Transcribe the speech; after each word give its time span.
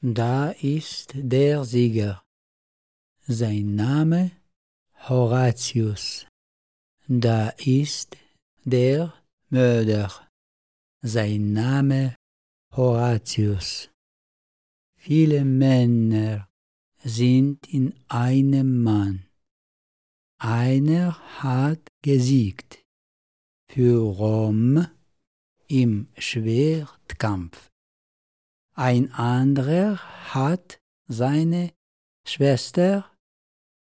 Da 0.00 0.50
ist 0.50 1.10
der 1.16 1.64
Sieger. 1.64 2.22
Sein 3.26 3.74
Name 3.74 4.30
Horatius. 5.08 6.24
Da 7.08 7.48
ist 7.58 8.16
der 8.64 9.12
Mörder. 9.48 10.12
Sein 11.02 11.52
Name 11.52 12.14
Horatius. 12.76 13.90
Viele 14.94 15.44
Männer 15.44 16.48
sind 17.02 17.66
in 17.66 17.92
einem 18.06 18.84
Mann. 18.84 19.26
Einer 20.38 21.18
hat 21.42 21.88
gesiegt 22.02 22.84
für 23.66 23.98
Rom 23.98 24.86
im 25.66 26.06
Schwertkampf. 26.16 27.67
Ein 28.80 29.12
anderer 29.12 29.98
hat 30.32 30.78
seine 31.08 31.72
Schwester 32.24 33.10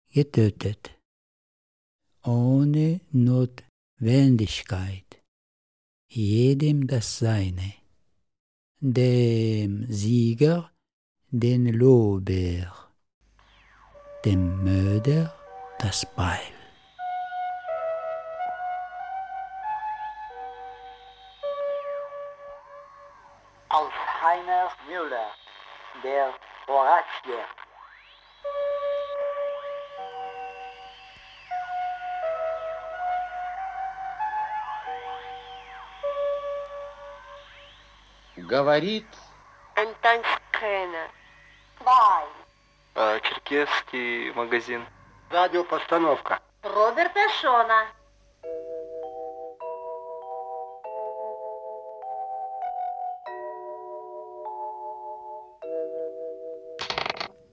getötet, 0.08 0.98
ohne 2.24 3.02
Notwendigkeit, 3.10 5.22
jedem 6.08 6.86
das 6.86 7.18
Seine, 7.18 7.74
dem 8.80 9.92
Sieger 9.92 10.72
den 11.28 11.66
Lorbeer, 11.66 12.72
dem 14.24 14.64
Mörder 14.64 15.34
das 15.80 16.06
Beil. 16.16 16.57
бесплатне. 26.02 27.46
Говорит 38.36 39.06
Антон 39.74 40.22
Скрена. 40.52 41.08
Бай. 41.84 42.24
А, 42.94 43.20
магазин. 44.34 44.86
Радиопостановка. 45.30 46.40
Роберта 46.62 47.28
Шона. 47.40 47.86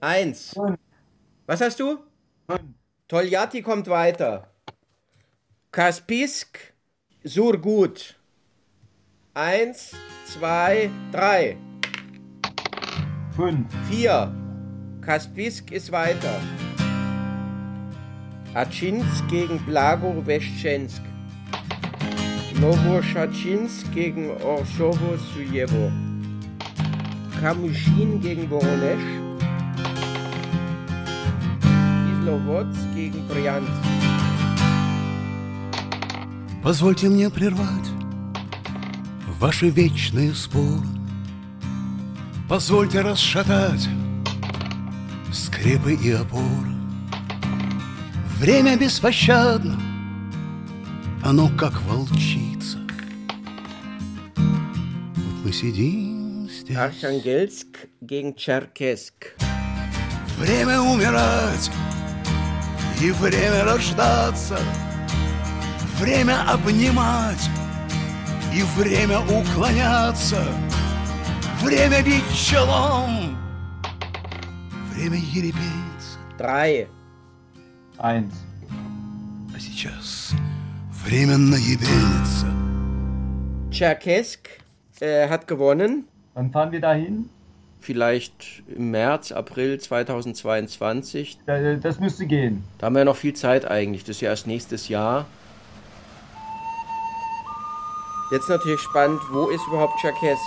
Eins. 0.06 0.56
Was 1.48 1.61
hast 1.61 1.80
du? 1.80 1.98
Toljatti 3.08 3.61
kommt 3.61 3.88
weiter. 3.88 4.47
Kaspisk, 5.72 6.73
Surgut. 7.23 8.16
Eins, 9.34 9.92
zwei, 10.25 10.89
drei. 11.12 11.58
Fünf. 13.36 13.67
Vier. 13.89 14.34
Kaspisk 15.02 15.72
ist 15.72 15.92
weiter. 15.92 16.40
Achinsk 18.53 19.28
gegen 19.28 19.59
Blagor-Weschensk. 19.66 21.02
Novoschatschinsk 22.62 23.92
gegen 23.92 24.30
Orschowo-Sujewo. 24.42 25.92
Kamuschin 27.42 28.22
gegen 28.22 28.50
Voronesch. 28.50 29.25
Кисловодск 32.45 32.93
gegen 32.93 33.27
Брянск. 33.27 33.71
Позвольте 36.61 37.09
мне 37.09 37.29
прервать 37.29 37.89
ваши 39.39 39.69
вечные 39.69 40.33
споры. 40.33 40.85
Позвольте 42.47 43.01
расшатать 43.01 43.88
скрепы 45.34 45.95
и 45.95 46.11
опоры. 46.11 46.75
Время 48.38 48.78
беспощадно, 48.78 49.79
оно 51.23 51.50
как 51.57 51.81
волчица. 51.84 52.78
Вот 54.35 55.45
мы 55.45 55.51
сидим 55.51 56.47
здесь. 56.50 56.78
Archangelsk 56.78 57.88
gegen 58.01 58.35
Tscherkesk. 58.35 59.34
Время 60.38 60.81
умирать 60.81 61.72
и 63.01 63.11
время 63.11 63.63
рождаться, 63.66 64.57
время 66.00 66.50
обнимать 66.50 67.50
и 68.53 68.63
время 68.79 69.19
уклоняться, 69.19 70.44
время 71.61 72.01
бить 72.03 72.23
челом, 72.34 73.38
время 74.94 75.17
ерепениться. 75.17 75.85
Drei. 76.38 76.88
Eins. 77.97 78.34
А 79.55 79.59
сейчас 79.59 80.34
временно 81.05 81.55
ебениться. 81.55 82.47
Tscherkesk 83.72 84.47
äh, 85.00 85.29
hat 85.29 85.47
gewonnen. 85.47 86.05
Wann 86.34 86.51
fahren 86.51 86.72
wir 86.72 86.81
dahin? 86.81 87.29
Vielleicht 87.85 88.63
im 88.75 88.90
März, 88.90 89.31
April 89.31 89.79
2022. 89.79 91.38
Da- 91.46 91.75
Das 91.75 92.00
müsste 92.00 92.25
gehen. 92.25 92.63
Da 92.79 92.88
haben 92.88 92.96
wir 92.96 93.06
noch 93.06 93.16
viel 93.16 93.34
Zeit 93.35 93.69
eigentlich. 93.69 94.03
Das 94.03 94.16
ist 94.16 94.22
ja 94.22 94.29
erst 94.31 94.47
nächstes 94.47 94.88
Jahr. 94.90 95.25
Jetzt 98.31 98.50
natürlich 98.50 98.79
spannend, 98.81 99.22
wo 99.31 99.50
ist 99.50 99.62
überhaupt 99.68 100.00
Tscherkesk? 100.00 100.41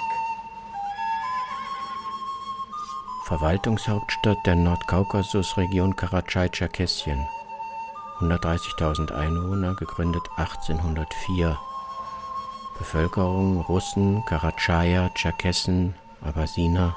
Verwaltungshauptstadt 3.27 4.39
der 4.45 4.57
Nordkaukasus-Region 4.57 5.95
Karatschai-Tscherkessien. 5.95 7.25
130.000 8.19 9.13
Einwohner, 9.13 9.75
gegründet 9.77 10.23
1804. 10.39 11.57
Bevölkerung 12.81 13.61
Russen, 13.61 14.25
Karatschaier, 14.27 15.13
Tscherkessen, 15.15 15.95
Abbasiner, 16.21 16.97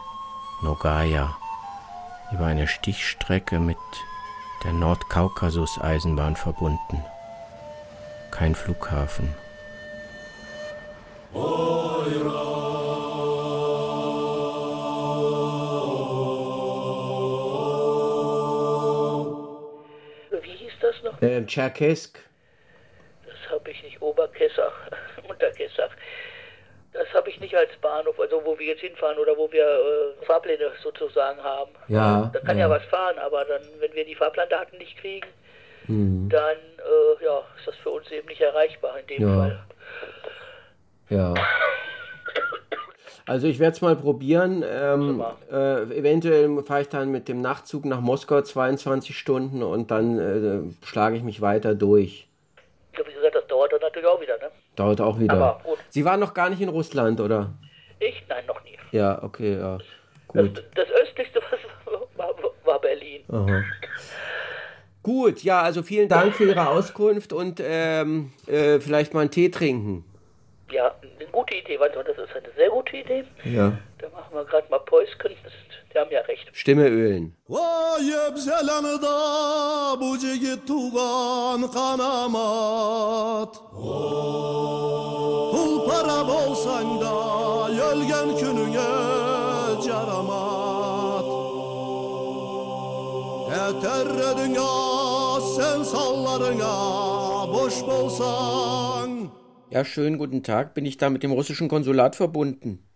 Nogaya. 0.63 1.35
Über 2.31 2.45
eine 2.45 2.67
Stichstrecke 2.67 3.59
mit 3.59 3.77
der 4.63 4.73
Nordkaukasus-Eisenbahn 4.73 6.35
verbunden. 6.35 7.03
Kein 8.29 8.53
Flughafen. 8.53 9.33
Wie 20.41 20.55
hieß 20.57 20.71
das 20.79 20.95
noch? 21.03 21.21
Äh, 21.21 21.45
Tscherkesk. 21.45 22.19
Das 23.25 23.51
habe 23.51 23.71
ich 23.71 23.83
nicht. 23.83 24.01
Oberkessach, 24.01 24.73
Unterkessach. 25.27 25.89
Das 26.93 27.07
habe 27.13 27.29
ich 27.29 27.39
nicht 27.39 27.55
als 27.55 27.69
Bahnhof, 27.81 28.19
also 28.19 28.41
wo 28.43 28.59
wir 28.59 28.65
jetzt 28.67 28.81
hinfahren 28.81 29.17
oder 29.17 29.37
wo 29.37 29.49
wir 29.51 29.63
äh, 29.65 30.25
Fahrpläne 30.25 30.71
sozusagen 30.83 31.41
haben. 31.41 31.71
Ja, 31.87 32.29
Da 32.33 32.39
kann 32.41 32.57
ja. 32.57 32.67
ja. 32.67 32.69
was 32.69 32.83
fahren, 32.85 33.17
aber 33.19 33.45
dann, 33.45 33.61
wenn 33.79 33.93
wir 33.93 34.03
die 34.05 34.15
Fahrplandaten 34.15 34.77
nicht 34.77 34.97
kriegen, 34.97 35.27
Hm. 35.87 36.29
dann 36.29 36.57
äh, 36.77 37.23
ja, 37.25 37.39
ist 37.57 37.67
das 37.67 37.75
für 37.77 37.89
uns 37.89 38.09
eben 38.11 38.27
nicht 38.27 38.39
erreichbar 38.41 38.99
in 38.99 39.07
dem 39.07 39.21
Ja. 39.21 39.35
Fall. 39.35 39.59
Ja. 41.09 41.33
Also 43.25 43.47
ich 43.47 43.59
werde 43.59 43.73
es 43.75 43.81
mal 43.81 43.95
probieren. 43.95 44.63
Ähm, 44.67 45.23
äh, 45.51 45.83
eventuell 45.97 46.61
fahre 46.63 46.81
ich 46.81 46.89
dann 46.89 47.09
mit 47.11 47.27
dem 47.27 47.41
Nachtzug 47.41 47.85
nach 47.85 47.99
Moskau 48.01 48.41
22 48.41 49.17
Stunden 49.17 49.63
und 49.63 49.91
dann 49.91 50.19
äh, 50.19 50.85
schlage 50.85 51.15
ich 51.17 51.23
mich 51.23 51.41
weiter 51.41 51.73
durch. 51.75 52.27
Ja, 52.97 53.05
wie 53.07 53.13
gesagt, 53.13 53.35
das 53.35 53.47
dauert 53.47 53.71
dann 53.73 53.81
natürlich 53.81 54.07
auch 54.07 54.19
wieder, 54.21 54.37
ne? 54.37 54.51
Dauert 54.81 54.99
auch 54.99 55.19
wieder. 55.19 55.35
Aber. 55.35 55.61
Sie 55.89 56.03
waren 56.05 56.19
noch 56.19 56.33
gar 56.33 56.49
nicht 56.49 56.59
in 56.59 56.69
Russland, 56.69 57.19
oder? 57.19 57.53
Ich? 57.99 58.23
Nein, 58.27 58.43
noch 58.47 58.63
nie. 58.63 58.75
Ja, 58.91 59.21
okay, 59.21 59.59
ja. 59.59 59.77
Gut. 60.27 60.63
Das 60.73 60.87
östlichste 61.03 61.39
was 61.51 61.99
war, 62.17 62.29
war 62.65 62.81
Berlin. 62.81 63.21
Aha. 63.31 63.63
Gut, 65.03 65.43
ja, 65.43 65.61
also 65.61 65.83
vielen 65.83 66.09
Dank 66.09 66.33
für 66.33 66.45
Ihre 66.45 66.67
Auskunft 66.67 67.31
und 67.31 67.61
ähm, 67.63 68.33
äh, 68.47 68.79
vielleicht 68.79 69.13
mal 69.13 69.21
einen 69.21 69.29
Tee 69.29 69.49
trinken. 69.49 70.03
Ja, 70.71 70.95
eine 71.01 71.29
gute 71.31 71.57
Idee. 71.57 71.79
Warte 71.79 71.97
mal, 71.97 72.03
das 72.03 72.17
ist 72.17 72.35
eine 72.35 72.51
sehr 72.55 72.69
gute 72.69 72.97
Idee. 72.97 73.23
Ja. 73.43 73.77
Da 73.99 74.09
machen 74.09 74.33
wir 74.33 74.45
gerade 74.45 74.67
mal 74.71 74.79
Päuschen. 74.79 75.15
Das, 75.43 75.53
die 75.93 75.99
haben 75.99 76.11
ja 76.11 76.21
recht. 76.21 76.49
Stimme 76.53 76.85
ölen. 76.89 77.33
Yeter 93.71 94.37
dünya 94.37 95.41
sen 95.55 95.83
sallarına 95.83 96.73
boş 97.53 97.81
bolsan. 97.81 99.29
Ja, 99.71 99.83
schönen 99.83 100.17
guten 100.17 100.43
Tag. 100.43 100.75
Bin 100.75 100.85
ich 100.85 100.97
da 100.97 101.09
mit 101.09 101.23
dem 101.23 101.31
russischen 101.31 101.69
Konsulat 101.69 102.15
verbunden? 102.15 102.90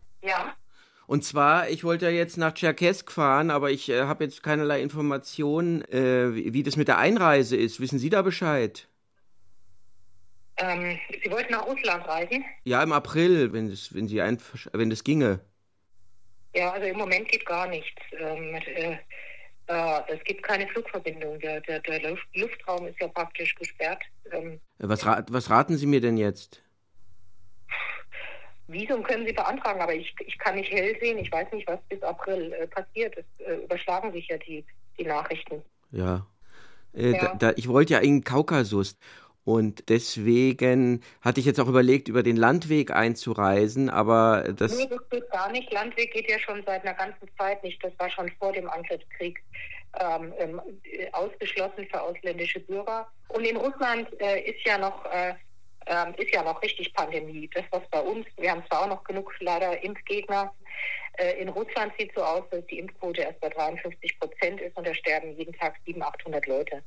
Und 1.08 1.24
zwar, 1.24 1.70
ich 1.70 1.84
wollte 1.84 2.06
ja 2.06 2.12
jetzt 2.12 2.38
nach 2.38 2.54
Tscherkesk 2.54 3.12
fahren, 3.12 3.52
aber 3.52 3.70
ich 3.72 3.90
äh, 3.90 4.04
habe 4.04 4.24
jetzt 4.24 4.42
keinerlei 4.44 4.82
Informationen, 4.82 5.84
äh, 5.92 6.34
wie, 6.34 6.54
wie 6.54 6.64
das 6.64 6.78
mit 6.78 6.88
der 6.88 6.98
Einreise 6.98 7.56
ist. 7.56 7.80
Wissen 7.80 8.00
Sie 8.00 8.10
da 8.10 8.22
Bescheid? 8.24 8.88
Ähm, 10.58 10.98
Sie 11.24 11.30
wollten 11.32 11.52
nach 11.52 11.66
Russland 11.68 12.08
reisen? 12.08 12.44
Ja, 12.64 12.82
im 12.82 12.92
April, 12.92 13.54
wenn 13.54 13.70
das, 13.70 13.94
wenn 13.94 14.08
Sie 14.08 14.22
einversch- 14.22 14.70
wenn 14.74 14.90
das 14.90 15.04
ginge. 15.04 15.42
Ja, 16.56 16.72
also 16.72 16.88
im 16.88 16.98
Moment 16.98 17.28
geht 17.28 17.46
gar 17.46 17.68
nichts. 17.68 18.02
Ähm, 18.18 18.56
äh, 18.56 18.98
es 20.08 20.24
gibt 20.24 20.44
keine 20.44 20.68
Flugverbindung. 20.70 21.40
Der, 21.40 21.60
der, 21.62 21.82
der 21.82 22.10
Luft, 22.10 22.26
Luftraum 22.36 22.88
ist 22.88 23.00
ja 23.02 23.08
praktisch 23.10 23.54
gesperrt. 23.56 24.02
Ähm, 24.32 24.60
Äh, 24.80 24.88
Was, 24.88 25.06
ra 25.06 25.26
was 25.30 25.50
raten 25.50 25.78
Sie 25.78 25.86
mir 25.88 26.02
denn 26.02 26.18
jetzt? 26.18 26.62
Visum 28.68 29.04
können 29.04 29.26
Sie 29.26 29.34
beantragen, 29.34 29.82
aber 29.82 29.94
ich, 29.94 30.14
ich 30.26 30.38
kann 30.40 30.56
nicht 30.56 30.72
hell 30.72 30.98
sehen. 31.00 31.18
Ich 31.18 31.32
weiß 31.32 31.52
nicht, 31.52 31.68
was 31.68 31.80
bis 31.90 32.02
April 32.02 32.52
äh, 32.54 32.68
passiert. 32.68 33.16
Es 33.18 33.46
äh, 33.46 33.64
überschlagen 33.64 34.12
sich 34.12 34.28
ja 34.28 34.38
die, 34.38 34.66
die 34.98 35.06
Nachrichten. 35.06 35.62
Ja. 35.92 36.26
Äh, 36.94 37.12
Ja. 37.12 37.18
Da, 37.20 37.36
da, 37.36 37.54
ich 37.56 37.68
wollte 37.68 37.94
ja 37.94 38.00
in 38.00 38.18
den 38.18 38.24
Kaukasus. 38.24 38.98
Und 39.44 39.90
deswegen 39.90 41.04
hatte 41.22 41.40
ich 41.40 41.46
jetzt 41.46 41.60
auch 41.60 41.68
überlegt, 41.68 42.08
über 42.08 42.24
den 42.24 42.36
Landweg 42.36 42.90
einzureisen, 42.90 43.92
aber 43.92 44.44
das. 44.56 44.76
Nee, 44.76 44.88
das 44.90 45.08
geht 45.12 45.30
gar 45.30 45.52
nicht. 45.52 45.72
Landweg 45.72 46.12
geht 46.12 46.32
ja 46.32 46.40
schon 46.40 46.64
seit 46.66 46.84
einer 46.84 46.96
ganzen 46.96 47.30
Zeit 47.38 47.64
nicht. 47.64 47.84
Das 47.84 47.94
war 48.00 48.10
schon 48.10 48.32
vor 48.40 48.54
dem 48.54 48.68
Angriffskrieg 48.68 49.44
ähm, 50.00 50.34
ähm, 50.40 50.62
äh, 50.84 51.12
ausgeschlossen 51.12 51.86
für 51.92 52.02
ausländische 52.02 52.60
Bürger. 52.60 53.08
Und 53.28 53.46
in 53.46 53.56
Russland 53.58 54.08
äh, 54.20 54.42
ist 54.50 54.66
ja 54.66 54.80
noch 54.80 55.06
äh, 55.06 55.36
ähm, 55.88 56.14
ist 56.18 56.34
ja 56.34 56.44
noch 56.44 56.62
richtig 56.62 56.94
Pandemie. 56.94 57.50
Das 57.54 57.64
was 57.72 57.84
bei 57.90 58.00
uns, 58.00 58.26
wir 58.38 58.52
haben 58.52 58.64
zwar 58.70 58.84
auch 58.84 58.90
noch 58.90 59.04
genug 59.04 59.34
leider 59.40 59.84
Impfgegner. 59.84 60.54
Äh, 61.18 61.42
in 61.42 61.50
Russland 61.50 61.94
sieht 61.98 62.12
so 62.16 62.24
aus, 62.24 62.44
dass 62.52 62.66
die 62.68 62.80
Impfquote 62.80 63.22
erst 63.22 63.40
bei 63.40 63.50
53 63.50 64.20
Prozent 64.20 64.62
ist 64.62 64.76
und 64.78 64.86
da 64.86 64.94
sterben 64.94 65.38
jeden 65.38 65.54
Tag 65.54 65.76
700, 65.86 66.14
800 66.16 66.48
Leute. 66.48 66.82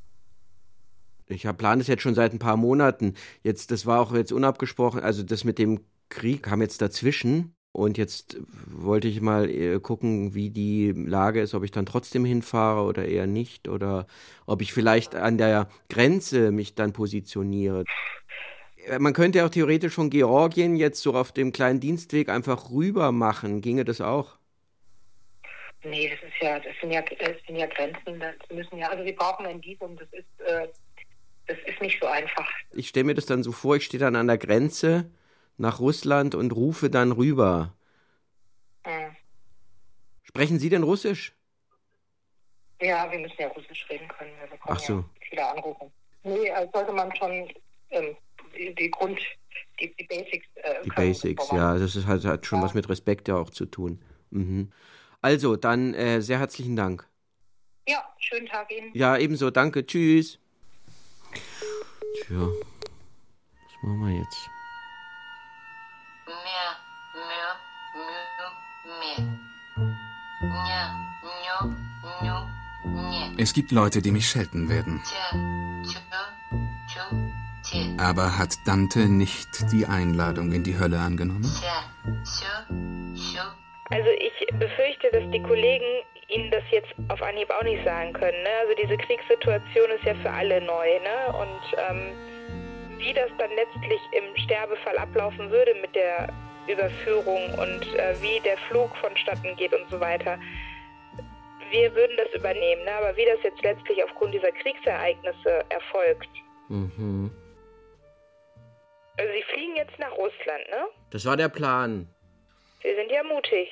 Ich 1.27 1.45
hab- 1.45 1.57
plane 1.57 1.81
es 1.81 1.87
jetzt 1.87 2.01
schon 2.01 2.15
seit 2.15 2.33
ein 2.33 2.39
paar 2.39 2.57
Monaten. 2.57 3.15
Jetzt, 3.43 3.71
das 3.71 3.85
war 3.85 4.01
auch 4.01 4.13
jetzt 4.13 4.31
unabgesprochen. 4.31 4.99
Also 4.99 5.23
das 5.23 5.43
mit 5.43 5.59
dem 5.59 5.85
Krieg 6.09 6.43
kam 6.43 6.61
jetzt 6.61 6.81
dazwischen. 6.81 7.53
Und 7.71 7.99
jetzt 7.99 8.37
wollte 8.65 9.07
ich 9.07 9.21
mal 9.21 9.47
äh, 9.47 9.79
gucken, 9.79 10.33
wie 10.33 10.49
die 10.49 10.91
Lage 10.91 11.39
ist, 11.39 11.53
ob 11.53 11.63
ich 11.63 11.69
dann 11.69 11.85
trotzdem 11.85 12.25
hinfahre 12.25 12.81
oder 12.81 13.05
eher 13.05 13.27
nicht. 13.27 13.67
Oder 13.67 14.07
ob 14.47 14.63
ich 14.63 14.73
vielleicht 14.73 15.13
an 15.13 15.37
der 15.37 15.69
Grenze 15.87 16.51
mich 16.51 16.73
dann 16.73 16.93
positioniere. 16.93 17.83
Äh, 18.87 18.99
Man 18.99 19.13
könnte 19.13 19.45
auch 19.45 19.49
theoretisch 19.49 19.93
von 19.93 20.09
Georgien 20.09 20.75
jetzt 20.75 21.01
so 21.01 21.13
auf 21.13 21.31
dem 21.31 21.51
kleinen 21.51 21.79
Dienstweg 21.79 22.29
einfach 22.29 22.71
rüber 22.71 23.11
machen. 23.11 23.61
Ginge 23.61 23.85
das 23.85 24.01
auch? 24.01 24.37
Nee, 25.83 26.09
das 26.09 26.19
ist 26.29 26.41
ja, 26.41 26.59
das 26.59 26.73
sind 26.81 26.91
ja, 26.91 27.01
das 27.01 27.37
sind 27.47 27.55
ja 27.55 27.65
Grenzen. 27.67 28.19
Das 28.19 28.35
müssen 28.51 28.77
ja, 28.77 28.89
also 28.89 29.03
wir 29.05 29.15
brauchen 29.15 29.45
ein 29.45 29.63
Visum. 29.63 29.95
Das 29.97 30.07
ist, 30.11 30.41
äh, 30.45 30.67
das 31.47 31.57
ist 31.65 31.81
nicht 31.81 31.99
so 32.01 32.07
einfach. 32.07 32.47
Ich 32.73 32.89
stelle 32.89 33.05
mir 33.05 33.15
das 33.15 33.25
dann 33.25 33.43
so 33.43 33.51
vor, 33.51 33.77
ich 33.77 33.85
stehe 33.85 33.99
dann 33.99 34.15
an 34.15 34.27
der 34.27 34.37
Grenze 34.37 35.09
nach 35.57 35.79
Russland 35.79 36.35
und 36.35 36.51
rufe 36.51 36.89
dann 36.89 37.11
rüber. 37.11 37.73
Hm. 38.83 39.15
Sprechen 40.23 40.59
Sie 40.59 40.69
denn 40.69 40.83
Russisch? 40.83 41.33
Ja, 42.81 43.11
wir 43.11 43.19
müssen 43.19 43.35
ja 43.39 43.47
Russisch 43.47 43.85
reden 43.89 44.07
können. 44.09 44.31
Wir 44.39 44.47
bekommen 44.47 44.77
Ach 44.77 44.79
so. 44.79 44.93
ja 44.93 45.05
viele 45.29 45.49
Anrufe. 45.49 45.91
Nee, 46.23 46.51
also 46.51 46.71
sollte 46.73 46.93
man 46.93 47.15
schon 47.15 47.49
ähm, 47.91 48.15
die, 48.75 48.91
Grund, 48.91 49.19
die, 49.79 49.93
die 49.95 50.03
Basics. 50.03 50.47
Äh, 50.55 50.83
Die 50.83 50.89
Basics, 50.89 51.51
ja, 51.51 51.77
das 51.77 51.95
ist, 51.95 52.05
hat, 52.07 52.23
hat 52.25 52.45
schon 52.45 52.61
was 52.61 52.73
mit 52.73 52.89
Respekt 52.89 53.27
ja 53.27 53.35
auch 53.35 53.49
zu 53.49 53.65
tun. 53.65 54.01
Mhm. 54.31 54.71
Also, 55.21 55.55
dann 55.55 55.93
äh, 55.93 56.21
sehr 56.21 56.39
herzlichen 56.39 56.75
Dank. 56.75 57.07
Ja, 57.87 58.03
schönen 58.19 58.47
Tag 58.47 58.71
Ihnen. 58.71 58.91
Ja, 58.93 59.17
ebenso, 59.17 59.49
danke, 59.49 59.85
tschüss. 59.85 60.39
Tja, 62.23 62.37
was 62.37 63.83
machen 63.83 64.05
wir 64.05 64.19
jetzt? 64.19 64.49
Es 73.37 73.53
gibt 73.53 73.71
Leute, 73.71 74.01
die 74.01 74.11
mich 74.11 74.27
schelten 74.27 74.67
werden. 74.67 75.01
Aber 77.99 78.37
hat 78.37 78.55
Dante 78.65 79.07
nicht 79.07 79.71
die 79.71 79.85
Einladung 79.85 80.51
in 80.51 80.63
die 80.63 80.77
Hölle 80.77 80.99
angenommen? 80.99 81.45
Also 83.91 84.09
ich 84.09 84.59
befürchte, 84.59 85.09
dass 85.11 85.29
die 85.31 85.41
Kollegen 85.41 85.85
Ihnen 86.29 86.51
das 86.51 86.63
jetzt 86.69 86.93
auf 87.07 87.21
Anhieb 87.23 87.49
auch 87.49 87.63
nicht 87.63 87.83
sagen 87.83 88.13
können. 88.13 88.41
Ne? 88.43 88.49
Also 88.61 88.73
diese 88.81 88.97
Kriegssituation 88.97 89.89
ist 89.91 90.03
ja 90.03 90.13
für 90.15 90.29
alle 90.29 90.61
neu. 90.61 90.87
Ne? 90.99 91.33
Und 91.33 91.77
ähm, 91.89 92.11
wie 92.99 93.13
das 93.13 93.29
dann 93.39 93.49
letztlich 93.55 93.99
im 94.11 94.35
Sterbefall 94.43 94.97
ablaufen 94.97 95.49
würde 95.49 95.73
mit 95.81 95.95
der 95.95 96.29
Überführung 96.67 97.53
und 97.57 97.95
äh, 97.95 98.15
wie 98.21 98.39
der 98.41 98.57
Flug 98.69 98.95
vonstatten 98.97 99.55
geht 99.55 99.73
und 99.73 99.89
so 99.89 99.99
weiter. 99.99 100.37
Wir 101.71 101.93
würden 101.95 102.15
das 102.17 102.33
übernehmen, 102.39 102.83
ne? 102.83 102.91
aber 102.99 103.15
wie 103.17 103.25
das 103.25 103.41
jetzt 103.43 103.61
letztlich 103.63 104.03
aufgrund 104.03 104.33
dieser 104.33 104.51
Kriegsereignisse 104.51 105.65
erfolgt. 105.69 106.29
Mhm. 106.67 107.31
Also 109.19 109.33
Sie 109.33 109.43
fliegen 109.53 109.75
jetzt 109.75 109.99
nach 109.99 110.11
Russland, 110.13 110.63
ne? 110.69 110.87
Das 111.11 111.25
war 111.25 111.35
der 111.37 111.49
Plan. 111.49 112.07
Sie 112.81 112.95
sind 112.95 113.11
ja 113.11 113.21
mutig. 113.23 113.67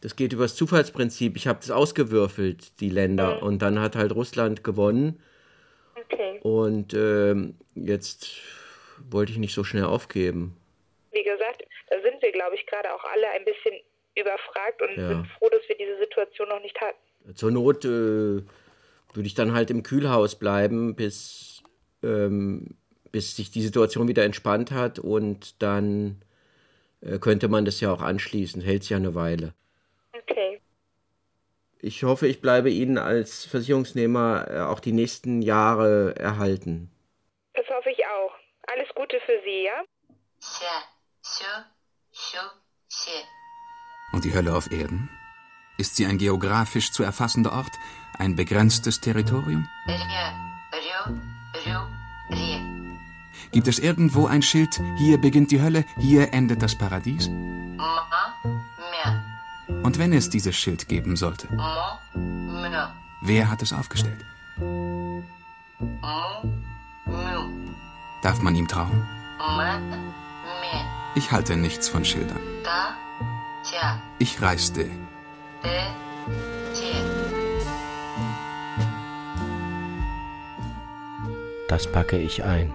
Das 0.00 0.16
geht 0.16 0.32
übers 0.32 0.56
Zufallsprinzip. 0.56 1.36
Ich 1.36 1.46
habe 1.46 1.58
das 1.60 1.70
ausgewürfelt, 1.70 2.80
die 2.80 2.88
Länder. 2.88 3.36
Mhm. 3.36 3.42
Und 3.42 3.62
dann 3.62 3.78
hat 3.80 3.94
halt 3.94 4.12
Russland 4.14 4.64
gewonnen. 4.64 5.22
Okay. 5.94 6.40
Und 6.42 6.94
ähm, 6.94 7.58
jetzt 7.74 8.40
wollte 9.10 9.32
ich 9.32 9.38
nicht 9.38 9.54
so 9.54 9.64
schnell 9.64 9.84
aufgeben. 9.84 10.56
Wie 11.12 11.22
gesagt, 11.22 11.62
da 11.90 11.96
sind 12.00 12.22
wir, 12.22 12.32
glaube 12.32 12.56
ich, 12.56 12.66
gerade 12.66 12.92
auch 12.94 13.04
alle 13.04 13.28
ein 13.30 13.44
bisschen 13.44 13.74
überfragt 14.16 14.80
und 14.82 14.96
Ja. 14.96 15.08
sind 15.08 15.26
froh, 15.38 15.48
dass 15.50 15.68
wir 15.68 15.76
diese 15.76 15.98
Situation 15.98 16.48
noch 16.48 16.60
nicht 16.62 16.80
hatten. 16.80 17.34
Zur 17.34 17.50
Not 17.50 17.84
äh, 17.84 17.88
würde 17.88 19.26
ich 19.26 19.34
dann 19.34 19.52
halt 19.54 19.70
im 19.70 19.82
Kühlhaus 19.82 20.38
bleiben, 20.38 20.96
bis, 20.96 21.62
ähm, 22.02 22.76
bis 23.12 23.36
sich 23.36 23.50
die 23.50 23.62
Situation 23.62 24.08
wieder 24.08 24.24
entspannt 24.24 24.72
hat 24.72 24.98
und 24.98 25.62
dann 25.62 26.22
äh, 27.02 27.18
könnte 27.18 27.48
man 27.48 27.64
das 27.64 27.80
ja 27.80 27.92
auch 27.92 28.00
anschließen. 28.00 28.62
Hält 28.62 28.88
ja 28.88 28.96
eine 28.96 29.14
Weile. 29.14 29.54
Okay. 30.12 30.60
Ich 31.80 32.02
hoffe, 32.02 32.26
ich 32.26 32.40
bleibe 32.40 32.70
Ihnen 32.70 32.98
als 32.98 33.44
Versicherungsnehmer 33.44 34.46
äh, 34.50 34.60
auch 34.60 34.80
die 34.80 34.92
nächsten 34.92 35.42
Jahre 35.42 36.16
erhalten. 36.16 36.90
Das 37.54 37.66
hoffe 37.68 37.90
ich 37.90 38.04
auch. 38.06 38.32
Alles 38.72 38.88
Gute 38.94 39.20
für 39.20 39.38
Sie, 39.44 39.64
ja? 39.64 39.82
Und 44.12 44.24
die 44.24 44.34
Hölle 44.34 44.54
auf 44.54 44.70
Erden? 44.70 45.08
Ist 45.78 45.96
sie 45.96 46.06
ein 46.06 46.18
geografisch 46.18 46.92
zu 46.92 47.02
erfassender 47.02 47.52
Ort? 47.52 47.72
Ein 48.18 48.36
begrenztes 48.36 49.00
Territorium? 49.00 49.66
Gibt 53.50 53.68
es 53.68 53.78
irgendwo 53.78 54.26
ein 54.26 54.42
Schild, 54.42 54.80
hier 54.98 55.18
beginnt 55.18 55.50
die 55.50 55.60
Hölle, 55.60 55.84
hier 55.98 56.32
endet 56.32 56.62
das 56.62 56.76
Paradies? 56.76 57.28
Und 59.82 59.98
wenn 59.98 60.12
es 60.12 60.30
dieses 60.30 60.56
Schild 60.56 60.88
geben 60.88 61.16
sollte, 61.16 61.48
wer 63.22 63.50
hat 63.50 63.62
es 63.62 63.72
aufgestellt? 63.72 64.24
Darf 68.22 68.40
man 68.40 68.54
ihm 68.54 68.68
trauen? 68.68 69.06
Ich 71.14 71.32
halte 71.32 71.56
nichts 71.56 71.88
von 71.88 72.04
Schildern. 72.04 72.40
Ich 74.18 74.40
reiste. 74.40 74.88
Das 81.68 81.90
packe 81.90 82.18
ich 82.18 82.44
ein. 82.44 82.72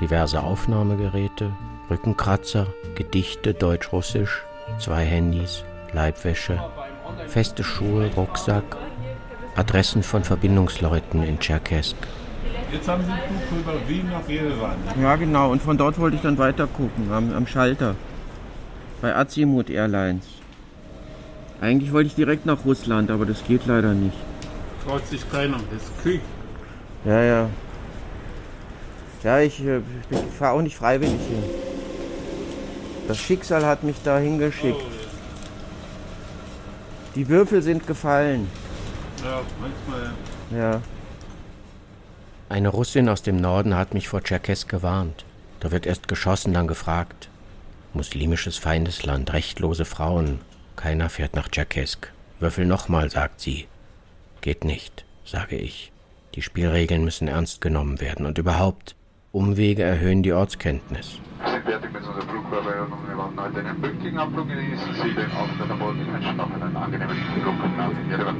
Diverse 0.00 0.42
Aufnahmegeräte, 0.42 1.52
Rückenkratzer, 1.90 2.66
Gedichte 2.94 3.52
deutsch-russisch, 3.52 4.42
zwei 4.78 5.04
Handys, 5.04 5.62
Leibwäsche, 5.92 6.58
feste 7.26 7.62
Schuhe, 7.62 8.10
Rucksack, 8.16 8.64
Adressen 9.56 10.02
von 10.02 10.24
Verbindungsleuten 10.24 11.22
in 11.22 11.38
Tscherkesk. 11.38 11.96
Jetzt 12.72 12.88
haben 12.88 13.04
Sie 13.04 13.10
einen 13.10 13.40
Flug 13.48 13.60
über 13.60 13.88
Wien 13.88 14.08
nach 14.10 14.26
Jerewan. 14.26 14.76
Ja, 15.02 15.16
genau. 15.16 15.50
Und 15.50 15.60
von 15.60 15.76
dort 15.76 15.98
wollte 15.98 16.16
ich 16.16 16.22
dann 16.22 16.38
weiter 16.38 16.66
gucken, 16.66 17.12
am, 17.12 17.34
am 17.34 17.46
Schalter. 17.46 17.94
Bei 19.02 19.14
Azimut 19.14 19.68
Airlines. 19.68 20.24
Eigentlich 21.60 21.92
wollte 21.92 22.06
ich 22.06 22.14
direkt 22.14 22.46
nach 22.46 22.64
Russland, 22.64 23.10
aber 23.10 23.26
das 23.26 23.44
geht 23.44 23.66
leider 23.66 23.92
nicht. 23.92 24.16
traut 24.86 25.06
sich 25.06 25.30
keiner. 25.30 25.58
Das 25.72 25.82
ist 25.82 26.02
Krieg. 26.02 26.20
Ja, 27.04 27.22
ja. 27.22 27.48
Ja, 29.22 29.40
ich, 29.40 29.64
äh, 29.64 29.80
ich 30.10 30.18
fahre 30.38 30.56
auch 30.56 30.62
nicht 30.62 30.76
freiwillig 30.76 31.12
hin. 31.12 31.44
Das 33.06 33.18
Schicksal 33.18 33.66
hat 33.66 33.82
mich 33.82 33.96
da 34.04 34.18
hingeschickt. 34.18 34.80
Die 37.14 37.28
Würfel 37.28 37.60
sind 37.60 37.86
gefallen. 37.86 38.48
Ja, 39.24 39.40
manchmal. 39.60 40.12
Ja. 40.56 40.80
Eine 42.48 42.68
Russin 42.68 43.08
aus 43.08 43.22
dem 43.22 43.36
Norden 43.36 43.76
hat 43.76 43.94
mich 43.94 44.08
vor 44.08 44.22
Tscherkesk 44.22 44.68
gewarnt. 44.68 45.24
Da 45.60 45.70
wird 45.70 45.86
erst 45.86 46.08
geschossen, 46.08 46.54
dann 46.54 46.66
gefragt. 46.66 47.28
Muslimisches 47.92 48.56
Feindesland, 48.56 49.32
rechtlose 49.32 49.84
Frauen. 49.84 50.40
Keiner 50.76 51.10
fährt 51.10 51.34
nach 51.34 51.48
Tscherkesk. 51.48 52.12
Würfel 52.38 52.64
nochmal, 52.64 53.10
sagt 53.10 53.40
sie. 53.40 53.66
Geht 54.40 54.64
nicht, 54.64 55.04
sage 55.24 55.56
ich. 55.56 55.92
Die 56.34 56.42
Spielregeln 56.42 57.04
müssen 57.04 57.28
ernst 57.28 57.60
genommen 57.60 58.00
werden 58.00 58.24
und 58.24 58.38
überhaupt, 58.38 58.94
Umwege 59.32 59.84
erhöhen 59.84 60.24
die 60.24 60.32
Ortskenntnis. 60.32 61.20
Wir 61.38 61.52
sind 61.52 61.62
fertig 61.64 61.92
mit 61.92 62.02
unserer 62.04 62.22
Flugvorbereitung. 62.22 62.98
Wir 63.06 63.14
machen 63.14 63.38
heute 63.38 63.60
einen 63.60 63.80
pünktlichen 63.80 64.18
Abflug. 64.18 64.48
Genießen 64.48 64.94
Sie 64.94 65.14
den 65.14 65.30
Auftritt 65.30 65.70
an 65.70 65.78
Bord. 65.78 65.94
Ich 66.02 66.12
wünsche 66.12 66.34
noch 66.34 66.50
einen 66.52 66.76
angenehmen 66.76 67.16
Flug 67.40 67.54
nach 67.76 67.92
Jerewan. 68.10 68.36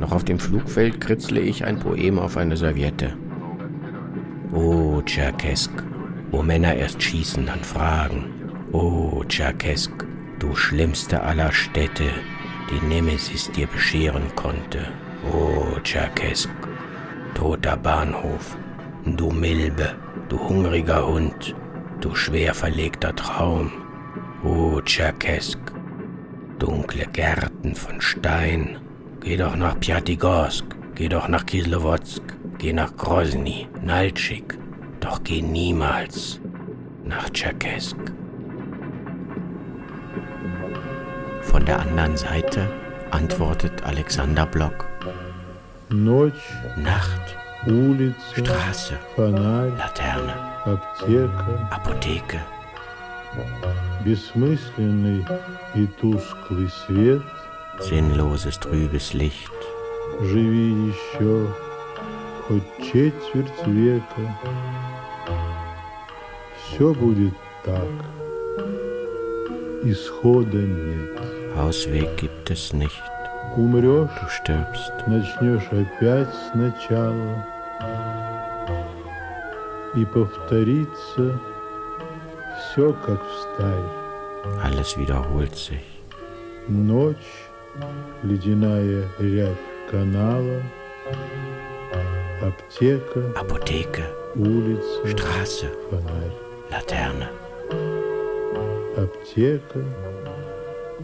Noch 0.00 0.10
auf 0.10 0.24
dem 0.24 0.40
Flugfeld 0.40 1.00
kritzle 1.00 1.40
ich 1.40 1.64
ein 1.64 1.78
Poem 1.78 2.18
auf 2.18 2.36
eine 2.36 2.56
Serviette. 2.56 3.16
O 4.52 5.00
Tscherkesk, 5.02 5.70
wo 6.32 6.42
Männer 6.42 6.74
erst 6.74 7.00
schießen, 7.00 7.46
dann 7.46 7.62
fragen. 7.62 8.24
O 8.72 9.22
Tscherkesk, 9.28 9.92
du 10.40 10.56
schlimmste 10.56 11.22
aller 11.22 11.52
Städte, 11.52 12.10
die 12.70 12.84
Nemesis 12.86 13.52
dir 13.52 13.68
bescheren 13.68 14.34
konnte. 14.34 14.88
O 15.32 15.78
Tscherkesk, 15.84 16.50
toter 17.40 17.78
Bahnhof, 17.78 18.58
du 19.06 19.30
Milbe, 19.30 19.94
du 20.28 20.38
hungriger 20.38 21.06
Hund, 21.06 21.54
du 22.02 22.14
schwer 22.14 22.52
verlegter 22.52 23.16
Traum. 23.16 23.70
O 24.44 24.78
Tscherkesk, 24.82 25.58
dunkle 26.58 27.06
Gärten 27.06 27.74
von 27.74 27.98
Stein, 28.02 28.76
geh 29.22 29.38
doch 29.38 29.56
nach 29.56 29.80
Pjatigorsk, 29.80 30.66
geh 30.94 31.08
doch 31.08 31.28
nach 31.28 31.46
Kislowodsk, 31.46 32.22
geh 32.58 32.74
nach 32.74 32.94
Grozny, 32.94 33.68
Naltschik, 33.82 34.58
doch 35.00 35.24
geh 35.24 35.40
niemals 35.40 36.42
nach 37.04 37.30
Tscherkesk. 37.30 37.96
Von 41.40 41.64
der 41.64 41.80
anderen 41.80 42.18
Seite 42.18 42.68
antwortet 43.10 43.82
Alexander 43.84 44.44
Block. 44.44 44.89
Ночь, 45.89 46.33
Nacht, 46.77 47.35
улица, 47.65 48.15
Straße, 48.35 48.97
фонарь, 49.15 49.71
Laterne, 49.77 50.33
аптека, 50.65 51.69
Apotheke, 51.71 52.39
бессмысленный 54.03 55.25
и 55.75 55.87
тусклый 55.99 56.69
свет. 56.85 57.21
sinnloses 57.81 58.59
trübes 58.59 59.13
Licht. 59.13 59.51
Живи 60.21 60.93
еще 60.93 61.47
хоть 62.47 62.63
четверть 62.79 63.67
века. 63.67 64.37
Все 66.57 66.93
будет 66.93 67.33
так. 67.63 67.89
Исхода 69.83 70.57
нет. 70.57 71.21
Ausweg 71.57 72.15
gibt 72.17 72.49
es 72.49 72.73
nicht. 72.73 73.01
Умрешь, 73.56 74.08
начнешь 75.06 75.68
опять 75.72 76.28
сначала. 76.52 77.44
И 79.96 80.04
повторится 80.04 81.40
все 82.58 82.92
как 83.04 83.20
в 83.20 83.40
стае. 83.40 83.84
Alles 84.64 84.96
wiederholt 84.96 85.54
sich. 85.54 85.82
Ночь, 86.68 87.16
ледяная 88.22 89.08
рябь 89.18 89.58
канала, 89.90 90.62
аптека, 92.40 93.20
Apotheke, 93.34 94.04
улица, 94.36 95.08
Straße, 95.08 95.68
фонарь. 95.90 96.32
Laterne, 96.70 97.28
Аптека, 98.96 99.84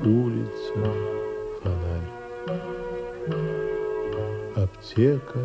улица, 0.05 0.75
фонарь. 1.63 2.16
Аптека, 4.56 5.40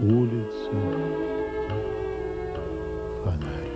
улица, 0.00 0.70
фонарь. 3.24 3.68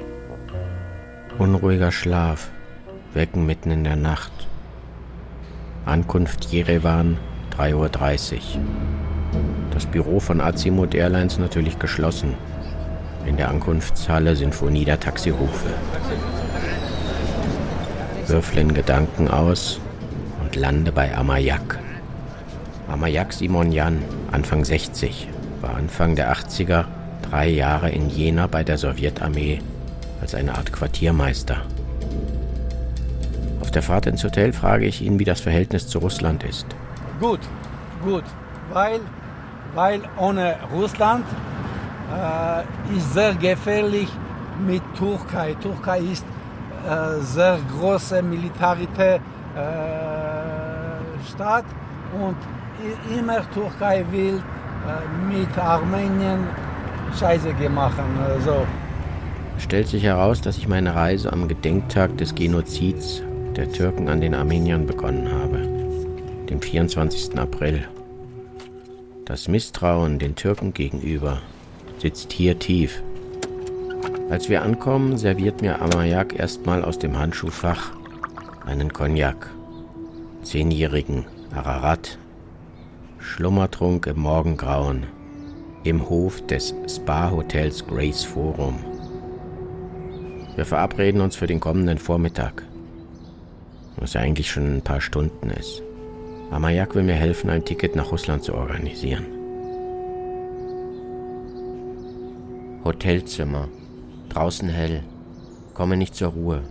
unruhiger 1.39 1.91
Schlaf, 1.91 2.51
Wecken 3.15 3.47
mitten 3.47 3.71
in 3.71 3.85
der 3.85 3.97
Nacht. 3.97 4.33
Ankunft 5.85 6.45
Jerewan, 6.47 7.19
3.30 7.59 8.35
Uhr. 8.35 8.41
Das 9.73 9.87
Büro 9.87 10.21
von 10.21 10.41
Azimut 10.41 10.95
Airlines 10.95 11.39
natürlich 11.39 11.79
geschlossen. 11.79 12.35
In 13.27 13.37
der 13.37 13.49
Ankunftshalle 13.49 14.37
Sinfonie 14.37 14.85
der 14.85 15.01
Taxirufe. 15.01 15.71
Würfel 18.27 18.59
in 18.59 18.75
Gedanken 18.75 19.29
aus 19.29 19.79
und 19.79 19.86
lande 20.58 20.92
bei 20.92 21.16
Amayak. 21.16 21.80
Amayak 22.88 23.34
Simonjan, 23.34 24.02
Anfang 24.32 24.66
60, 24.66 25.28
war 25.62 25.76
Anfang 25.76 26.16
der 26.16 26.34
80er 26.34 26.86
drei 27.30 27.50
Jahre 27.50 27.90
in 27.90 28.10
Jena 28.10 28.48
bei 28.48 28.64
der 28.64 28.78
Sowjetarmee 28.78 29.60
als 30.22 30.34
eine 30.34 30.56
Art 30.56 30.72
Quartiermeister. 30.72 31.58
Auf 33.62 33.72
der 33.72 33.84
Fahrt 33.84 34.06
ins 34.08 34.24
Hotel 34.24 34.54
frage 34.54 34.86
ich 34.86 35.02
ihn, 35.02 35.20
wie 35.20 35.26
das 35.26 35.42
Verhältnis 35.42 35.88
zu 35.88 36.00
Russland 36.00 36.44
ist. 36.44 36.66
Gut, 37.20 37.42
gut, 38.04 38.24
weil, 38.72 39.00
weil 39.76 40.02
ohne 40.18 40.56
Russland 40.74 41.26
äh, 42.14 42.96
ist 42.98 43.14
sehr 43.14 43.34
gefährlich 43.36 44.08
mit 44.66 44.82
Türkei. 44.96 45.56
Türkei 45.62 46.00
ist 46.00 46.26
äh, 46.88 47.22
sehr 47.22 47.60
große 47.78 48.22
militärische 48.22 49.20
äh, 49.56 50.17
Stadt 51.38 51.66
und 52.20 52.36
immer 53.16 53.50
Türkei 53.52 54.04
will 54.12 54.42
äh, 54.88 55.38
mit 55.38 55.56
Armenien 55.56 56.48
Scheiße 57.18 57.54
gemacht. 57.54 57.98
Äh, 58.00 58.42
so. 58.42 58.66
Es 59.56 59.64
stellt 59.64 59.88
sich 59.88 60.04
heraus, 60.04 60.42
dass 60.42 60.58
ich 60.58 60.68
meine 60.68 60.96
Reise 60.96 61.32
am 61.32 61.48
Gedenktag 61.48 62.18
des 62.18 62.34
Genozids 62.34 63.22
der 63.56 63.72
Türken 63.72 64.10
an 64.10 64.20
den 64.20 64.34
Armeniern 64.34 64.88
begonnen 64.88 65.32
habe, 65.32 65.60
dem 66.50 66.60
24. 66.60 67.38
April. 67.38 67.88
Das 69.26 69.48
Misstrauen 69.48 70.18
den 70.18 70.36
Türken 70.36 70.74
gegenüber 70.74 71.40
sitzt 72.00 72.34
hier 72.34 72.58
tief. 72.58 73.04
Als 74.32 74.50
wir 74.50 74.64
ankommen, 74.64 75.18
serviert 75.18 75.62
mir 75.62 75.82
Amayak 75.82 76.38
erstmal 76.38 76.84
aus 76.84 76.98
dem 76.98 77.18
Handschuhfach 77.18 77.92
einen 78.66 78.92
Cognac. 78.92 79.57
Zehnjährigen 80.48 81.26
Ararat. 81.54 82.18
Schlummertrunk 83.20 84.08
im 84.08 84.22
Morgengrauen. 84.22 85.06
Im 85.84 86.08
Hof 86.08 86.40
des 86.48 86.74
Spa-Hotels 86.88 87.86
Grace 87.86 88.24
Forum. 88.24 88.80
Wir 90.56 90.64
verabreden 90.64 91.20
uns 91.20 91.36
für 91.36 91.48
den 91.48 91.60
kommenden 91.60 91.98
Vormittag. 91.98 92.64
Was 93.98 94.14
ja 94.14 94.22
eigentlich 94.22 94.50
schon 94.50 94.78
ein 94.78 94.82
paar 94.82 95.02
Stunden 95.02 95.50
ist. 95.50 95.84
Amayak 96.50 96.96
will 96.96 97.04
mir 97.04 97.16
helfen, 97.16 97.50
ein 97.50 97.66
Ticket 97.66 97.98
nach 97.98 98.14
Russland 98.14 98.46
zu 98.46 98.54
organisieren. 98.54 99.26
Hotelzimmer. 102.86 103.68
Draußen 104.30 104.70
hell. 104.70 105.04
Komme 105.74 105.98
nicht 105.98 106.16
zur 106.16 106.30
Ruhe. 106.30 106.62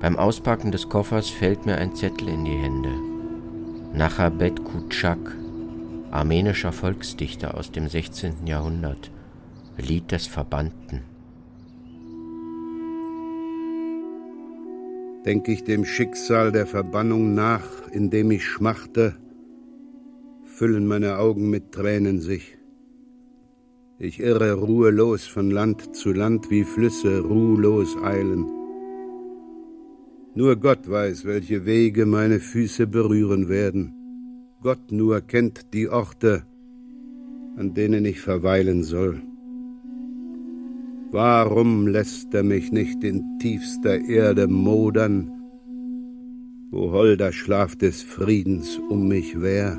Beim 0.00 0.16
Auspacken 0.16 0.72
des 0.72 0.88
Koffers 0.88 1.30
fällt 1.30 1.66
mir 1.66 1.76
ein 1.76 1.94
Zettel 1.94 2.28
in 2.28 2.44
die 2.44 2.56
Hände. 2.56 2.92
Nachabet 3.94 4.64
Kutschak, 4.64 5.36
armenischer 6.10 6.72
Volksdichter 6.72 7.56
aus 7.56 7.72
dem 7.72 7.88
16. 7.88 8.46
Jahrhundert. 8.46 9.10
Lied 9.76 10.12
des 10.12 10.26
Verbannten. 10.26 11.02
denk 15.24 15.48
ich 15.48 15.64
dem 15.64 15.84
Schicksal 15.84 16.52
der 16.52 16.66
Verbannung 16.66 17.34
nach, 17.34 17.88
in 17.90 18.10
dem 18.10 18.30
ich 18.30 18.44
schmachte, 18.44 19.16
füllen 20.44 20.86
meine 20.86 21.18
Augen 21.18 21.50
mit 21.50 21.72
Tränen 21.72 22.20
sich. 22.20 22.58
Ich 23.98 24.20
irre 24.20 24.52
ruhelos 24.52 25.24
von 25.26 25.50
Land 25.50 25.96
zu 25.96 26.12
Land, 26.12 26.50
wie 26.50 26.64
Flüsse 26.64 27.20
ruhelos 27.20 27.96
eilen. 28.02 28.46
Nur 30.36 30.56
Gott 30.56 30.90
weiß, 30.90 31.24
welche 31.26 31.64
Wege 31.64 32.06
meine 32.06 32.40
Füße 32.40 32.88
berühren 32.88 33.48
werden. 33.48 33.94
Gott 34.62 34.90
nur 34.90 35.20
kennt 35.20 35.72
die 35.72 35.88
Orte, 35.88 36.42
an 37.56 37.72
denen 37.74 38.04
ich 38.04 38.20
verweilen 38.20 38.82
soll. 38.82 39.22
Warum 41.12 41.86
lässt 41.86 42.34
er 42.34 42.42
mich 42.42 42.72
nicht 42.72 43.04
in 43.04 43.38
tiefster 43.38 44.00
Erde 44.00 44.48
modern, 44.48 45.30
wo 46.72 46.90
holder 46.90 47.30
Schlaf 47.30 47.76
des 47.76 48.02
Friedens 48.02 48.80
um 48.88 49.06
mich 49.06 49.40
wär? 49.40 49.78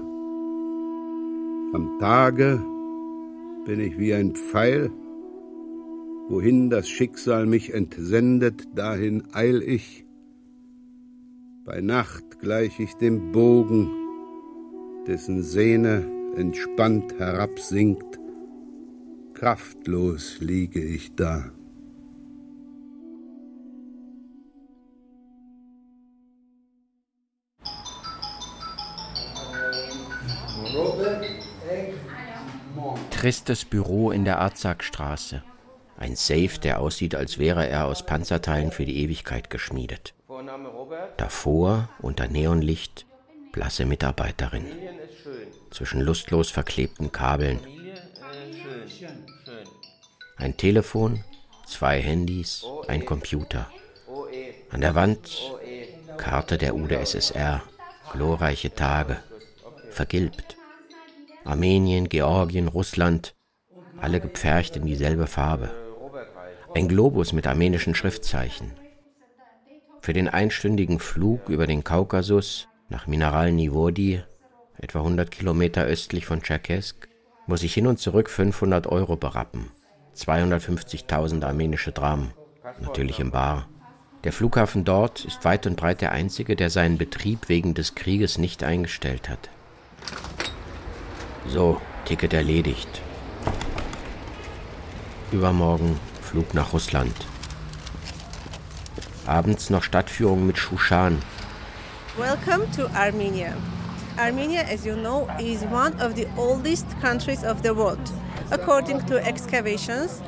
Am 1.74 1.97
Tage 2.00 2.63
bin 3.65 3.81
ich 3.81 3.97
wie 4.00 4.13
ein 4.13 4.35
Pfeil, 4.35 4.89
wohin 6.29 6.69
das 6.69 6.88
Schicksal 6.88 7.45
mich 7.45 7.74
entsendet, 7.74 8.69
dahin 8.74 9.24
eil 9.33 9.62
ich. 9.62 10.04
Bei 11.65 11.81
Nacht 11.81 12.39
gleich 12.39 12.79
ich 12.79 12.93
dem 12.93 13.31
Bogen, 13.31 13.89
dessen 15.07 15.41
Sehne 15.41 16.05
entspannt 16.38 17.17
herabsinkt, 17.17 18.19
kraftlos 19.34 20.38
liege 20.41 20.79
ich 20.79 21.15
da. 21.15 21.51
Tristes 33.10 33.65
Büro 33.65 34.12
in 34.12 34.24
der 34.24 34.38
Arzakstraße. 34.39 35.41
Ein 35.98 36.15
Safe, 36.15 36.60
der 36.62 36.79
aussieht, 36.79 37.15
als 37.15 37.39
wäre 37.39 37.67
er 37.67 37.86
aus 37.86 38.05
Panzerteilen 38.05 38.69
für 38.69 38.86
die 38.86 38.98
Ewigkeit 39.01 39.50
geschmiedet. 39.50 40.13
Davor, 41.17 41.89
unter 41.99 42.27
Neonlicht, 42.27 43.05
blasse 43.51 43.85
Mitarbeiterin. 43.85 44.65
Zwischen 45.71 46.01
lustlos 46.01 46.51
verklebten 46.51 47.11
Kabeln. 47.11 47.59
Ein 50.37 50.57
Telefon, 50.57 51.23
zwei 51.65 52.01
Handys, 52.01 52.65
ein 52.87 53.05
Computer. 53.05 53.69
An 54.71 54.81
der 54.81 54.95
Wand 54.95 55.55
Karte 56.17 56.57
der 56.57 56.75
UdSSR, 56.75 57.61
glorreiche 58.11 58.73
Tage, 58.73 59.17
vergilbt. 59.89 60.55
Armenien, 61.43 62.09
Georgien, 62.09 62.67
Russland, 62.67 63.35
alle 63.99 64.19
gepfercht 64.19 64.75
in 64.77 64.85
dieselbe 64.85 65.27
Farbe. 65.27 65.71
Ein 66.73 66.87
Globus 66.87 67.33
mit 67.33 67.47
armenischen 67.47 67.95
Schriftzeichen. 67.95 68.73
Für 70.05 70.13
den 70.13 70.27
einstündigen 70.27 71.00
Flug 71.00 71.50
über 71.50 71.65
den 71.65 71.83
Kaukasus 71.83 72.67
nach 72.89 73.07
Mineralnivodi, 73.07 74.21
etwa 74.77 75.00
100 75.00 75.31
Kilometer 75.31 75.83
östlich 75.83 76.27
von 76.27 76.43
Tscherkesk, 76.43 77.09
muss 77.47 77.63
ich 77.63 77.74
hin 77.74 77.88
und 77.88 77.97
zurück 77.97 78.29
500 78.29 78.85
Euro 78.85 79.15
berappen. 79.15 79.71
250.000 80.15 81.43
armenische 81.43 81.91
Dram, 81.91 82.33
natürlich 82.81 83.19
im 83.19 83.31
Bar. 83.31 83.67
Der 84.24 84.31
Flughafen 84.31 84.83
dort 84.83 85.25
ist 85.25 85.43
weit 85.43 85.65
und 85.65 85.75
breit 85.75 86.01
der 86.01 86.12
einzige, 86.12 86.55
der 86.55 86.69
seinen 86.69 87.00
Betrieb 87.00 87.50
wegen 87.50 87.74
des 87.74 87.95
Krieges 87.95 88.38
nicht 88.38 88.63
eingestellt 88.63 89.27
hat. 89.27 89.50
So, 91.47 91.81
Ticket 92.05 92.33
erledigt. 92.33 93.01
Übermorgen 95.31 96.00
Flug 96.21 96.53
nach 96.53 96.74
Russland. 96.74 97.15
Abends 99.27 99.72
noch 99.72 99.84
Stadtführung 99.84 100.46
mit 100.46 100.58
Shushan. 100.58 101.22
Welcome 102.17 102.70
to 102.75 102.88
Armenia. 102.96 103.55
Armenia, 104.18 104.61
as 104.61 104.85
you 104.85 104.96
know, 104.96 105.27
is 105.40 105.64
one 105.64 105.94
of 106.00 106.16
the 106.16 106.27
oldest 106.38 106.85
countries 107.01 107.44
of 107.44 107.64
the 107.64 107.74
world. 107.74 108.00
According 108.51 109.05
to 109.07 109.18
excavations, 109.18 110.22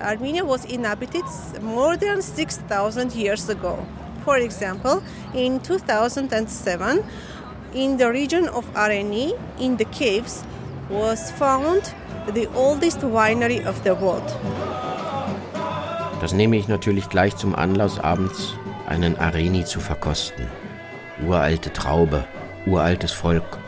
Armenia 0.00 0.44
was 0.44 0.64
inhabited 0.64 1.24
more 1.60 1.96
than 1.96 2.22
6,000 2.22 3.12
years 3.12 3.48
ago. 3.48 3.84
For 4.24 4.38
example, 4.38 5.02
in 5.34 5.58
2007, 5.60 7.04
in 7.74 7.96
the 7.96 8.10
region 8.10 8.48
of 8.48 8.64
Areni, 8.74 9.36
in 9.58 9.76
the 9.76 9.84
caves, 9.86 10.44
was 10.88 11.32
found 11.32 11.92
the 12.32 12.46
oldest 12.54 13.00
winery 13.00 13.64
of 13.66 13.82
the 13.82 13.94
world. 13.94 14.30
Das 16.20 16.32
nehme 16.32 16.56
ich 16.56 16.66
natürlich 16.66 17.08
gleich 17.08 17.36
zum 17.36 17.54
Anlass, 17.54 18.00
abends 18.00 18.54
einen 18.88 19.16
Areni 19.18 19.64
zu 19.64 19.78
verkosten. 19.78 20.46
Uralte 21.24 21.72
Traube, 21.72 22.24
uraltes 22.66 23.12
Volk. 23.12 23.58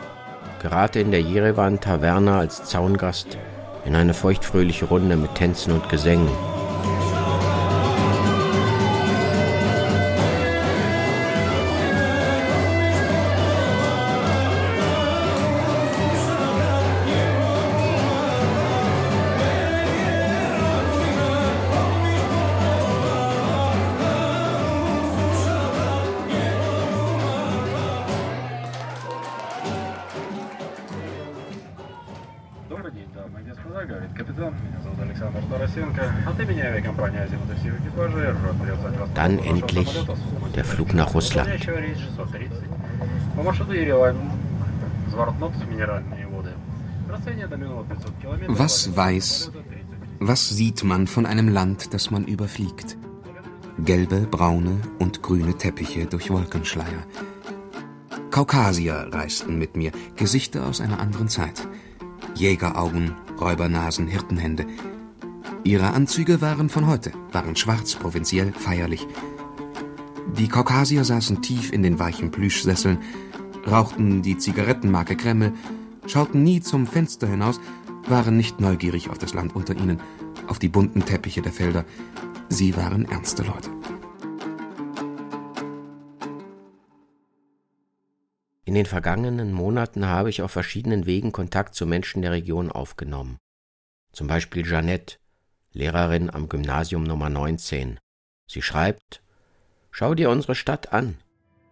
Gerate 0.61 0.99
in 0.99 1.11
der 1.11 1.21
Jerewan 1.21 1.79
Taverne 1.79 2.35
als 2.35 2.65
Zaungast 2.65 3.37
in 3.85 3.95
eine 3.95 4.13
feuchtfröhliche 4.13 4.85
Runde 4.85 5.15
mit 5.15 5.35
Tänzen 5.35 5.73
und 5.73 5.89
Gesängen. 5.89 6.29
der 40.55 40.65
Flug 40.65 40.93
nach 40.93 41.13
Russland. 41.13 41.49
Was 48.47 48.95
weiß, 48.95 49.51
was 50.19 50.49
sieht 50.49 50.83
man 50.83 51.07
von 51.07 51.25
einem 51.25 51.49
Land, 51.49 51.93
das 51.93 52.11
man 52.11 52.25
überfliegt? 52.25 52.97
Gelbe, 53.79 54.27
braune 54.29 54.79
und 54.99 55.23
grüne 55.23 55.57
Teppiche 55.57 56.05
durch 56.05 56.29
Wolkenschleier. 56.29 57.05
Kaukasier 58.29 59.07
reisten 59.11 59.57
mit 59.57 59.75
mir, 59.75 59.91
Gesichter 60.15 60.65
aus 60.65 60.79
einer 60.79 60.99
anderen 60.99 61.27
Zeit. 61.27 61.67
Jägeraugen, 62.35 63.15
Räubernasen, 63.39 64.07
Hirtenhände. 64.07 64.65
Ihre 65.63 65.91
Anzüge 65.91 66.41
waren 66.41 66.69
von 66.69 66.87
heute, 66.87 67.11
waren 67.31 67.55
schwarz, 67.55 67.95
provinziell, 67.95 68.53
feierlich. 68.53 69.05
Die 70.41 70.47
Kaukasier 70.47 71.03
saßen 71.03 71.43
tief 71.43 71.71
in 71.71 71.83
den 71.83 71.99
weichen 71.99 72.31
Plüschsesseln, 72.31 72.97
rauchten 73.67 74.23
die 74.23 74.39
Zigarettenmarke 74.39 75.15
Kreml, 75.15 75.53
schauten 76.07 76.41
nie 76.41 76.61
zum 76.61 76.87
Fenster 76.87 77.27
hinaus, 77.27 77.59
waren 78.07 78.37
nicht 78.37 78.59
neugierig 78.59 79.11
auf 79.11 79.19
das 79.19 79.35
Land 79.35 79.55
unter 79.55 79.75
ihnen, 79.75 80.01
auf 80.47 80.57
die 80.57 80.67
bunten 80.67 81.05
Teppiche 81.05 81.43
der 81.43 81.51
Felder. 81.51 81.85
Sie 82.49 82.75
waren 82.75 83.05
ernste 83.05 83.43
Leute. 83.43 83.69
In 88.65 88.73
den 88.73 88.87
vergangenen 88.87 89.53
Monaten 89.53 90.07
habe 90.07 90.31
ich 90.31 90.41
auf 90.41 90.49
verschiedenen 90.49 91.05
Wegen 91.05 91.31
Kontakt 91.31 91.75
zu 91.75 91.85
Menschen 91.85 92.23
der 92.23 92.31
Region 92.31 92.71
aufgenommen. 92.71 93.37
Zum 94.11 94.25
Beispiel 94.25 94.65
Jeannette, 94.65 95.17
Lehrerin 95.71 96.31
am 96.31 96.49
Gymnasium 96.49 97.03
Nummer 97.03 97.29
19. 97.29 97.99
Sie 98.47 98.63
schreibt, 98.63 99.21
Schau 99.91 100.15
dir 100.15 100.29
unsere 100.29 100.55
Stadt 100.55 100.93
an. 100.93 101.17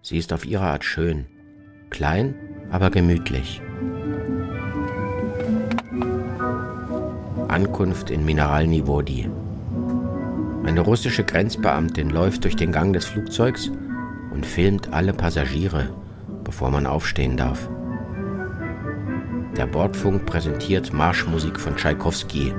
Sie 0.01 0.17
ist 0.17 0.33
auf 0.33 0.45
ihre 0.45 0.65
Art 0.65 0.83
schön. 0.83 1.25
Klein, 1.89 2.35
aber 2.69 2.91
gemütlich. 2.91 3.61
Ankunft 7.47 8.11
in 8.11 8.25
Mineralnivodi. 8.25 9.29
Eine 10.65 10.81
russische 10.81 11.23
Grenzbeamtin 11.23 12.09
läuft 12.09 12.43
durch 12.43 12.55
den 12.55 12.71
Gang 12.71 12.93
des 12.93 13.05
Flugzeugs 13.05 13.71
und 14.31 14.45
filmt 14.45 14.93
alle 14.93 15.13
Passagiere, 15.13 15.89
bevor 16.43 16.69
man 16.69 16.85
aufstehen 16.85 17.37
darf. 17.37 17.69
Der 19.57 19.65
Bordfunk 19.65 20.25
präsentiert 20.25 20.93
Marschmusik 20.93 21.59
von 21.59 21.75
Tschaikowski. 21.75 22.53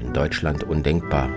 In 0.00 0.12
Deutschland 0.12 0.64
undenkbar. 0.64 1.30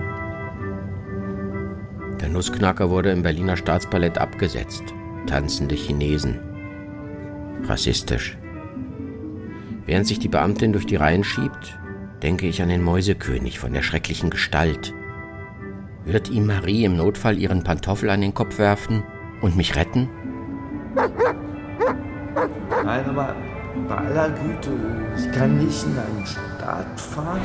Der 2.24 2.32
Nussknacker 2.32 2.88
wurde 2.88 3.10
im 3.10 3.22
Berliner 3.22 3.54
Staatsballett 3.54 4.16
abgesetzt. 4.16 4.82
Tanzende 5.26 5.74
Chinesen. 5.74 6.40
Rassistisch. 7.64 8.38
Während 9.84 10.06
sich 10.06 10.20
die 10.20 10.30
Beamtin 10.30 10.72
durch 10.72 10.86
die 10.86 10.96
Reihen 10.96 11.22
schiebt, 11.22 11.78
denke 12.22 12.46
ich 12.46 12.62
an 12.62 12.70
den 12.70 12.82
Mäusekönig 12.82 13.58
von 13.58 13.74
der 13.74 13.82
schrecklichen 13.82 14.30
Gestalt. 14.30 14.94
Wird 16.06 16.30
ihm 16.30 16.46
Marie 16.46 16.86
im 16.86 16.96
Notfall 16.96 17.36
ihren 17.36 17.62
Pantoffel 17.62 18.08
an 18.08 18.22
den 18.22 18.32
Kopf 18.32 18.58
werfen 18.58 19.02
Und 19.42 19.54
mich 19.54 19.76
retten? 19.76 20.08
Nein, 20.94 23.04
aber 23.04 23.36
bei 23.86 23.96
aller 23.96 24.30
Güte, 24.30 24.70
ich 25.14 25.30
kann 25.30 25.58
nicht 25.58 25.84
in 25.84 25.98
einen 25.98 26.26
Staat 26.26 26.98
fahren. 26.98 27.42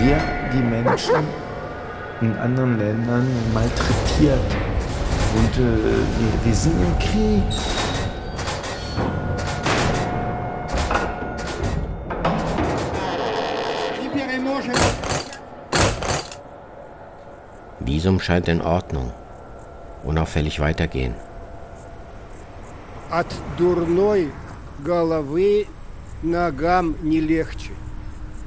Wir, 0.00 0.18
die 0.52 0.62
Menschen 0.62 1.24
in 2.20 2.36
anderen 2.36 2.78
Ländern, 2.78 3.26
malträtiert. 3.52 4.40
Und 5.36 5.54
äh, 5.56 5.66
wir, 6.18 6.44
wir 6.44 6.54
sind 6.54 6.76
im 6.80 6.98
Krieg. 6.98 7.42
Visum 17.80 18.20
scheint 18.20 18.48
in 18.48 18.60
Ordnung. 18.62 19.12
Unauffällig 20.04 20.60
weitergehen. 20.60 21.14
От 23.10 23.26
дурной 23.56 24.32
головы 24.84 25.66
ногам 26.22 26.96
не 27.02 27.20
легче. 27.20 27.70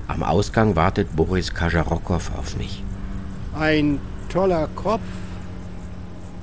Am 0.07 0.23
Ausgang 0.23 0.77
wartet 0.77 1.17
Boris 1.17 1.55
Kajarokow 1.55 2.31
auf 2.39 2.57
mich. 2.57 2.83
Ein 3.59 4.01
toller 4.29 4.69
Kopf 4.75 5.01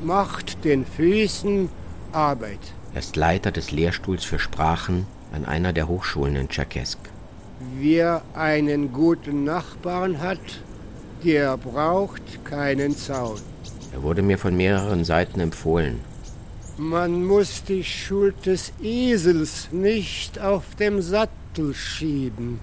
macht 0.03 0.63
den 0.63 0.85
Füßen 0.85 1.69
Arbeit. 2.11 2.59
Er 2.93 2.99
ist 2.99 3.15
Leiter 3.15 3.51
des 3.51 3.71
Lehrstuhls 3.71 4.23
für 4.23 4.39
Sprachen 4.39 5.05
an 5.31 5.45
einer 5.45 5.73
der 5.73 5.87
Hochschulen 5.87 6.35
in 6.35 6.49
Tscherkesk. 6.49 6.97
Wer 7.77 8.23
einen 8.33 8.91
guten 8.91 9.43
Nachbarn 9.43 10.19
hat, 10.19 10.39
der 11.23 11.55
braucht 11.57 12.43
keinen 12.43 12.95
Zaun. 12.97 13.39
Er 13.93 14.01
wurde 14.01 14.23
mir 14.23 14.39
von 14.39 14.57
mehreren 14.57 15.05
Seiten 15.05 15.39
empfohlen. 15.39 15.99
Man 16.77 17.23
muss 17.23 17.63
die 17.63 17.83
Schuld 17.83 18.45
des 18.47 18.73
Esels 18.81 19.69
nicht 19.71 20.39
auf 20.39 20.63
dem 20.79 21.01
Sattel 21.01 21.75
schieben. 21.75 22.59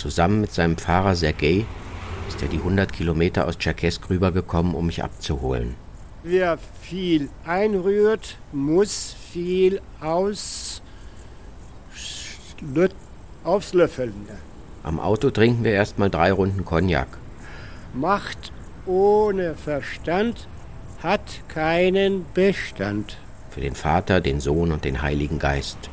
Zusammen 0.00 0.40
mit 0.40 0.50
seinem 0.50 0.78
Fahrer 0.78 1.14
Sergei 1.14 1.66
ist 2.26 2.40
er 2.40 2.48
die 2.48 2.56
100 2.56 2.90
Kilometer 2.90 3.46
aus 3.46 3.58
Tscherkesk 3.58 4.08
rübergekommen, 4.08 4.74
um 4.74 4.86
mich 4.86 5.04
abzuholen. 5.04 5.74
Wer 6.22 6.56
viel 6.80 7.28
einrührt, 7.44 8.38
muss 8.50 9.14
viel 9.30 9.82
aus 10.00 10.80
auslöffeln. 13.44 14.14
Am 14.84 15.00
Auto 15.00 15.28
trinken 15.28 15.64
wir 15.64 15.72
erstmal 15.72 16.08
drei 16.08 16.32
Runden 16.32 16.64
Cognac. 16.64 17.08
Macht 17.92 18.52
ohne 18.86 19.54
Verstand 19.54 20.48
hat 21.02 21.46
keinen 21.48 22.24
Bestand. 22.32 23.18
Für 23.50 23.60
den 23.60 23.74
Vater, 23.74 24.22
den 24.22 24.40
Sohn 24.40 24.72
und 24.72 24.86
den 24.86 25.02
Heiligen 25.02 25.38
Geist. 25.38 25.90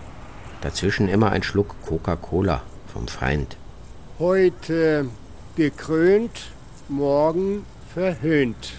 Dazwischen 0.62 1.10
immer 1.10 1.32
ein 1.32 1.43
Schluck 1.43 1.76
Coca-Cola 1.86 2.62
vom 2.93 3.10
Feind. 3.10 3.58
Heute 4.19 5.10
gekrönt, 5.56 6.49
morgen 6.89 7.67
verhöhnt. 7.93 8.73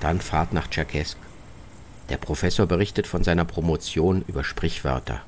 Dann 0.00 0.20
Fahrt 0.20 0.52
nach 0.52 0.68
Tscherkesk. 0.68 1.18
Der 2.08 2.18
Professor 2.18 2.66
berichtet 2.66 3.08
von 3.08 3.24
seiner 3.24 3.44
Promotion 3.44 4.24
über 4.28 4.44
Sprichwörter. 4.44 5.22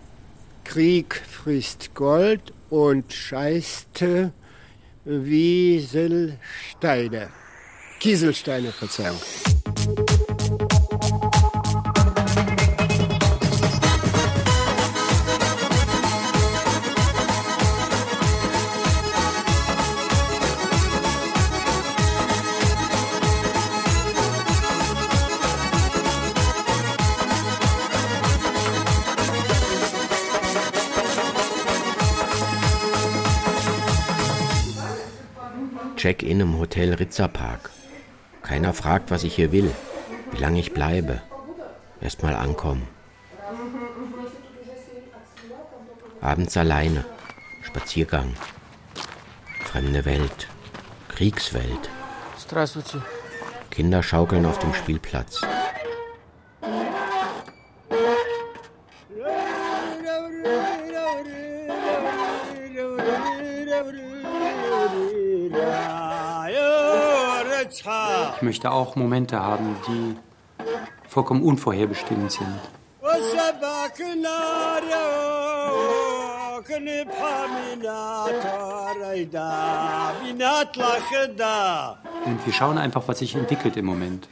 Krieg 0.62 1.20
frisst 1.28 1.92
Gold 1.94 2.52
und 2.70 3.12
scheißte 3.12 4.31
Wieselsteine. 5.05 6.38
Kieselsteine, 7.98 8.70
Verzeihung. 8.70 9.18
Check-in 36.02 36.40
im 36.40 36.58
Hotel 36.58 36.94
Ritzerpark. 36.94 37.70
Keiner 38.42 38.74
fragt, 38.74 39.12
was 39.12 39.22
ich 39.22 39.36
hier 39.36 39.52
will, 39.52 39.70
wie 40.32 40.38
lange 40.38 40.58
ich 40.58 40.74
bleibe. 40.74 41.22
Erstmal 42.00 42.34
ankommen. 42.34 42.88
Abends 46.20 46.56
alleine. 46.56 47.04
Spaziergang. 47.62 48.34
Fremde 49.64 50.04
Welt. 50.04 50.48
Kriegswelt. 51.06 51.88
Kinder 53.70 54.02
schaukeln 54.02 54.44
auf 54.44 54.58
dem 54.58 54.74
Spielplatz. 54.74 55.42
Ich 68.37 68.42
möchte 68.42 68.70
auch 68.70 68.96
Momente 68.96 69.40
haben, 69.40 69.76
die 69.88 70.16
vollkommen 71.08 71.42
unvorherbestimmt 71.42 72.32
sind. 72.32 72.61
Und 82.24 82.46
wir 82.46 82.52
schauen 82.52 82.78
einfach, 82.78 83.02
was 83.06 83.18
sich 83.18 83.35
entwickelt 83.35 83.76
im 83.76 83.87
Moment. 83.87 84.28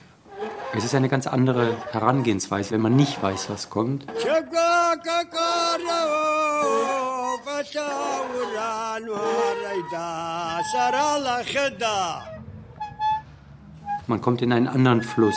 Es 0.73 0.85
ist 0.85 0.95
eine 0.95 1.09
ganz 1.09 1.27
andere 1.27 1.77
Herangehensweise, 1.91 2.71
wenn 2.71 2.81
man 2.81 2.95
nicht 2.95 3.21
weiß, 3.21 3.51
was 3.51 3.71
kommt. 3.71 4.07
Man 14.11 14.21
kommt 14.21 14.43
in 14.43 14.53
einen 14.53 14.67
anderen 14.67 15.03
Fluss. 15.03 15.37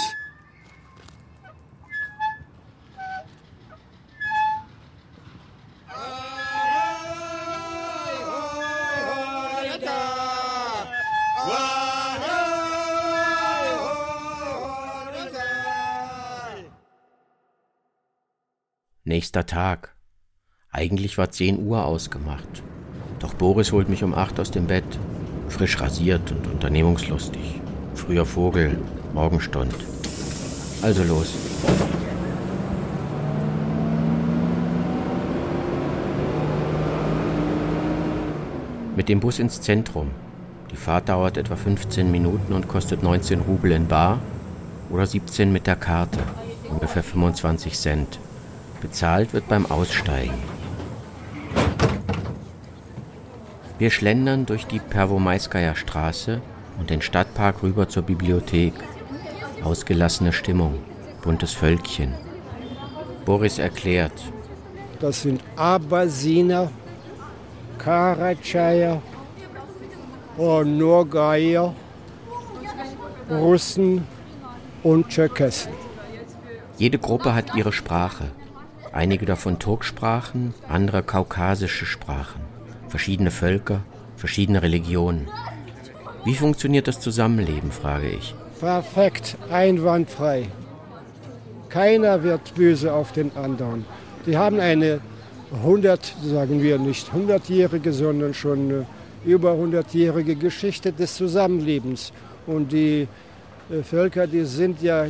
Nächster 19.03 19.45
Tag. 19.45 19.95
Eigentlich 20.71 21.19
war 21.19 21.29
10 21.29 21.63
Uhr 21.63 21.85
ausgemacht. 21.85 22.63
Doch 23.19 23.35
Boris 23.35 23.71
holt 23.71 23.87
mich 23.87 24.03
um 24.03 24.15
8 24.15 24.39
aus 24.39 24.49
dem 24.49 24.65
Bett, 24.65 24.83
frisch 25.47 25.79
rasiert 25.79 26.31
und 26.31 26.47
unternehmungslustig. 26.47 27.62
Früher 27.95 28.25
Vogel, 28.25 28.77
Morgenstund. 29.13 29.73
Also 30.81 31.03
los. 31.03 31.33
Mit 38.95 39.09
dem 39.09 39.19
Bus 39.19 39.39
ins 39.39 39.61
Zentrum. 39.61 40.11
Die 40.71 40.75
Fahrt 40.75 41.09
dauert 41.09 41.37
etwa 41.37 41.55
15 41.55 42.11
Minuten 42.11 42.53
und 42.53 42.67
kostet 42.67 43.03
19 43.03 43.41
Rubel 43.41 43.71
in 43.71 43.87
Bar 43.87 44.19
oder 44.89 45.05
17 45.05 45.51
mit 45.51 45.67
der 45.67 45.75
Karte, 45.75 46.19
ungefähr 46.69 47.03
25 47.03 47.73
Cent. 47.77 48.19
Bezahlt 48.81 49.33
wird 49.33 49.47
beim 49.47 49.65
Aussteigen. 49.65 50.33
Wir 53.79 53.89
schlendern 53.89 54.45
durch 54.45 54.67
die 54.67 54.79
Perwomaiskaya 54.79 55.75
Straße 55.75 56.41
und 56.79 56.89
den 56.89 57.01
Stadtpark 57.01 57.63
rüber 57.63 57.87
zur 57.87 58.03
Bibliothek. 58.03 58.73
Ausgelassene 59.63 60.33
Stimmung, 60.33 60.79
buntes 61.21 61.53
Völkchen. 61.53 62.13
Boris 63.25 63.59
erklärt. 63.59 64.13
Das 64.99 65.21
sind 65.21 65.41
Abasiner, 65.55 66.69
Karatscheier, 67.77 69.01
Nogaier, 70.37 71.73
Russen 73.29 74.05
und 74.83 75.07
Tscherkessen. 75.09 75.71
Jede 76.77 76.97
Gruppe 76.97 77.33
hat 77.33 77.55
ihre 77.55 77.71
Sprache. 77.71 78.31
Einige 78.91 79.25
davon 79.25 79.59
Turksprachen, 79.59 80.53
andere 80.67 81.03
kaukasische 81.03 81.85
Sprachen. 81.85 82.41
Verschiedene 82.87 83.31
Völker, 83.31 83.81
verschiedene 84.17 84.61
Religionen. 84.61 85.27
Wie 86.25 86.35
funktioniert 86.35 86.87
das 86.87 86.99
Zusammenleben, 86.99 87.71
frage 87.71 88.09
ich. 88.09 88.33
Perfekt, 88.59 89.37
einwandfrei. 89.51 90.47
Keiner 91.69 92.23
wird 92.23 92.55
böse 92.55 92.93
auf 92.93 93.11
den 93.11 93.35
anderen. 93.35 93.85
Die 94.25 94.37
haben 94.37 94.59
eine 94.59 95.01
100, 95.53 96.15
sagen 96.23 96.61
wir 96.61 96.79
nicht 96.79 97.09
100-jährige, 97.11 97.91
sondern 97.91 98.33
schon 98.33 98.85
über 99.25 99.51
100-jährige 99.51 100.35
Geschichte 100.35 100.93
des 100.93 101.15
Zusammenlebens. 101.15 102.13
Und 102.47 102.71
die 102.71 103.07
äh, 103.69 103.83
Völker, 103.83 104.27
die 104.27 104.45
sind 104.45 104.81
ja 104.81 105.07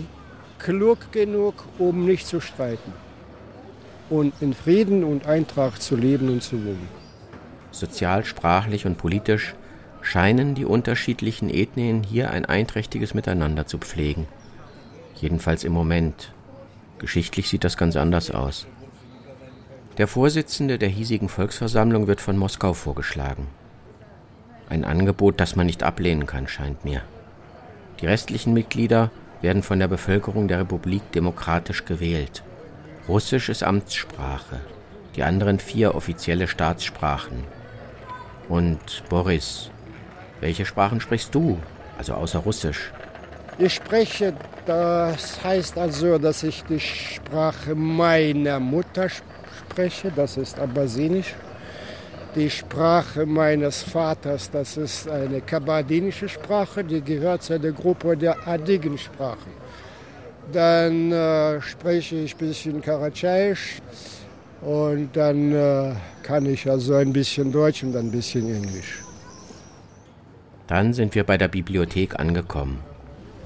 klug 0.57 1.11
genug, 1.11 1.65
um 1.77 2.05
nicht 2.05 2.25
zu 2.27 2.39
streiten 2.39 2.93
und 4.09 4.33
in 4.41 4.53
Frieden 4.53 5.03
und 5.03 5.25
Eintracht 5.25 5.81
zu 5.81 5.95
leben 5.95 6.29
und 6.29 6.41
zu 6.41 6.63
wohnen. 6.63 6.87
Sozial, 7.71 8.23
sprachlich 8.25 8.85
und 8.85 8.97
politisch 8.97 9.55
scheinen 10.03 10.53
die 10.53 10.65
unterschiedlichen 10.65 11.49
Ethnien 11.49 12.03
hier 12.03 12.29
ein 12.29 12.45
einträchtiges 12.45 13.13
Miteinander 13.13 13.65
zu 13.65 13.79
pflegen. 13.79 14.27
Jedenfalls 15.15 15.63
im 15.63 15.71
Moment. 15.71 16.33
Geschichtlich 16.99 17.49
sieht 17.49 17.63
das 17.63 17.77
ganz 17.77 17.95
anders 17.95 18.29
aus. 18.29 18.67
Der 19.97 20.07
Vorsitzende 20.07 20.77
der 20.77 20.89
hiesigen 20.89 21.29
Volksversammlung 21.29 22.07
wird 22.07 22.19
von 22.19 22.37
Moskau 22.37 22.73
vorgeschlagen. 22.73 23.47
Ein 24.69 24.83
Angebot, 24.83 25.39
das 25.39 25.55
man 25.55 25.67
nicht 25.67 25.83
ablehnen 25.83 26.25
kann, 26.25 26.47
scheint 26.47 26.83
mir. 26.83 27.01
Die 28.01 28.05
restlichen 28.07 28.53
Mitglieder 28.53 29.11
werden 29.41 29.63
von 29.63 29.79
der 29.79 29.87
Bevölkerung 29.87 30.47
der 30.47 30.59
Republik 30.59 31.11
demokratisch 31.11 31.85
gewählt. 31.85 32.43
Russisch 33.07 33.49
ist 33.49 33.63
Amtssprache, 33.63 34.61
die 35.15 35.23
anderen 35.23 35.59
vier 35.59 35.95
offizielle 35.95 36.47
Staatssprachen. 36.47 37.43
Und 38.49 39.03
Boris, 39.09 39.69
welche 40.43 40.65
Sprachen 40.65 40.99
sprichst 40.99 41.33
du, 41.33 41.57
also 41.97 42.13
außer 42.13 42.39
Russisch? 42.39 42.91
Ich 43.57 43.75
spreche, 43.75 44.33
das 44.65 45.41
heißt 45.41 45.77
also, 45.77 46.17
dass 46.17 46.43
ich 46.43 46.63
die 46.65 46.81
Sprache 46.81 47.73
meiner 47.73 48.59
Mutter 48.59 49.07
spreche, 49.09 50.11
das 50.13 50.35
ist 50.37 50.59
Abasinisch. 50.59 51.33
Die 52.35 52.49
Sprache 52.49 53.25
meines 53.25 53.83
Vaters, 53.83 54.49
das 54.49 54.75
ist 54.75 55.07
eine 55.07 55.39
kabardinische 55.39 56.27
Sprache, 56.27 56.83
die 56.83 57.01
gehört 57.01 57.43
zu 57.43 57.59
der 57.59 57.71
Gruppe 57.71 58.17
der 58.17 58.35
Adigen-Sprachen. 58.45 59.53
Dann 60.51 61.11
äh, 61.11 61.61
spreche 61.61 62.15
ich 62.17 62.33
ein 62.33 62.39
bisschen 62.39 62.81
Karatschaisch 62.81 63.77
und 64.61 65.09
dann 65.13 65.53
äh, 65.53 65.93
kann 66.23 66.45
ich 66.47 66.69
also 66.69 66.95
ein 66.95 67.13
bisschen 67.13 67.51
Deutsch 67.51 67.83
und 67.83 67.95
ein 67.95 68.11
bisschen 68.11 68.53
Englisch. 68.53 69.02
Dann 70.67 70.93
sind 70.93 71.15
wir 71.15 71.23
bei 71.23 71.37
der 71.37 71.47
Bibliothek 71.47 72.19
angekommen. 72.19 72.79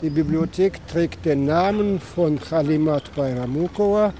Die 0.01 0.10
Bibliothek 0.10 0.86
trägt 0.88 1.25
den 1.25 1.45
Namen 1.45 1.99
von 1.99 2.39
Halimat 2.51 3.15
Bayramukova. 3.15 4.13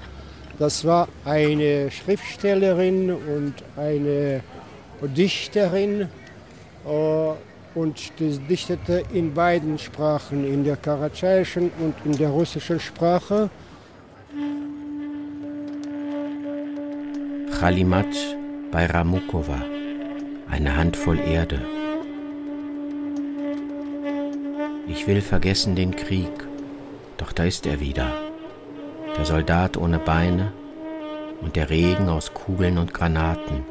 Das 0.58 0.84
war 0.84 1.06
eine 1.24 1.90
Schriftstellerin 1.90 3.12
und 3.12 3.54
eine 3.76 4.42
Dichterin. 5.16 6.08
Äh, 6.84 7.32
und 7.74 8.18
die 8.18 8.38
dichtete 8.38 9.04
in 9.12 9.34
beiden 9.34 9.78
Sprachen, 9.78 10.44
in 10.44 10.64
der 10.64 10.76
karatschaiischen 10.76 11.70
und 11.78 11.94
in 12.04 12.16
der 12.16 12.30
russischen 12.30 12.80
Sprache. 12.80 13.50
Chalimat 17.60 18.06
Bayramukova, 18.72 19.62
eine 20.50 20.76
Handvoll 20.76 21.18
Erde. 21.20 21.77
Ich 24.90 25.06
will 25.06 25.20
vergessen 25.20 25.76
den 25.76 25.94
Krieg, 25.94 26.32
doch 27.18 27.32
da 27.32 27.44
ist 27.44 27.66
er 27.66 27.78
wieder. 27.78 28.10
Der 29.18 29.26
Soldat 29.26 29.76
ohne 29.76 29.98
Beine 29.98 30.52
und 31.42 31.56
der 31.56 31.68
Regen 31.68 32.08
aus 32.08 32.32
Kugeln 32.32 32.78
und 32.78 32.94
Granaten. 32.94 33.64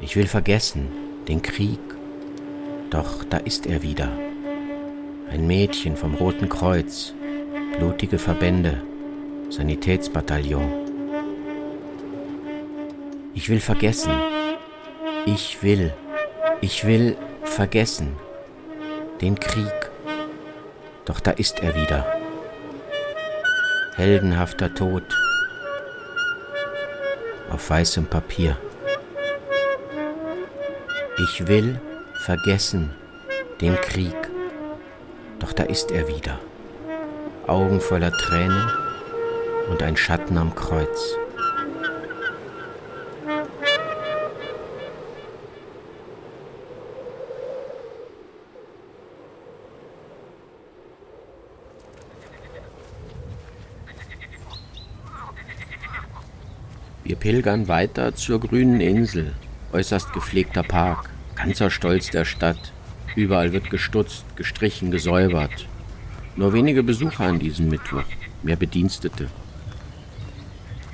Ich 0.00 0.14
will 0.14 0.28
vergessen, 0.28 0.86
den 1.26 1.42
Krieg. 1.42 1.80
Doch 2.90 3.24
da 3.24 3.38
ist 3.38 3.66
er 3.66 3.82
wieder. 3.82 4.08
Ein 5.30 5.48
Mädchen 5.48 5.96
vom 5.96 6.14
Roten 6.14 6.48
Kreuz, 6.48 7.12
blutige 7.78 8.18
Verbände, 8.18 8.82
Sanitätsbataillon. 9.50 10.70
Ich 13.34 13.48
will 13.48 13.60
vergessen. 13.60 14.12
Ich 15.26 15.60
will. 15.62 15.92
Ich 16.60 16.86
will 16.86 17.16
vergessen. 17.42 18.16
Den 19.20 19.38
Krieg. 19.38 19.90
Doch 21.04 21.20
da 21.20 21.32
ist 21.32 21.62
er 21.62 21.74
wieder. 21.74 22.06
Heldenhafter 23.94 24.74
Tod. 24.74 25.04
Auf 27.50 27.70
weißem 27.70 28.06
Papier. 28.06 28.56
Ich 31.24 31.46
will 31.46 31.80
vergessen 32.24 32.90
den 33.60 33.76
Krieg. 33.76 34.16
Doch 35.38 35.52
da 35.52 35.64
ist 35.64 35.90
er 35.90 36.08
wieder. 36.08 36.38
Augen 37.46 37.80
voller 37.80 38.12
Tränen 38.12 38.70
und 39.70 39.82
ein 39.82 39.96
Schatten 39.96 40.38
am 40.38 40.54
Kreuz. 40.54 41.16
Wir 57.12 57.18
pilgern 57.18 57.68
weiter 57.68 58.14
zur 58.14 58.40
grünen 58.40 58.80
Insel, 58.80 59.34
äußerst 59.74 60.14
gepflegter 60.14 60.62
Park, 60.62 61.10
ganzer 61.34 61.68
Stolz 61.68 62.08
der 62.08 62.24
Stadt. 62.24 62.72
Überall 63.14 63.52
wird 63.52 63.68
gestutzt, 63.68 64.24
gestrichen, 64.34 64.90
gesäubert. 64.90 65.68
Nur 66.36 66.54
wenige 66.54 66.82
Besucher 66.82 67.24
an 67.24 67.38
diesem 67.38 67.68
Mittwoch, 67.68 68.06
mehr 68.42 68.56
Bedienstete. 68.56 69.28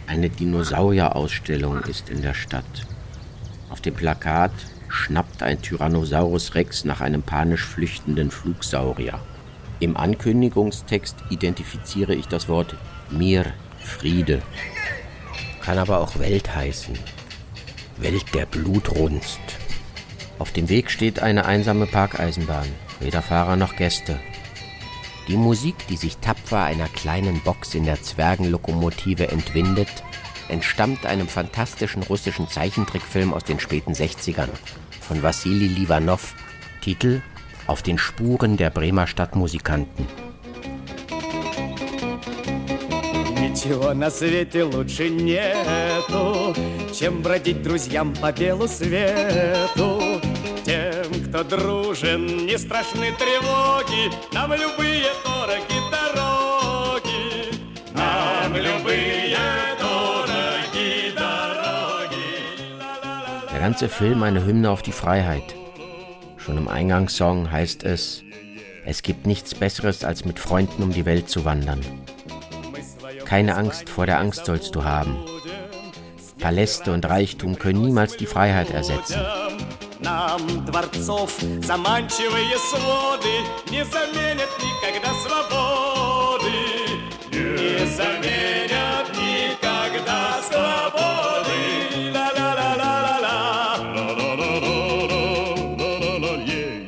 Eine 0.08 0.28
Dinosaurierausstellung 0.28 1.82
ist 1.82 2.10
in 2.10 2.20
der 2.20 2.34
Stadt. 2.34 2.88
Auf 3.70 3.80
dem 3.80 3.94
Plakat 3.94 4.50
schnappt 4.88 5.44
ein 5.44 5.62
Tyrannosaurus 5.62 6.56
Rex 6.56 6.84
nach 6.84 7.00
einem 7.00 7.22
panisch 7.22 7.64
flüchtenden 7.64 8.32
Flugsaurier. 8.32 9.20
Im 9.78 9.96
Ankündigungstext 9.96 11.14
identifiziere 11.30 12.16
ich 12.16 12.26
das 12.26 12.48
Wort 12.48 12.74
Mir, 13.08 13.46
Friede. 13.78 14.42
Kann 15.68 15.76
aber 15.76 16.00
auch 16.00 16.18
Welt 16.18 16.54
heißen. 16.54 16.98
Welt 17.98 18.24
der 18.34 18.46
Blutrunst. 18.46 19.38
Auf 20.38 20.50
dem 20.50 20.70
Weg 20.70 20.90
steht 20.90 21.20
eine 21.20 21.44
einsame 21.44 21.84
Parkeisenbahn, 21.84 22.68
weder 23.00 23.20
Fahrer 23.20 23.56
noch 23.56 23.76
Gäste. 23.76 24.18
Die 25.28 25.36
Musik, 25.36 25.74
die 25.90 25.98
sich 25.98 26.16
tapfer 26.16 26.64
einer 26.64 26.88
kleinen 26.88 27.42
Box 27.42 27.74
in 27.74 27.84
der 27.84 28.00
Zwergenlokomotive 28.00 29.28
entwindet, 29.28 29.90
entstammt 30.48 31.04
einem 31.04 31.28
fantastischen 31.28 32.02
russischen 32.02 32.48
Zeichentrickfilm 32.48 33.34
aus 33.34 33.44
den 33.44 33.60
späten 33.60 33.92
60ern 33.92 34.48
von 35.02 35.22
Wassili 35.22 35.66
Livanov. 35.66 36.34
Titel 36.80 37.20
Auf 37.66 37.82
den 37.82 37.98
Spuren 37.98 38.56
der 38.56 38.70
Bremer 38.70 39.06
Stadtmusikanten. 39.06 40.06
Ничего 43.47 43.93
на 43.93 44.09
свете 44.09 44.63
лучше 44.63 45.09
нету, 45.09 46.55
чем 46.93 47.21
бродить 47.21 47.61
друзьям 47.61 48.13
по 48.15 48.31
белу 48.31 48.67
свету. 48.67 50.21
Тем, 50.65 51.25
кто 51.27 51.43
дружен, 51.43 52.45
не 52.45 52.57
страшны 52.57 53.11
тревоги, 53.17 54.11
нам 54.33 54.53
любые 54.53 55.05
дороги 55.23 55.79
дороги. 55.91 57.59
Нам 57.93 58.55
любые 58.55 59.37
дороги 59.79 61.13
дороги. 61.15 62.43
Der 63.51 63.59
ganze 63.59 63.89
Film 63.89 64.23
eine 64.23 64.45
Hymne 64.45 64.69
auf 64.69 64.81
die 64.81 64.91
Freiheit. 64.91 65.55
Schon 66.37 66.57
im 66.57 66.67
Eingangssong 66.67 67.51
heißt 67.51 67.83
es, 67.83 68.23
es 68.85 69.01
gibt 69.01 69.25
nichts 69.25 69.55
Besseres, 69.55 70.03
als 70.03 70.25
mit 70.25 70.39
Freunden 70.39 70.83
um 70.83 70.91
die 70.91 71.05
Welt 71.05 71.29
zu 71.29 71.45
wandern. 71.45 71.81
Keine 73.28 73.56
Angst 73.56 73.90
vor 73.90 74.06
der 74.06 74.20
Angst 74.20 74.46
sollst 74.46 74.74
du 74.74 74.84
haben. 74.84 75.18
Paläste 76.38 76.94
und 76.94 77.04
Reichtum 77.04 77.58
können 77.58 77.82
niemals 77.82 78.16
die 78.16 78.24
Freiheit 78.24 78.70
ersetzen. 78.70 79.20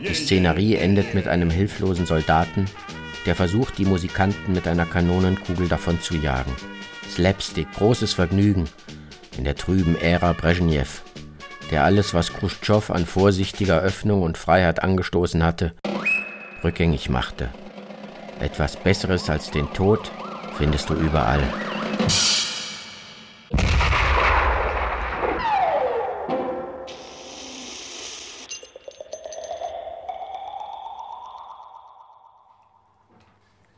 Die 0.09 0.14
Szenerie 0.14 0.76
endet 0.76 1.12
mit 1.12 1.29
einem 1.29 1.50
hilflosen 1.50 2.07
Soldaten, 2.07 2.64
der 3.31 3.37
versucht, 3.37 3.79
die 3.79 3.85
Musikanten 3.85 4.55
mit 4.55 4.66
einer 4.66 4.87
Kanonenkugel 4.87 5.69
davon 5.69 6.01
zu 6.01 6.16
jagen. 6.16 6.51
Slapstick, 7.09 7.71
großes 7.75 8.12
Vergnügen 8.12 8.69
in 9.38 9.45
der 9.45 9.55
trüben 9.55 9.95
Ära 9.95 10.33
Brezhnev, 10.33 11.03
der 11.71 11.85
alles, 11.85 12.12
was 12.12 12.33
Khrushchev 12.33 12.93
an 12.93 13.07
vorsichtiger 13.07 13.81
Öffnung 13.83 14.23
und 14.23 14.37
Freiheit 14.37 14.83
angestoßen 14.83 15.45
hatte, 15.45 15.75
rückgängig 16.64 17.09
machte. 17.09 17.51
Etwas 18.40 18.77
Besseres 18.77 19.31
als 19.31 19.53
den 19.53 19.73
Tod 19.75 20.11
findest 20.59 20.90
du 20.90 20.95
überall. 20.95 21.45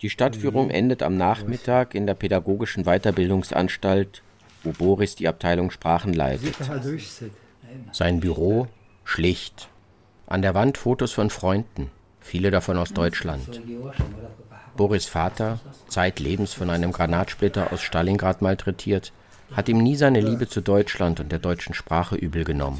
Die 0.02 0.10
Stadtführung 0.10 0.70
endet 0.70 1.00
am 1.04 1.16
Nachmittag 1.16 1.94
in 1.94 2.08
der 2.08 2.14
pädagogischen 2.14 2.82
Weiterbildungsanstalt, 2.82 4.22
wo 4.64 4.72
Boris 4.72 5.14
die 5.14 5.28
Abteilung 5.28 5.70
Sprachen 5.70 6.12
leitet. 6.12 6.56
Sein 7.92 8.18
Büro 8.18 8.66
schlicht. 9.04 9.68
An 10.26 10.42
der 10.42 10.54
Wand 10.54 10.76
Fotos 10.76 11.12
von 11.12 11.30
Freunden, 11.30 11.88
viele 12.18 12.50
davon 12.50 12.78
aus 12.78 12.92
Deutschland. 12.92 13.62
Boris 14.76 15.06
Vater, 15.06 15.60
zeitlebens 15.86 16.52
von 16.52 16.70
einem 16.70 16.90
Granatsplitter 16.90 17.72
aus 17.72 17.82
Stalingrad 17.82 18.42
malträtiert, 18.42 19.12
hat 19.52 19.68
ihm 19.68 19.78
nie 19.78 19.94
seine 19.94 20.20
Liebe 20.20 20.48
zu 20.48 20.62
Deutschland 20.62 21.20
und 21.20 21.30
der 21.30 21.38
deutschen 21.38 21.74
Sprache 21.74 22.16
übel 22.16 22.42
genommen. 22.42 22.78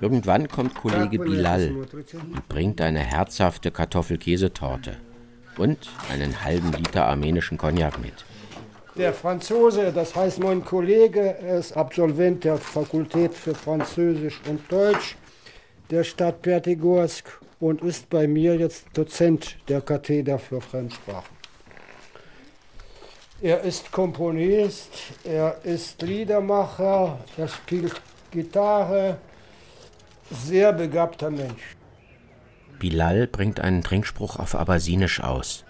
Irgendwann 0.00 0.48
kommt 0.48 0.74
Kollege 0.74 1.18
Bilal 1.18 1.72
und 1.72 2.48
bringt 2.48 2.80
eine 2.80 3.00
herzhafte 3.00 3.70
Kartoffelkäsetorte 3.70 4.96
und 5.58 5.78
einen 6.10 6.44
halben 6.44 6.72
Liter 6.72 7.06
armenischen 7.06 7.58
Cognac 7.58 7.98
mit. 7.98 8.24
Der 8.96 9.12
Franzose, 9.12 9.92
das 9.92 10.14
heißt 10.14 10.38
mein 10.40 10.64
Kollege, 10.64 11.36
ist 11.58 11.76
Absolvent 11.76 12.44
der 12.44 12.56
Fakultät 12.56 13.34
für 13.34 13.54
Französisch 13.54 14.40
und 14.48 14.60
Deutsch 14.72 15.16
der 15.90 16.02
Stadt 16.02 16.42
Pertigorsk 16.42 17.40
und 17.60 17.82
ist 17.82 18.08
bei 18.10 18.26
mir 18.26 18.56
jetzt 18.56 18.86
Dozent 18.94 19.56
der 19.68 19.80
Katheder 19.80 20.38
für 20.38 20.60
Fremdsprachen. 20.60 21.36
Er 23.42 23.60
ist 23.60 23.92
Komponist, 23.92 24.90
er 25.24 25.58
ist 25.62 26.00
Liedermacher, 26.00 27.18
er 27.36 27.48
spielt 27.48 28.00
Gitarre, 28.30 29.18
sehr 30.30 30.72
begabter 30.72 31.30
Mensch. 31.30 31.76
Bilal 32.88 33.26
bringt 33.26 33.58
einen 33.58 33.82
Trinkspruch 33.82 34.36
auf 34.38 34.54
Abasinisch 34.54 35.18
aus. 35.20 35.64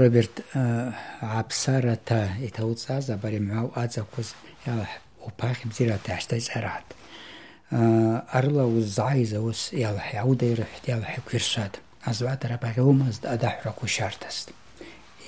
Robert 0.00 0.42
Absarata 1.20 2.28
itautsaz, 2.42 3.08
aber 3.08 3.30
Azakus 3.74 4.34
ja 4.66 4.86
upach 5.26 5.64
im 5.64 5.72
Zirata 5.72 6.12
Arat. 6.56 6.88
Arla 7.70 8.64
uzaiza 8.64 9.38
us 9.38 9.70
ja 9.70 9.94
Audeir 10.22 10.66
ja 10.86 10.98
Kirsad 11.26 11.80
азватара-багъьума 12.10 13.08
здаъдахӏӏвраква 13.16 13.88
щарттӏ, 13.94 14.52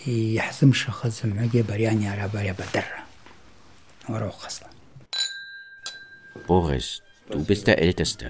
йхӏзымшахыз 0.07 1.15
зымгӏвагьи 1.19 1.63
абариани 1.65 2.07
араъари 2.13 2.53
абадырра. 2.55 3.01
Уараухъасла. 4.11 4.69
Boris, 6.47 7.03
du 7.31 7.45
bist 7.45 7.67
der 7.67 7.79
Älteste. 7.87 8.27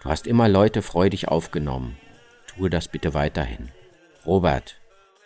Du 0.00 0.08
hast 0.12 0.26
immer 0.32 0.48
Leute 0.48 0.80
freudig 0.82 1.22
aufgenommen. 1.34 1.96
Tue 2.46 2.70
das 2.70 2.86
bitte 2.88 3.14
weiterhin. 3.14 3.70
Robert, 4.24 4.68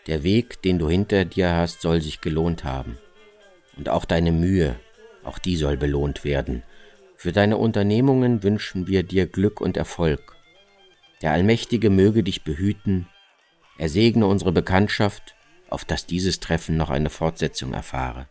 der 0.07 0.23
Weg, 0.23 0.63
den 0.63 0.79
du 0.79 0.89
hinter 0.89 1.25
dir 1.25 1.55
hast, 1.55 1.83
soll 1.83 2.01
sich 2.01 2.21
gelohnt 2.21 2.65
haben. 2.65 2.97
Und 3.77 3.89
auch 3.89 4.07
deine 4.07 4.33
Mühe, 4.33 4.77
auch 5.25 5.39
die 5.39 5.57
soll 5.57 5.77
belohnt 5.77 6.25
werden. 6.25 6.63
Für 7.17 7.33
deine 7.33 7.59
Unternehmungen 7.59 8.43
wünschen 8.43 8.87
wir 8.87 9.03
dir 9.03 9.27
Glück 9.27 9.61
und 9.61 9.77
Erfolg. 9.77 10.37
Der 11.23 11.33
Allmächtige 11.33 11.91
möge 11.91 12.23
dich 12.23 12.45
behüten. 12.45 13.07
Er 13.79 13.89
segne 13.89 14.27
unsere 14.27 14.53
Bekanntschaft, 14.53 15.35
auf 15.69 15.85
dass 15.85 16.07
dieses 16.07 16.41
Treffen 16.41 16.77
noch 16.77 16.91
eine 16.91 17.11
Fortsetzung 17.11 17.73
erfahre. 17.73 18.27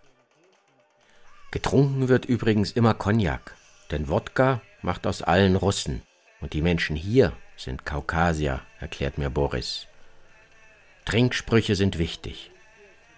Getrunken 1.51 2.09
wird 2.09 2.25
übrigens 2.25 2.71
immer 2.71 2.93
Cognac, 2.93 3.55
denn 3.91 4.07
Wodka 4.07 4.61
macht 4.81 5.07
aus 5.07 5.21
allen 5.21 5.55
Russen. 5.55 6.03
Und 6.41 6.53
die 6.53 6.61
Menschen 6.61 6.95
hier 6.95 7.33
sind 7.57 7.85
Kaukasier, 7.85 8.61
erklärt 8.79 9.17
mir 9.17 9.29
Boris. 9.29 9.87
Trinksprüche 11.05 11.75
sind 11.75 11.97
wichtig. 11.97 12.51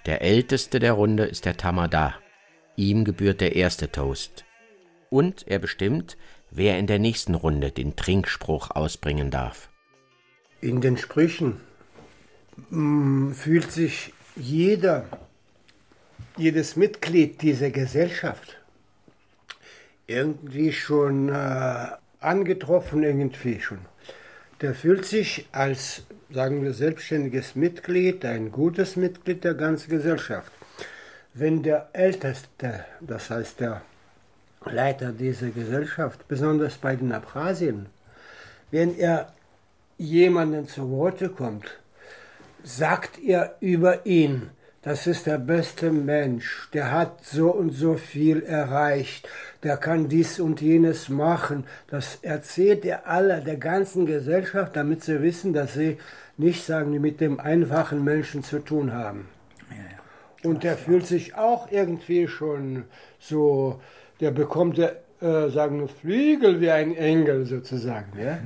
Der 0.06 0.22
älteste 0.22 0.80
der 0.80 0.94
Runde 0.94 1.26
ist 1.26 1.46
der 1.46 1.58
Tamada. 1.58 2.16
Ihm 2.76 3.04
gebührt 3.04 3.42
der 3.42 3.56
erste 3.56 3.92
Toast. 3.92 4.46
Und 5.10 5.46
er 5.48 5.60
bestimmt, 5.60 6.18
wer 6.52 6.78
in 6.78 6.88
der 6.88 7.00
nächsten 7.00 7.36
Runde 7.36 7.72
den 7.72 7.96
Trinkspruch 7.96 8.72
ausbringen 8.72 9.32
darf. 9.32 9.70
In 10.60 10.82
den 10.82 10.98
Sprüchen 10.98 11.60
mm, 12.70 13.32
fühlt 13.32 13.72
sich 13.72 14.14
jeder, 14.36 15.06
jedes 16.38 16.76
Mitglied 16.76 17.42
dieser 17.42 17.72
Gesellschaft 17.72 18.58
irgendwie 20.08 20.72
schon 20.74 21.30
äh, 21.30 21.88
angetroffen, 22.20 23.04
irgendwie 23.04 23.60
schon. 23.60 23.80
Der 24.60 24.76
fühlt 24.76 25.06
sich 25.06 25.48
als, 25.52 26.04
sagen 26.30 26.64
wir, 26.64 26.74
selbstständiges 26.74 27.56
Mitglied, 27.56 28.26
ein 28.26 28.52
gutes 28.52 28.96
Mitglied 28.96 29.44
der 29.44 29.56
ganzen 29.56 29.90
Gesellschaft. 29.90 30.52
Wenn 31.34 31.64
der 31.64 31.90
Älteste, 31.94 32.86
das 33.00 33.30
heißt 33.30 33.62
der 33.62 33.82
Leiter 34.66 35.12
dieser 35.12 35.50
Gesellschaft, 35.50 36.28
besonders 36.28 36.78
bei 36.78 36.96
den 36.96 37.12
Abchasien, 37.12 37.88
wenn 38.70 38.98
er 38.98 39.34
jemanden 39.98 40.68
zu 40.68 40.90
Worte 40.90 41.30
kommt, 41.30 41.80
sagt 42.64 43.20
er 43.20 43.56
über 43.60 44.06
ihn, 44.06 44.52
das 44.84 45.06
ist 45.06 45.28
der 45.28 45.38
beste 45.38 45.92
Mensch, 45.92 46.70
der 46.74 46.92
hat 46.92 47.24
so 47.24 47.52
und 47.52 47.70
so 47.72 47.96
viel 47.96 48.42
erreicht, 48.42 49.30
der 49.62 49.78
kann 49.78 50.10
dies 50.10 50.40
und 50.40 50.60
jenes 50.60 51.08
machen. 51.08 51.66
Das 51.88 52.18
erzählt 52.24 52.84
er 52.86 53.08
aller, 53.08 53.42
der 53.42 53.58
ganzen 53.58 54.08
Gesellschaft, 54.08 54.76
damit 54.76 55.04
sie 55.04 55.22
wissen, 55.22 55.54
dass 55.54 55.74
sie 55.74 55.98
nicht 56.38 56.66
sagen, 56.66 57.00
mit 57.00 57.22
dem 57.22 57.40
einfachen 57.40 58.04
Menschen 58.04 58.44
zu 58.44 58.58
tun 58.58 58.92
haben. 58.92 59.30
Und 60.44 60.64
der 60.64 60.78
fühlt 60.78 61.06
sich 61.06 61.36
auch 61.36 61.72
irgendwie 61.72 62.28
schon 62.28 62.86
so, 63.20 63.80
der 64.22 64.32
bekommt, 64.32 64.80
äh, 64.80 64.94
sagen 65.20 65.82
wir, 65.82 65.88
Flügel 65.88 66.60
wie 66.62 66.72
ein 66.72 66.96
Engel 66.96 67.46
sozusagen. 67.46 68.18
Ja? 68.18 68.40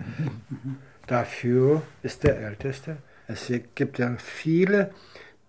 Dafür 1.08 1.84
ist 2.02 2.24
der 2.24 2.40
Älteste. 2.40 2.98
Es 3.28 3.52
gibt 3.76 4.00
ja 4.00 4.16
viele, 4.18 4.92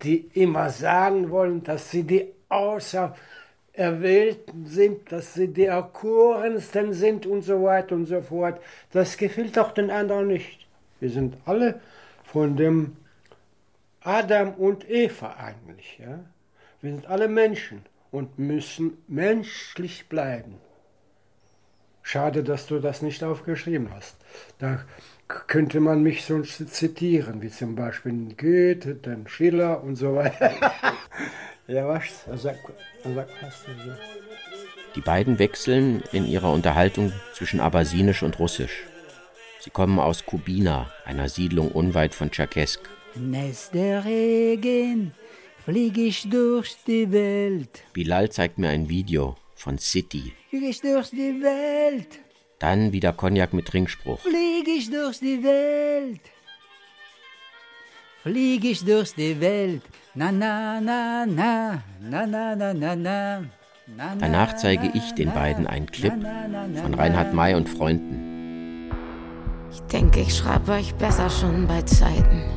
die 0.02 0.28
immer 0.34 0.68
sagen 0.70 1.30
wollen, 1.30 1.62
dass 1.62 1.90
sie 1.90 2.02
die 2.02 2.26
Außererwählten 2.48 4.66
sind, 4.66 5.12
dass 5.12 5.34
sie 5.34 5.48
die 5.48 5.66
Erkorensten 5.66 6.92
sind 6.92 7.26
und 7.26 7.42
so 7.42 7.62
weiter 7.62 7.94
und 7.94 8.06
so 8.06 8.20
fort. 8.20 8.60
Das 8.92 9.16
gefällt 9.16 9.56
doch 9.56 9.70
den 9.72 9.90
anderen 9.90 10.26
nicht. 10.26 10.66
Wir 11.00 11.10
sind 11.10 11.36
alle 11.44 11.80
von 12.24 12.56
dem 12.56 12.96
Adam 14.00 14.54
und 14.54 14.88
Eva 14.88 15.36
eigentlich. 15.38 15.98
Ja? 15.98 16.20
Wir 16.80 16.92
sind 16.92 17.06
alle 17.06 17.28
Menschen 17.28 17.84
und 18.16 18.38
müssen 18.38 18.96
menschlich 19.08 20.08
bleiben. 20.08 20.54
Schade, 22.02 22.42
dass 22.42 22.66
du 22.66 22.78
das 22.78 23.02
nicht 23.02 23.22
aufgeschrieben 23.22 23.90
hast. 23.92 24.16
Da 24.58 24.80
könnte 25.28 25.80
man 25.80 26.02
mich 26.02 26.24
sonst 26.24 26.66
zitieren, 26.72 27.42
wie 27.42 27.50
zum 27.50 27.74
Beispiel 27.74 28.34
Goethe, 28.34 28.94
dann 28.94 29.28
Schiller 29.28 29.82
und 29.82 29.96
so 29.96 30.14
weiter. 30.14 30.50
ja, 31.66 31.86
was? 31.86 32.24
Die 34.94 35.00
beiden 35.02 35.38
wechseln 35.38 36.02
in 36.12 36.24
ihrer 36.24 36.52
Unterhaltung 36.52 37.12
zwischen 37.34 37.60
Abbasinisch 37.60 38.22
und 38.22 38.38
Russisch. 38.38 38.84
Sie 39.60 39.70
kommen 39.70 39.98
aus 39.98 40.24
Kubina, 40.24 40.90
einer 41.04 41.28
Siedlung 41.28 41.70
unweit 41.70 42.14
von 42.14 42.30
Tscherkesk. 42.30 42.80
Der 43.74 44.04
Regen 44.06 45.12
flieg 45.66 45.98
ich 45.98 46.30
durch 46.30 46.76
die 46.86 47.10
Welt. 47.10 47.82
Bilal 47.92 48.30
zeigt 48.30 48.56
mir 48.56 48.68
ein 48.68 48.88
Video 48.88 49.34
von 49.56 49.78
City. 49.78 50.32
Flieg 50.48 50.62
ich 50.62 50.80
durch 50.80 51.10
die 51.10 51.42
Welt. 51.42 52.20
Dann 52.60 52.92
wieder 52.92 53.12
Cognac 53.12 53.52
mit 53.52 53.66
Trinkspruch. 53.66 54.20
Flieg 54.20 54.68
ich 54.68 54.88
durch 54.88 55.18
die 55.18 55.42
Welt. 55.42 56.20
flieg 58.22 58.64
ich 58.64 58.84
durch 58.84 59.12
die 59.14 59.40
Welt. 59.40 59.82
Na, 60.14 60.30
na, 60.30 60.80
na, 60.80 61.26
na, 61.26 61.82
na, 62.00 62.26
na, 62.26 62.54
na, 62.54 62.74
na, 62.74 62.96
na. 62.96 63.42
Danach 64.20 64.56
zeige 64.56 64.90
ich 64.94 65.14
den 65.14 65.32
beiden 65.32 65.66
einen 65.66 65.90
Clip 65.90 66.12
von 66.82 66.94
Reinhard 66.94 67.34
May 67.34 67.54
und 67.54 67.68
Freunden. 67.68 68.90
Ich 69.72 69.80
denke, 69.82 70.20
ich 70.20 70.36
schreibe 70.36 70.72
euch 70.72 70.94
besser 70.94 71.28
schon 71.28 71.66
bei 71.66 71.82
Zeiten 71.82 72.55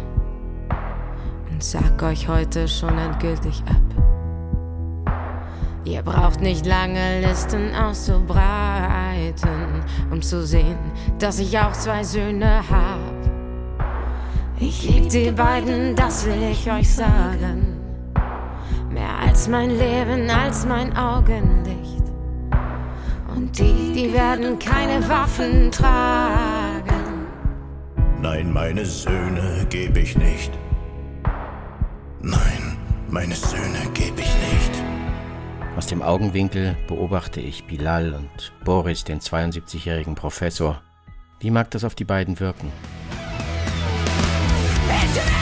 und 1.60 1.64
sag 1.66 2.02
euch 2.04 2.30
heute 2.30 2.70
schon 2.70 2.98
endgültig 2.98 3.62
ab. 3.68 5.12
Ihr 5.84 6.02
braucht 6.04 6.40
nicht 6.40 6.66
lange 6.66 7.20
Listen 7.20 7.76
auszubreiten, 7.76 9.84
um 10.10 10.22
zu 10.22 10.48
sehen, 10.48 10.78
dass 11.18 11.38
ich 11.38 11.60
auch 11.60 11.74
zwei 11.74 12.06
Söhne 12.06 12.64
hab. 12.70 13.00
Ich 14.58 14.88
lieb 14.88 15.10
die 15.10 15.32
beiden, 15.32 15.98
das 15.98 16.26
will 16.26 16.42
ich 16.50 16.72
euch 16.72 16.96
sagen. 16.96 17.76
Mehr 18.90 19.20
als 19.28 19.50
mein 19.50 19.72
Leben, 19.72 20.30
als 20.30 20.66
mein 20.66 20.96
Augenlicht. 20.96 22.06
Und 23.36 23.60
die, 23.60 23.92
die 23.94 24.14
werden 24.14 24.58
keine 24.60 25.10
Waffen 25.10 25.72
tragen. 25.72 27.28
Nein, 28.22 28.54
meine 28.54 28.86
Söhne 28.86 29.68
geb 29.70 29.98
ich 29.98 30.18
nicht. 30.18 30.58
Nein, 32.22 32.78
meine 33.10 33.34
Söhne 33.34 33.80
geb 33.94 34.20
ich 34.20 34.36
nicht. 34.36 34.84
Aus 35.78 35.88
dem 35.88 36.02
Augenwinkel 36.02 36.76
beobachte 36.88 37.40
ich 37.40 37.64
Bilal 37.64 38.14
und 38.14 38.52
Boris, 38.66 39.06
den 39.06 39.22
72-jährigen 39.22 40.16
Professor. 40.16 40.82
Wie 41.40 41.52
mag 41.52 41.72
das 41.72 41.86
auf 41.86 41.96
die 41.96 42.04
beiden 42.04 42.42
wirken? 42.42 42.70
Den 44.90 45.39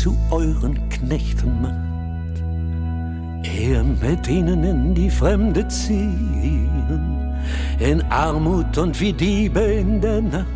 zu 0.00 0.16
euren 0.30 0.88
Knechten 0.88 1.60
macht. 1.60 2.36
Eher 3.44 3.84
mit 3.84 4.26
ihnen 4.28 4.64
in 4.64 4.94
die 4.94 5.10
Fremde 5.10 5.68
ziehen, 5.68 7.36
in 7.78 8.02
Armut 8.10 8.78
und 8.78 8.98
wie 8.98 9.12
Diebe 9.12 9.60
in 9.60 10.00
der 10.00 10.22
Nacht. 10.22 10.46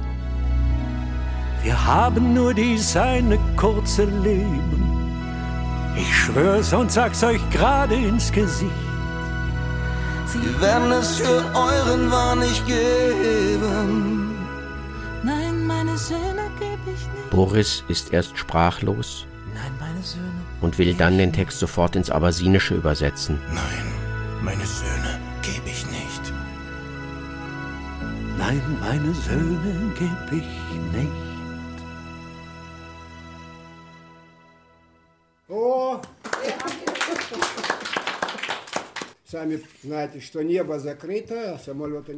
Wir 1.62 1.76
haben 1.86 2.32
nur 2.32 2.54
dies 2.54 2.96
eine 2.96 3.38
kurze 3.56 4.04
Leben. 4.04 4.82
Ich 5.94 6.16
schwör's 6.16 6.72
und 6.72 6.90
sag's 6.90 7.22
euch 7.22 7.42
gerade 7.50 7.96
ins 7.96 8.32
Gesicht. 8.32 8.82
Sie 10.26 10.60
werden 10.62 10.90
es 10.92 11.16
für 11.16 11.44
euren 11.54 12.10
Wahn 12.10 12.38
nicht 12.38 12.66
geben. 12.66 14.36
Nein, 15.22 15.66
meine 15.66 15.98
Söhne 15.98 16.46
geb 16.58 16.78
ich 16.86 17.02
nicht. 17.12 17.30
Boris 17.30 17.84
ist 17.88 18.10
erst 18.14 18.38
sprachlos 18.38 19.26
Nein, 19.54 19.72
meine 19.78 20.02
Söhne. 20.02 20.42
und 20.60 20.78
will 20.78 20.94
dann 20.94 21.18
den 21.18 21.32
Text 21.32 21.58
sofort 21.58 21.96
ins 21.96 22.10
Abasinische 22.10 22.74
übersetzen. 22.74 23.38
Nein, 23.48 23.86
meine 24.42 24.66
Söhne 24.66 25.20
geb 25.42 25.62
ich 25.66 25.86
nicht. 25.86 26.32
Nein, 28.38 28.60
meine 28.80 29.14
Söhne 29.14 29.92
geb 29.98 30.32
ich 30.32 30.98
nicht. 30.98 31.33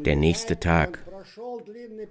Der 0.04 0.16
nächste 0.16 0.60
Tag. 0.60 0.98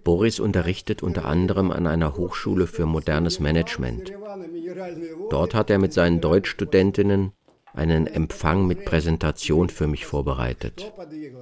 Boris 0.04 0.40
unterrichtet 0.40 1.04
unter 1.04 1.26
anderem 1.26 1.72
an 1.72 1.88
einer 1.88 2.16
Hochschule 2.16 2.68
für 2.68 2.86
modernes 2.86 3.40
Management. 3.40 4.12
Dort 5.30 5.54
hat 5.54 5.70
er 5.70 5.78
mit 5.78 5.94
seinen 5.94 6.22
Deutschstudentinnen 6.22 7.32
einen 7.74 8.08
Empfang 8.08 8.66
mit 8.68 8.86
Präsentation 8.86 9.70
für 9.70 9.88
mich 9.88 10.06
vorbereitet. 10.06 10.92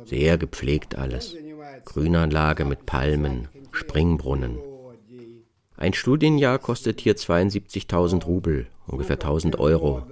Sehr 0.05 0.38
gepflegt 0.38 0.97
alles. 0.97 1.36
Grünanlage 1.86 2.66
mit 2.66 2.86
Palmen, 2.86 3.47
Springbrunnen. 3.72 4.59
Ein 5.78 5.93
Studienjahr 5.93 6.59
kostet 6.59 7.01
hier 7.01 7.16
72.000 7.16 8.26
Rubel, 8.26 8.68
ungefähr 8.88 9.16
1000 9.16 9.59
Euro. 9.59 10.03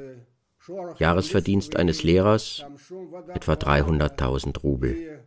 Jahresverdienst 1.00 1.76
eines 1.76 2.04
Lehrers 2.04 2.66
etwa 3.34 3.54
300.000 3.54 4.60
Rubel. 4.60 5.26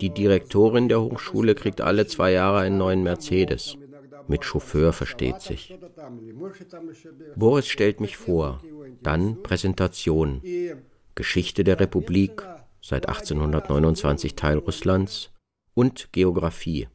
Die 0.00 0.10
Direktorin 0.10 0.88
der 0.88 1.00
Hochschule 1.00 1.54
kriegt 1.54 1.80
alle 1.80 2.06
zwei 2.06 2.32
Jahre 2.32 2.58
einen 2.58 2.76
neuen 2.76 3.02
Mercedes. 3.02 3.78
Mit 4.28 4.44
Chauffeur 4.44 4.92
versteht 4.92 5.40
sich. 5.40 5.78
Boris 7.36 7.68
stellt 7.68 8.00
mich 8.00 8.16
vor, 8.16 8.60
dann 9.02 9.42
Präsentation, 9.42 10.42
Geschichte 11.14 11.64
der 11.64 11.80
Republik, 11.80 12.42
seit 12.82 13.08
1829 13.08 14.34
Teil 14.34 14.58
Russlands 14.58 15.30
und 15.74 16.12
Geographie. 16.12 16.88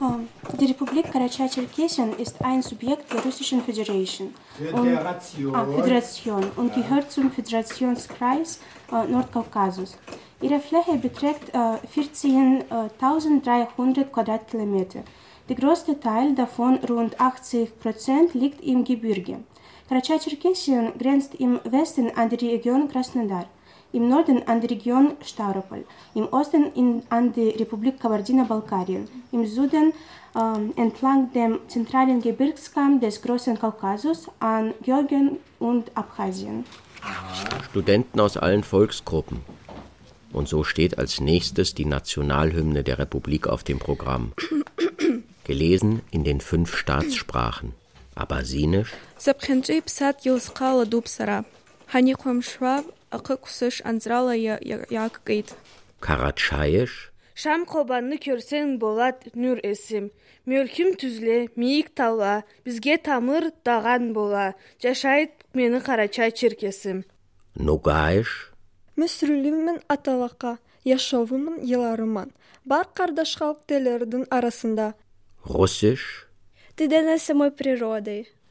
Ähm, 0.00 0.28
Die 0.58 0.66
Republik 0.66 1.12
Karachay-Cherkessien 1.12 2.14
ist 2.18 2.40
ein 2.42 2.62
Subjekt 2.62 3.12
der 3.12 3.22
Russischen 3.22 3.62
Föderation 3.62 4.32
und, 4.60 4.86
Föderation. 4.86 5.54
ah, 5.54 5.64
Föderation 5.64 6.50
und 6.56 6.74
gehört 6.74 7.10
zum 7.10 7.30
Föderationskreis 7.30 8.60
äh, 8.92 9.06
Nordkaukasus. 9.06 9.96
Ihre 10.40 10.60
Fläche 10.60 10.96
beträgt 10.96 11.54
äh, 11.54 11.78
14.300 11.94 14.04
Quadratkilometer. 14.04 15.02
Der 15.48 15.56
größte 15.56 15.98
Teil 15.98 16.34
davon, 16.34 16.76
rund 16.88 17.20
80 17.20 17.80
Prozent, 17.80 18.34
liegt 18.34 18.62
im 18.62 18.84
Gebirge. 18.84 19.40
Karachay-Cherkessien 19.88 20.92
grenzt 20.98 21.34
im 21.34 21.58
Westen 21.64 22.10
an 22.16 22.28
die 22.28 22.36
Region 22.36 22.88
Krasnodar, 22.88 23.46
im 23.92 24.08
Norden 24.08 24.46
an 24.46 24.60
die 24.60 24.68
Region 24.68 25.14
Stavropol, 25.20 25.84
im 26.14 26.28
Osten 26.28 26.70
in, 26.76 27.02
an 27.10 27.32
die 27.32 27.48
Republik 27.50 27.98
Kabardino-Balkarien, 28.00 29.08
im 29.32 29.44
Süden 29.46 29.92
ähm, 30.36 30.72
entlang 30.76 31.32
dem 31.32 31.58
zentralen 31.68 32.20
Gebirgskamm 32.22 33.00
des 33.00 33.22
Großen 33.22 33.58
Kaukasus 33.58 34.28
an 34.38 34.74
Georgien 34.82 35.38
und 35.58 35.96
Abchasien. 35.96 36.64
Studenten 37.70 38.20
aus 38.20 38.36
allen 38.36 38.62
Volksgruppen. 38.62 39.40
Und 40.32 40.48
so 40.48 40.62
steht 40.64 40.98
als 40.98 41.20
nächstes 41.20 41.74
die 41.74 41.84
Nationalhymne 41.84 42.84
der 42.84 42.98
Republik 42.98 43.46
auf 43.48 43.64
dem 43.64 43.78
Programm. 43.78 44.32
Gelesen 45.44 46.02
in 46.10 46.22
den 46.22 46.40
fünf 46.40 46.76
Staatssprachen. 46.76 47.72
Abbasinisch. 48.14 48.92
Karatschaisch. 56.00 57.09
шам 57.40 57.64
кылбанды 57.64 58.18
көрсен 58.20 58.76
болат 58.82 59.24
нүр 59.32 59.62
есім. 59.64 60.10
Мөлкім 60.44 60.92
түзле 61.00 61.48
мейік 61.56 61.94
тала, 61.96 62.42
бізге 62.66 62.98
тамыр 63.00 63.50
даған 63.64 64.12
бола. 64.12 64.52
Жашайт 64.82 65.32
мені 65.54 65.80
қарача 65.80 66.28
черкесім. 66.30 67.02
Черкесим 67.02 67.20
нугаиш 67.54 68.52
аталақа, 69.88 70.58
яшовымын 70.84 71.64
еларыман. 71.64 72.32
бар 72.64 72.86
қардаш 72.94 73.36
халктелердин 73.38 74.26
арасында. 74.30 74.94
Русиш 75.44 76.28
ты 76.76 76.88
для 76.88 77.02
мой 77.02 77.18
самой 77.18 77.50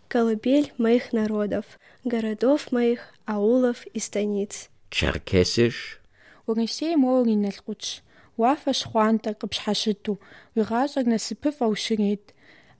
колыбель 0.08 0.74
моих 0.78 1.14
народов 1.14 1.66
городов 2.04 2.72
моих 2.72 3.14
аулов 3.26 3.86
и 3.88 4.00
станиц. 4.00 4.70
Черкесиш 4.90 6.02
Угнсей 6.48 6.96
моогин 6.96 7.46
алгуч 7.46 8.02
Уафаш 8.41 8.81
хуанта 8.91 9.31
къыпщхьэщыту, 9.39 10.21
уи 10.55 10.63
гъащӀэр 10.69 11.07
насыпыфӀэу 11.11 11.75
щымейт. 11.75 12.25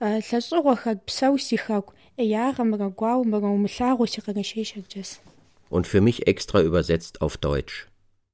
лъэщӏыгъуэхэк, 0.01 0.99
псэу 1.07 1.37
си 1.47 1.57
хэку, 1.65 1.95
ӏеягъэ 2.17 2.65
мыгъэгуауэ 2.71 3.25
мыгъэумылъагъуу 3.33 4.11
си 4.13 4.21
къэгъэщещ 4.25 4.71
джэс. 4.91 5.11
Und 5.71 5.87
für 5.87 6.01
mich 6.01 6.19
extra 6.27 6.59
übersetzt 6.63 7.23
auf 7.25 7.35
Deutsch. 7.39 7.77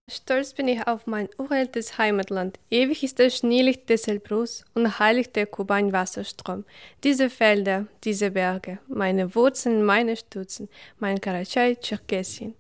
Stolz 0.08 0.54
bin 0.54 0.68
ich 0.68 0.86
auf 0.86 1.08
mein 1.08 1.30
uraltes 1.40 1.98
Heimatland. 1.98 2.60
Ewig 2.70 3.02
ist 3.02 3.18
das 3.18 3.38
Schneelicht 3.38 3.90
des 3.90 4.08
Elbrus 4.08 4.64
und 4.76 5.00
heilig 5.00 5.32
der 5.32 5.48
Kuban-Wasserstrom. 5.48 6.64
Diese 7.04 7.32
Felder, 7.32 7.88
diese 8.04 8.30
Berge, 8.30 8.78
meine 8.88 9.34
Wurzeln, 9.34 9.84
meine 9.84 10.16
Stützen, 10.16 10.70
mein 11.00 11.20
Karachay, 11.20 11.76
Tscherkessien. 11.78 12.54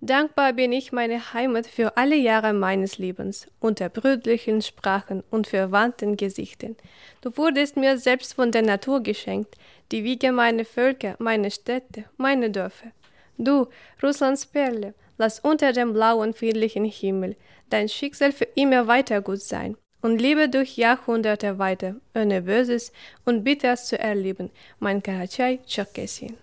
Dankbar 0.00 0.54
bin 0.54 0.72
ich 0.72 0.90
meine 0.90 1.32
Heimat 1.32 1.68
für 1.68 1.96
alle 1.96 2.16
Jahre 2.16 2.52
meines 2.52 2.98
Lebens, 2.98 3.46
unter 3.60 3.88
brüderlichen 3.90 4.60
Sprachen 4.60 5.22
und 5.30 5.46
verwandten 5.46 6.16
Gesichtern. 6.16 6.74
Du 7.20 7.36
wurdest 7.36 7.76
mir 7.76 7.96
selbst 7.98 8.34
von 8.34 8.50
der 8.50 8.62
Natur 8.62 9.04
geschenkt, 9.04 9.54
die 9.92 10.02
Wiege 10.02 10.32
meiner 10.32 10.64
Völker, 10.64 11.14
meine 11.20 11.52
Städte, 11.52 12.06
meine 12.16 12.50
Dörfer. 12.50 12.90
Du, 13.36 13.68
Russlands 14.02 14.46
Perle, 14.46 14.94
lass 15.18 15.40
unter 15.40 15.72
dem 15.72 15.92
blauen, 15.92 16.32
friedlichen 16.32 16.84
Himmel 16.84 17.36
dein 17.70 17.88
Schicksal 17.88 18.32
für 18.32 18.46
immer 18.54 18.86
weiter 18.86 19.20
gut 19.20 19.40
sein 19.40 19.76
und 20.00 20.20
lebe 20.20 20.48
durch 20.48 20.76
Jahrhunderte 20.76 21.58
weiter, 21.58 21.96
ohne 22.14 22.42
Böses 22.42 22.92
und 23.24 23.44
Bitters 23.44 23.88
zu 23.88 23.98
erleben, 23.98 24.50
mein 24.78 25.02
Karachay 25.02 25.58
Tscherkessin. 25.66 26.36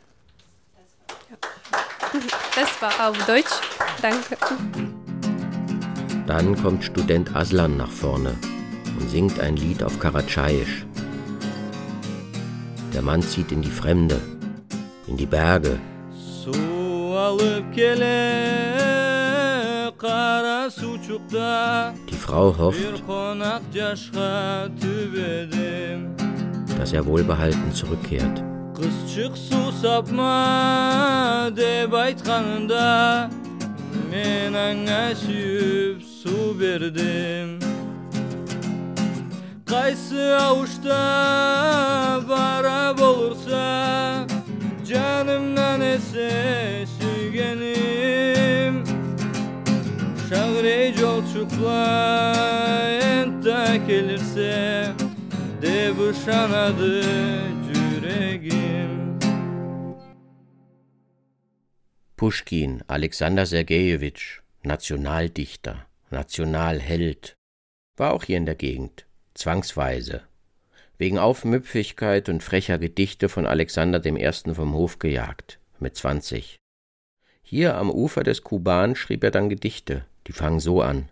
Das 2.55 2.81
war 2.81 3.09
auf 3.09 3.25
Deutsch. 3.25 3.61
Danke. 4.01 4.37
Dann 6.27 6.55
kommt 6.61 6.83
Student 6.83 7.35
Aslan 7.35 7.77
nach 7.77 7.91
vorne 7.91 8.35
und 8.99 9.09
singt 9.09 9.39
ein 9.39 9.57
Lied 9.57 9.83
auf 9.83 9.99
Karatschayisch. 9.99 10.85
Der 12.93 13.01
Mann 13.01 13.21
zieht 13.21 13.51
in 13.51 13.61
die 13.61 13.69
Fremde, 13.69 14.21
in 15.07 15.17
die 15.17 15.25
Berge, 15.25 15.79
die 22.09 22.15
Frau 22.15 22.57
hofft, 22.57 23.03
dass 26.77 26.93
er 26.93 27.05
wohlbehalten 27.05 27.71
zurückkehrt. 27.71 28.43
Kızçık 28.75 29.37
su 29.37 29.71
sapma 29.81 31.51
de 31.57 31.91
baytkanında 31.91 33.29
Men 34.11 34.53
anga 34.53 35.15
süyüp 35.15 36.03
su 36.03 36.59
verdim 36.59 37.59
Kaysı 39.65 40.37
avuçta 40.41 40.99
bara 42.29 43.03
olursa 43.03 44.27
Canımdan 44.87 45.81
ese 45.81 46.85
sügenim 47.35 48.83
Şagre 50.29 50.93
yolçukla 51.01 52.33
enta 53.01 53.75
gelirse 53.75 54.87
De 55.61 55.93
bu 55.97 56.13
şanadı 56.25 57.01
yüreğim 57.73 59.19
Puschkin, 62.17 62.81
Alexander 62.89 63.45
Sergejewitsch, 63.45 64.23
Nationaldichter, 64.63 65.75
Nationalheld, 66.11 67.35
war 67.97 68.13
auch 68.13 68.23
hier 68.23 68.37
in 68.37 68.45
der 68.45 68.55
Gegend, 68.55 69.05
zwangsweise, 69.33 70.21
wegen 70.97 71.19
Aufmüpfigkeit 71.19 72.29
und 72.29 72.41
frecher 72.41 72.77
Gedichte 72.77 73.27
von 73.27 73.45
Alexander 73.45 74.03
I. 74.05 74.31
vom 74.53 74.73
Hof 74.73 74.97
gejagt, 74.99 75.59
mit 75.79 75.97
20. 75.97 76.57
Hier 77.47 77.75
am 77.77 77.91
Ufer 77.91 78.23
des 78.23 78.41
Kuban 78.41 78.95
schrieb 78.95 79.23
er 79.23 79.29
dann 79.29 79.49
Gedichte, 79.49 80.05
die 80.25 80.31
fangen 80.31 80.59
so 80.59 80.81
an. 80.81 81.09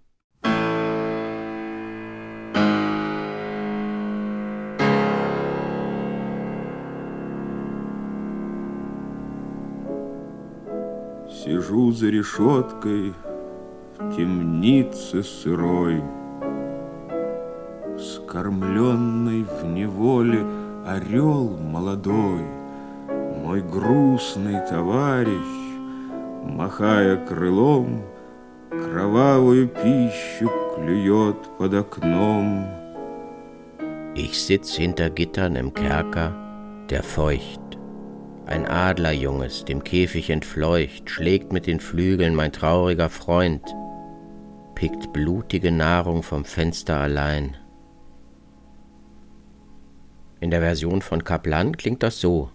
Сижу 11.30 11.92
за 11.92 12.08
решеткой 12.10 13.14
в 14.00 14.16
темнице 14.16 15.22
сырой, 15.22 16.02
Скормленный 18.00 19.44
в 19.44 19.66
неволе 19.66 20.44
орел 20.84 21.60
молодой, 21.60 22.42
Мой 23.44 23.62
грустный 23.62 24.60
товарищ, 24.68 25.63
махая 26.45 27.17
крылом, 27.17 28.03
Кровавую 28.71 29.69
пищу 29.69 30.51
клюет 30.75 31.37
под 31.57 31.73
окном. 31.73 32.67
Ich 34.15 34.41
sitz 34.43 34.77
hinter 34.77 35.09
Gittern 35.09 35.57
im 35.57 35.73
Kerker, 35.73 36.35
der 36.91 37.03
feucht. 37.03 37.61
Ein 38.47 38.67
Adlerjunges, 38.67 39.65
dem 39.65 39.83
Käfig 39.85 40.31
entfleucht, 40.31 41.09
schlägt 41.09 41.53
mit 41.53 41.67
den 41.67 41.81
Flügeln 41.81 42.35
mein 42.35 42.53
trauriger 42.53 43.09
Freund, 43.09 43.63
pickt 44.75 45.13
blutige 45.13 45.73
Nahrung 45.73 46.23
vom 46.23 46.45
Fenster 46.45 47.01
allein. 47.01 47.57
In 50.41 50.51
der 50.51 50.61
Version 50.61 51.03
von 51.03 51.25
Kaplan 51.25 51.77
klingt 51.77 52.03
das 52.03 52.21
so. 52.21 52.51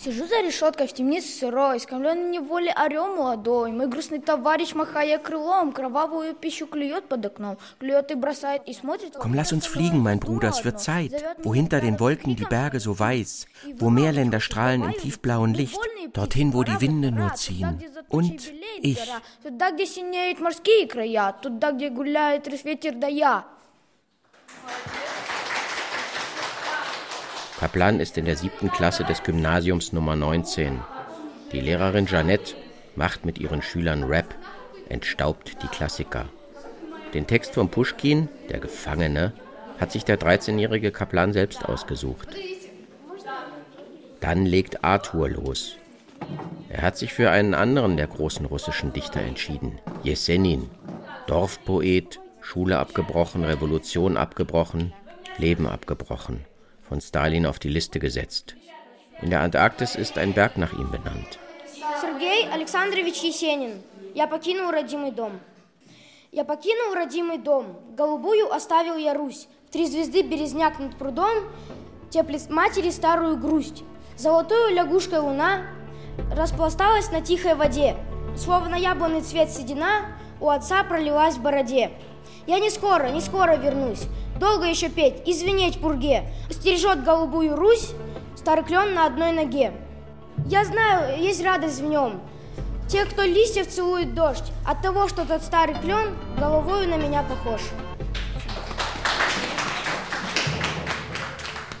Сижу 0.00 0.26
за 0.26 0.42
решеткой 0.42 0.88
в 0.88 0.92
темнице 0.92 1.28
сырой, 1.28 1.80
скормленный 1.80 2.28
в 2.28 2.30
неволе 2.30 2.70
орел 2.70 3.16
молодой. 3.16 3.72
Мой 3.72 3.86
грустный 3.86 4.20
товарищ, 4.20 4.74
махая 4.74 5.18
крылом, 5.18 5.72
кровавую 5.72 6.34
пищу 6.34 6.66
клюет 6.66 7.08
под 7.08 7.24
окном, 7.24 7.56
клюет 7.78 8.10
и 8.10 8.14
бросает 8.14 8.62
и 8.66 8.74
смотрит... 8.74 9.16
Komm, 9.16 9.34
lass 9.34 9.52
uns 9.52 9.66
fliegen, 9.66 10.02
mein 10.02 10.20
Bruder, 10.20 10.50
es 10.50 10.64
wird 10.64 10.80
Zeit, 10.80 11.12
wo 11.42 11.54
hinter 11.54 11.80
den 11.80 11.98
Wolken 11.98 12.36
die 12.36 12.44
Berge 12.44 12.78
so 12.78 12.98
weiß, 12.98 13.46
wo 13.78 13.88
Meerländer 13.88 14.40
strahlen 14.40 14.84
im 14.84 14.92
tiefblauen 14.92 15.54
Licht, 15.54 15.78
dorthin, 16.12 16.52
wo 16.52 16.62
die 16.62 16.78
Winde 16.80 17.10
nur 17.10 17.34
ziehen. 17.34 17.82
Und 18.08 18.52
ich. 18.82 19.00
Туда, 19.42 19.70
где 19.70 19.86
синеют 19.86 20.40
морские 20.40 20.86
края, 20.86 21.34
туда, 21.40 21.72
где 21.72 21.88
гуляет 21.88 22.46
ветер 22.64 22.94
да 22.94 23.06
я. 23.06 23.46
Kaplan 27.61 27.99
ist 27.99 28.17
in 28.17 28.25
der 28.25 28.37
siebten 28.37 28.71
Klasse 28.71 29.03
des 29.03 29.21
Gymnasiums 29.21 29.93
Nummer 29.93 30.15
19. 30.15 30.79
Die 31.51 31.61
Lehrerin 31.61 32.07
Jeannette 32.07 32.55
macht 32.95 33.23
mit 33.23 33.37
ihren 33.37 33.61
Schülern 33.61 34.01
Rap, 34.01 34.33
entstaubt 34.89 35.61
die 35.61 35.67
Klassiker. 35.67 36.27
Den 37.13 37.27
Text 37.27 37.53
von 37.53 37.69
Puschkin, 37.69 38.29
der 38.49 38.59
Gefangene, 38.61 39.33
hat 39.79 39.91
sich 39.91 40.03
der 40.03 40.19
13-jährige 40.19 40.89
Kaplan 40.89 41.33
selbst 41.33 41.63
ausgesucht. 41.63 42.29
Dann 44.21 44.47
legt 44.47 44.83
Arthur 44.83 45.29
los. 45.29 45.75
Er 46.67 46.81
hat 46.81 46.97
sich 46.97 47.13
für 47.13 47.29
einen 47.29 47.53
anderen 47.53 47.95
der 47.95 48.07
großen 48.07 48.47
russischen 48.47 48.91
Dichter 48.91 49.21
entschieden, 49.21 49.77
Jesenin. 50.01 50.67
Dorfpoet, 51.27 52.19
Schule 52.41 52.79
abgebrochen, 52.79 53.43
Revolution 53.43 54.17
abgebrochen, 54.17 54.93
Leben 55.37 55.67
abgebrochen 55.67 56.43
von 56.91 56.99
Stalin 56.99 57.45
auf 57.45 57.57
die 57.57 57.69
Liste 57.69 57.99
gesetzt. 57.99 58.55
In 59.21 59.29
der 59.29 59.39
Antarktis 59.39 59.95
ist 59.95 60.17
ein 60.17 60.33
Berg 60.33 60.57
nach 60.57 60.73
ihm 60.73 60.91
benannt. 60.91 61.39
Сергей 62.01 62.49
Александрович 62.51 63.23
Есенин. 63.23 63.81
Я 64.13 64.27
покинул 64.27 64.71
родимый 64.71 65.11
дом. 65.11 65.39
Я 66.33 66.43
покинул 66.43 66.93
родимый 66.93 67.37
дом. 67.37 67.77
Голубую 67.95 68.51
оставил 68.53 68.97
я 68.97 69.13
Русь. 69.13 69.47
В 69.69 69.71
три 69.71 69.87
звезды 69.87 70.21
березняк 70.21 70.79
над 70.79 70.97
прудом 70.97 71.31
теплит 72.09 72.49
матери 72.49 72.89
старую 72.89 73.37
грусть. 73.37 73.85
Золотую 74.17 74.73
лягушкой 74.75 75.19
луна 75.19 75.61
распласталась 76.35 77.09
на 77.09 77.21
тихой 77.21 77.55
воде. 77.55 77.95
Словно 78.35 78.75
яблонный 78.75 79.21
цвет 79.21 79.49
седина 79.49 80.07
у 80.41 80.49
отца 80.49 80.83
пролилась 80.83 81.35
в 81.35 81.41
бороде. 81.41 81.91
Я 82.47 82.59
не 82.59 82.69
скоро, 82.69 83.11
не 83.11 83.21
скоро 83.21 83.55
вернусь. 83.55 84.07
Долго 84.40 84.66
еще 84.66 84.88
петь 84.88 85.22
и 85.26 85.32
звенеть 85.32 85.80
пурге. 85.80 86.24
Стережет 86.50 87.04
голубую 87.04 87.56
Русь 87.56 87.92
старый 88.36 88.64
клен 88.64 88.94
на 88.94 89.06
одной 89.06 89.32
ноге. 89.32 89.72
Я 90.46 90.64
знаю, 90.64 91.20
есть 91.20 91.42
радость 91.42 91.80
в 91.80 91.84
нем. 91.84 92.20
Те, 92.88 93.04
кто 93.04 93.22
листьев 93.22 93.66
целует 93.66 94.14
дождь, 94.14 94.52
от 94.64 94.82
того, 94.82 95.08
что 95.08 95.26
тот 95.26 95.42
старый 95.42 95.74
клен 95.80 96.14
головою 96.38 96.88
на 96.88 96.96
меня 96.96 97.24
похож. 97.24 97.60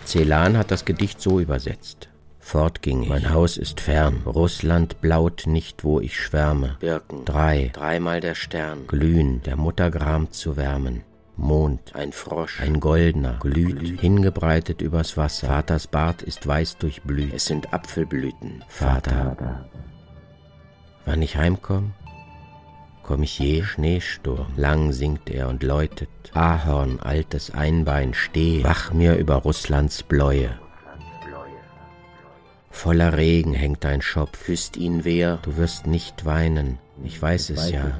Celan 0.04 0.56
hat 0.56 0.70
das 0.70 0.84
Gedicht 0.84 1.20
so 1.20 1.40
übersetzt. 1.40 2.08
Fort 2.40 2.80
ging 2.80 3.02
ich. 3.02 3.08
Mein 3.08 3.32
Haus 3.32 3.56
ist 3.56 3.80
fern. 3.80 4.22
Russland 4.24 5.00
blaut 5.00 5.46
nicht, 5.46 5.84
wo 5.84 6.00
ich 6.00 6.18
schwärme. 6.18 6.76
Birken. 6.80 7.24
Drei. 7.24 7.72
Dreimal 7.74 8.20
der 8.20 8.34
Stern. 8.34 8.86
Glühen, 8.86 9.42
der 9.42 9.56
Mutter 9.56 9.90
Gram 9.90 10.30
zu 10.32 10.56
wärmen. 10.56 11.02
Mond, 11.37 11.95
ein 11.95 12.11
Frosch, 12.11 12.61
ein 12.61 12.79
goldener, 12.79 13.37
glüht, 13.39 13.99
hingebreitet 13.99 14.81
übers 14.81 15.17
Wasser. 15.17 15.47
Vaters 15.47 15.87
Bart 15.87 16.21
ist 16.21 16.45
weiß 16.45 16.77
durchblüht, 16.77 17.33
es 17.33 17.45
sind 17.45 17.73
Apfelblüten. 17.73 18.63
Vater, 18.67 19.65
wann 21.05 21.21
ich 21.21 21.37
heimkomm, 21.37 21.93
komm 23.03 23.23
ich 23.23 23.39
je 23.39 23.63
Schneesturm. 23.63 24.47
Lang 24.55 24.91
singt 24.91 25.29
er 25.29 25.49
und 25.49 25.63
läutet, 25.63 26.09
Ahorn, 26.33 26.99
altes 26.99 27.51
Einbein, 27.51 28.13
steh, 28.13 28.63
wach 28.63 28.93
mir 28.93 29.15
über 29.15 29.35
Russlands 29.35 30.03
Bläue. 30.03 30.59
Voller 32.69 33.17
Regen 33.17 33.53
hängt 33.53 33.83
dein 33.83 34.01
Schopf, 34.01 34.45
küsst 34.45 34.77
ihn 34.77 35.03
wer, 35.03 35.37
du 35.37 35.57
wirst 35.57 35.87
nicht 35.87 36.25
weinen, 36.25 36.79
ich 37.03 37.21
weiß 37.21 37.49
es 37.51 37.69
ja. 37.69 37.99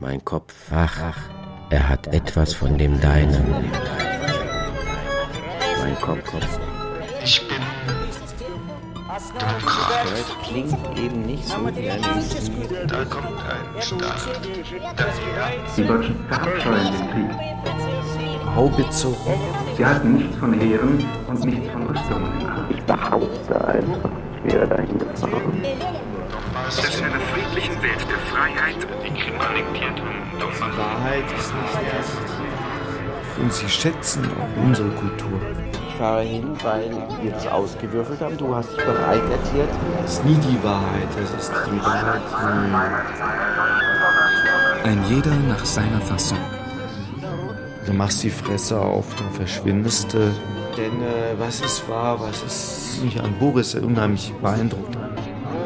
Mein 0.00 0.24
Kopf, 0.24 0.54
ach, 0.70 1.16
er 1.70 1.88
hat 1.88 2.06
etwas 2.08 2.54
von 2.54 2.78
dem 2.78 3.00
deinen. 3.00 3.64
Mein 5.80 6.00
Kopf. 6.00 6.32
Ich 7.22 7.46
bin 7.48 7.58
Demokrat. 9.38 10.04
Das 10.04 10.48
klingt 10.48 10.98
eben 10.98 11.26
nicht 11.26 11.46
so 11.46 11.56
wie 11.74 11.90
ein. 11.90 12.00
Da 12.86 13.04
kommt 13.04 13.26
ein 13.26 13.82
Staat. 13.82 14.40
Die 15.76 15.84
Deutschen 15.84 16.16
verabscheuen 16.28 16.92
den 16.92 17.10
Krieg. 17.10 18.54
Haubitze. 18.54 19.14
Sie 19.76 19.84
halten 19.84 20.14
nichts 20.14 20.36
von 20.36 20.52
Heeren 20.58 21.04
und 21.26 21.44
nichts 21.44 21.70
von 21.70 21.86
Rüstungen. 21.86 22.66
Ich 22.70 22.82
behaupte 22.82 23.68
einfach, 23.68 24.10
ich 24.44 24.52
wäre 24.52 24.66
dahin 24.66 24.98
gefahren. 24.98 25.62
Das 26.66 26.98
in 26.98 27.04
einer 27.04 27.20
friedlichen 27.20 27.82
Welt 27.82 28.06
der 28.08 28.18
Freiheit 28.30 28.76
die 29.04 29.20
Krim 29.20 29.40
annektiert 29.40 30.00
und 30.00 30.40
Donbass. 30.40 30.58
Die 30.58 30.78
Wahrheit 30.78 31.24
ist 31.38 31.54
nicht 31.54 31.92
erst. 31.94 32.18
Und 33.40 33.52
sie 33.52 33.68
schätzen 33.68 34.24
auch 34.24 34.62
unsere 34.62 34.90
Kultur. 34.90 35.40
Ich 35.88 35.94
fahre 35.94 36.22
hin, 36.22 36.56
weil 36.62 36.90
wir 37.22 37.32
das 37.32 37.46
ausgewürfelt 37.46 38.20
haben. 38.20 38.36
Du 38.36 38.54
hast 38.54 38.70
dich 38.70 38.84
bereit 38.84 39.22
erklärt. 39.30 39.70
Das 40.02 40.14
ist 40.14 40.24
nie 40.24 40.34
die 40.34 40.62
Wahrheit, 40.62 41.08
das 41.16 41.44
ist 41.44 41.52
die 41.66 41.80
Wahrheit. 41.80 42.22
Ein 44.84 45.04
jeder 45.08 45.34
nach 45.48 45.64
seiner 45.64 46.00
Fassung. 46.00 46.38
Du 47.86 47.92
machst 47.92 48.22
die 48.22 48.30
Fresse 48.30 48.78
auf, 48.78 49.06
dann 49.16 49.32
verschwindest 49.32 50.12
du. 50.12 50.18
Denn 50.76 51.02
äh, 51.02 51.38
was 51.38 51.60
ist 51.60 51.88
wahr, 51.88 52.20
was 52.20 52.42
ist 52.42 53.02
mich 53.02 53.20
an 53.20 53.34
Boris 53.38 53.74
unheimlich 53.74 54.32
beeindruckt. 54.42 54.96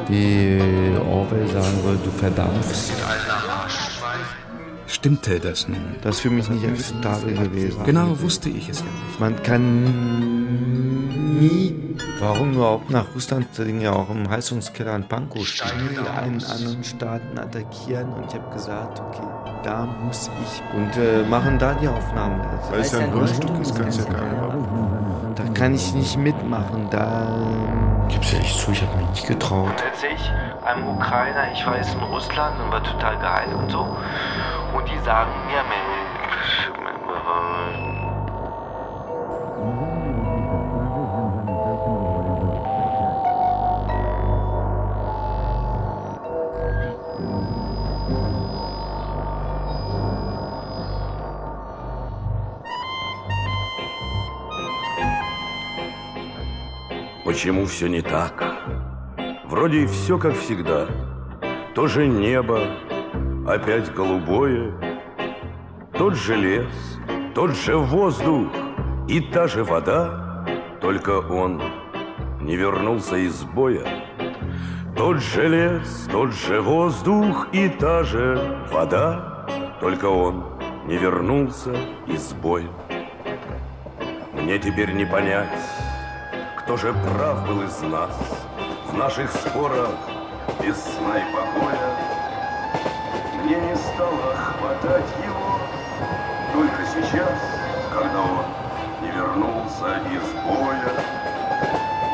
Wie 0.09 0.61
Orwell 1.11 1.49
sagen 1.49 1.85
würde, 1.85 2.01
du 2.05 2.11
verdampfst. 2.11 2.93
Stimmte 4.87 5.41
das 5.41 5.69
nun? 5.69 5.97
Das 6.03 6.17
ist 6.17 6.21
für 6.21 6.31
mich 6.31 6.49
nicht 6.51 6.67
akzeptabel 6.67 7.35
gewesen. 7.35 7.83
Genau 7.85 8.21
wusste 8.21 8.51
ich 8.51 8.69
es 8.69 8.81
ja 8.81 8.85
nicht. 8.85 9.21
Man 9.21 9.43
kann 9.43 11.39
nie, 11.39 11.75
warum 12.21 12.53
überhaupt 12.53 12.91
nach 12.91 13.07
Russland, 13.15 13.47
liegen 13.59 13.81
ja 13.81 13.93
auch 13.93 14.11
im 14.11 14.29
Heizungskeller 14.29 14.95
in 14.95 15.05
Pankow 15.05 15.47
stehen, 15.47 15.99
einen 15.99 16.45
anderen 16.45 16.85
Staaten 16.85 17.39
attackieren 17.39 18.13
und 18.13 18.27
ich 18.29 18.35
habe 18.35 18.53
gesagt, 18.53 19.01
okay, 19.01 19.27
da 19.63 19.87
muss 20.05 20.31
ich 20.43 20.77
und 20.77 20.97
äh, 20.97 21.23
machen 21.29 21.59
da 21.59 21.75
die 21.75 21.89
Aufnahmen. 21.89 22.41
Weil 22.71 22.81
es 22.81 22.93
ja 22.93 22.99
ein 22.99 23.13
Hörstück 23.13 23.51
ist, 23.61 23.75
kann 23.75 23.89
es 23.89 23.99
ja 23.99 24.05
keiner 24.05 25.35
Da 25.35 25.45
kann 25.55 25.75
ich 25.75 25.95
nicht 25.95 26.19
mitmachen, 26.19 26.89
da 26.91 27.29
ja 28.21 28.39
echt 28.39 28.59
zu, 28.59 28.73
ich 28.73 28.83
habe 28.83 28.97
mich 28.97 29.09
nicht 29.11 29.27
getraut. 29.27 29.73
Erzähl 29.85 30.13
ich 30.15 30.31
einem 30.65 30.89
Ukrainer, 30.89 31.53
ich 31.53 31.67
war 31.67 31.77
jetzt 31.77 31.95
in 31.95 32.03
Russland 32.03 32.61
und 32.61 32.71
war 32.71 32.83
total 32.83 33.19
geil 33.19 33.55
und 33.55 33.71
so. 33.71 33.97
Und 34.75 34.89
die 34.89 34.99
sagen 35.05 35.31
mir, 35.47 35.63
Mensch, 35.63 35.93
Почему 57.33 57.65
все 57.65 57.89
не 57.89 58.03
так? 58.03 58.45
Вроде 59.47 59.87
все 59.87 60.19
как 60.19 60.37
всегда. 60.37 60.87
То 61.75 61.87
же 61.87 62.07
небо, 62.07 62.61
опять 63.49 63.91
голубое, 63.95 64.71
тот 65.97 66.15
же 66.15 66.37
лес, 66.37 66.99
тот 67.35 67.53
же 67.53 67.79
воздух 67.79 68.49
и 69.09 69.19
та 69.19 69.49
же 69.49 69.65
вода, 69.65 70.45
только 70.83 71.21
он 71.21 71.63
не 72.43 72.55
вернулся 72.55 73.17
из 73.17 73.45
боя. 73.45 73.87
Тот 74.95 75.23
же 75.23 75.49
лес, 75.49 76.09
тот 76.13 76.35
же 76.35 76.61
воздух 76.61 77.49
и 77.53 77.71
та 77.71 78.05
же 78.05 78.63
вода, 78.71 79.47
только 79.81 80.05
он 80.05 80.45
не 80.87 80.99
вернулся 80.99 81.75
из 82.07 82.35
боя. 82.35 82.69
Мне 84.35 84.59
теперь 84.59 84.93
не 84.93 85.07
понять, 85.07 85.49
кто 86.65 86.77
же 86.77 86.93
прав 86.93 87.47
был 87.47 87.63
из 87.63 87.81
нас 87.83 88.17
в 88.87 88.97
наших 88.97 89.31
спорах 89.33 89.91
без 90.61 90.77
сна 90.77 91.19
и 91.19 91.25
покоя. 91.33 91.97
Мне 93.43 93.57
не 93.57 93.75
стало 93.75 94.35
хватать 94.37 95.11
его 95.25 95.59
только 96.53 96.87
сейчас, 96.87 97.39
когда 97.93 98.21
он 98.21 98.45
не 99.03 99.11
вернулся 99.11 99.99
из 100.07 100.23
боя. 100.47 100.93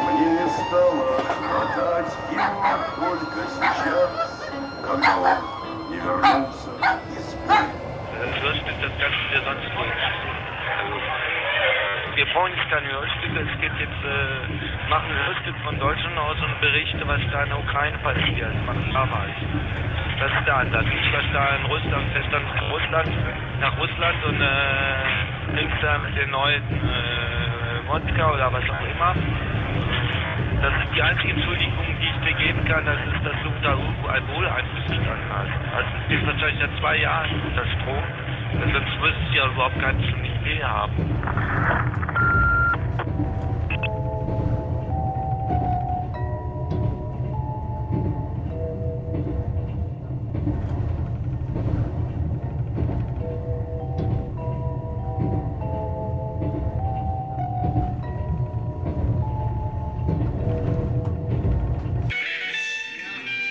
Мне 0.05 0.31
не 0.31 0.49
стало 0.49 1.21
хватать 1.29 2.15
его 2.31 2.79
только 2.97 3.49
сейчас, 3.55 4.11
когда 4.83 5.17
он 5.19 5.91
не 5.91 5.97
вернулся 5.97 6.71
из 7.17 7.35
боя. 7.47 7.69
Wir 12.19 12.27
brauchen 12.35 12.51
jetzt 12.51 12.69
keine 12.69 12.91
Hörstücke, 12.91 13.47
es 13.47 13.61
geht 13.63 13.79
jetzt, 13.79 14.03
äh, 14.03 14.91
machen 14.91 15.07
ein 15.07 15.27
Hörstück 15.31 15.55
von 15.63 15.79
Deutschland 15.79 16.19
aus 16.19 16.35
und 16.43 16.61
berichte, 16.61 17.07
was 17.07 17.21
da 17.31 17.45
in 17.45 17.51
der 17.51 17.59
Ukraine 17.61 17.97
passiert, 17.99 18.51
machen 18.67 18.91
damals. 18.93 19.39
Das 20.19 20.27
ist 20.27 20.45
der 20.45 20.57
Ansatz. 20.57 20.87
Nicht, 20.87 21.13
was 21.15 21.23
da 21.33 21.55
in 21.55 21.65
Russland, 21.67 22.11
fest 22.11 22.27
dann 22.33 22.43
in 22.43 22.71
Russland, 22.75 23.09
nach 23.61 23.79
Russland 23.79 24.19
und 24.27 24.41
äh, 24.43 25.63
nimmst 25.63 25.79
da 25.81 25.99
mit 25.99 26.17
den 26.19 26.31
neuen 26.31 26.63
äh, 26.75 27.87
Wodka 27.87 28.35
oder 28.35 28.53
was 28.53 28.67
auch 28.67 28.83
immer. 28.83 29.15
Das 30.59 30.75
ist 30.75 30.91
die 30.97 31.03
einzige 31.03 31.35
Entschuldigung, 31.35 31.87
die 31.87 32.03
ich 32.03 32.19
dir 32.27 32.35
geben 32.35 32.65
kann, 32.65 32.85
das 32.85 32.99
ist, 33.15 33.23
dass 33.23 33.39
du 33.47 33.51
irgendwo 33.63 34.09
Alkoholeinfluss 34.09 34.91
gestanden 34.91 35.31
hast. 35.31 35.55
Also 35.71 35.89
es 36.03 36.09
gibt 36.09 36.27
wahrscheinlich 36.27 36.59
seit 36.67 36.81
zwei 36.81 36.97
Jahren 36.97 37.31
unter 37.47 37.63
Strom. 37.79 38.03
Also 38.51 38.73
sonst 38.73 39.01
müsste 39.01 39.21
ich 39.31 39.37
ja 39.37 39.47
überhaupt 39.47 39.81
gar 39.81 39.93
nicht 39.93 40.17
mehr 40.45 40.69
haben. 40.69 41.19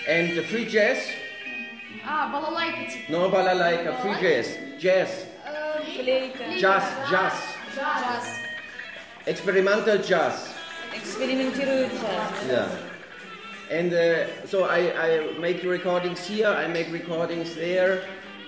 and 0.08 0.34
the 0.34 0.42
free 0.42 0.64
jazz. 0.64 0.98
Ah, 2.04 2.30
balalaika. 2.32 3.10
No 3.10 3.28
balalaika, 3.28 3.92
free 4.02 4.16
jazz. 4.20 4.67
Jazz. 4.79 5.09
Флейта. 5.95 6.43
Jazz, 6.59 6.83
jazz. 7.09 7.33
Джаз. 7.75 8.25
Experimental 9.25 9.97
jazz. 9.97 10.49
Экспериментируют 10.95 11.91
джаз. 11.93 12.49
Yeah. 12.49 12.67
And 13.71 13.93
uh, 13.93 14.45
so 14.45 14.65
I, 14.65 14.79
I 15.07 15.39
make 15.39 15.63
recordings 15.63 16.25
here, 16.25 16.47
I 16.47 16.67
make 16.67 16.91
recordings 16.91 17.55
there 17.55 18.01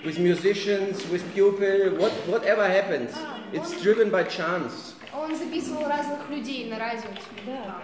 with 0.04 0.18
musicians, 0.18 1.08
with 1.08 1.24
people, 1.34 1.50
what, 1.98 2.12
whatever 2.28 2.66
happens. 2.68 3.12
It's 3.52 3.80
driven 3.82 4.10
by 4.10 4.24
chance. 4.24 4.94
Он 5.14 5.34
записывал 5.34 5.88
разных 5.88 6.28
людей 6.28 6.68
на 6.70 6.78
радио. 6.78 7.08
Да. 7.46 7.82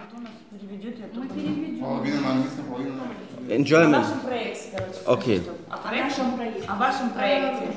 Мы 0.51 1.27
переведем. 1.27 1.79
Половина 1.79 2.21
на 2.21 2.31
английском, 2.31 2.65
половина 2.65 2.95
на 2.95 3.51
In 3.51 3.65
German. 3.65 4.05
проекте, 4.23 4.69
короче. 4.77 4.99
Okay. 5.05 5.41
О 5.69 5.91
нашем 5.91 6.37
проекте. 6.37 6.63
О 6.67 6.75
вашем 6.75 7.09
проекте. 7.09 7.67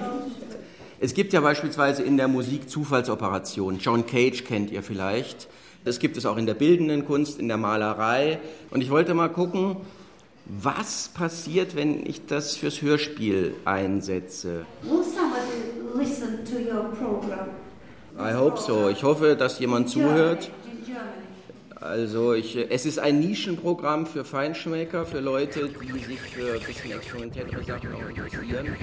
Es 1.04 1.16
gibt 1.16 1.34
ja 1.34 1.42
beispielsweise 1.42 2.04
in 2.04 2.16
der 2.16 2.28
Musik 2.28 2.70
Zufallsoperationen. 2.70 3.80
John 3.80 4.06
Cage 4.06 4.44
kennt 4.44 4.70
ihr 4.70 4.84
vielleicht. 4.84 5.48
Das 5.84 5.98
gibt 5.98 6.16
es 6.16 6.28
auch 6.28 6.38
in 6.38 6.46
der 6.46 6.54
bildenden 6.54 7.08
Kunst, 7.08 7.40
in 7.40 7.48
der 7.48 7.58
Malerei. 7.58 8.40
Und 8.70 8.82
ich 8.82 8.92
wollte 8.92 9.16
mal 9.16 9.30
gucken, 9.30 9.78
was 10.46 11.08
passiert, 11.08 11.76
wenn 11.76 12.06
ich 12.06 12.28
das 12.28 12.56
fürs 12.56 12.84
Hörspiel 12.84 13.56
einsetze. 13.66 14.68
Will 14.84 15.02
somebody 15.02 15.98
listen 15.98 16.46
to 16.46 16.58
your 16.58 16.92
I 18.20 18.36
hope 18.36 18.60
so. 18.60 18.88
Ich 18.88 19.02
hoffe, 19.02 19.36
dass 19.36 19.58
jemand 19.58 19.90
zuhört. 19.90 20.52
Also 21.74 22.34
ich, 22.34 22.56
es 22.70 22.86
ist 22.86 23.00
ein 23.00 23.20
Nischenprogramm 23.20 24.06
für 24.06 24.24
Feinschmecker, 24.24 25.08
für 25.08 25.20
Leute, 25.20 25.68
die 25.68 26.00
sich 26.00 26.20
für 26.20 26.54
ein 26.54 26.60
bisschen 26.60 26.92
experimentellere 26.92 27.64
Sachen 27.64 27.90
interessieren. 28.08 28.76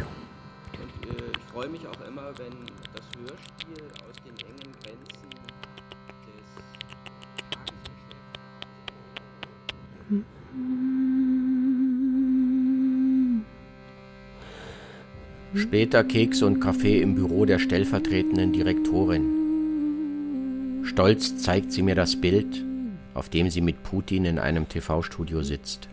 Freue 1.59 1.71
mich 1.71 1.87
auch 1.89 2.01
immer, 2.07 2.31
wenn 2.39 2.53
das 2.95 3.03
Hörspiel 3.19 3.83
aus 4.09 4.15
den 4.25 4.37
engen 4.47 4.73
Grenzen 4.81 5.29
Später 15.57 16.05
Kekse 16.05 16.47
und 16.47 16.61
Kaffee 16.61 17.01
im 17.01 17.17
Büro 17.17 17.45
der 17.45 17.59
stellvertretenden 17.59 18.53
Direktorin. 18.53 20.85
Stolz 20.85 21.39
zeigt 21.39 21.73
sie 21.73 21.83
mir 21.83 21.97
das 21.97 22.21
Bild, 22.21 22.65
auf 23.15 23.29
dem 23.31 23.51
sie 23.51 23.63
mit 23.63 23.83
Putin 23.83 24.27
in 24.27 24.39
einem 24.39 24.69
TV-Studio 24.69 25.43
sitzt. 25.43 25.89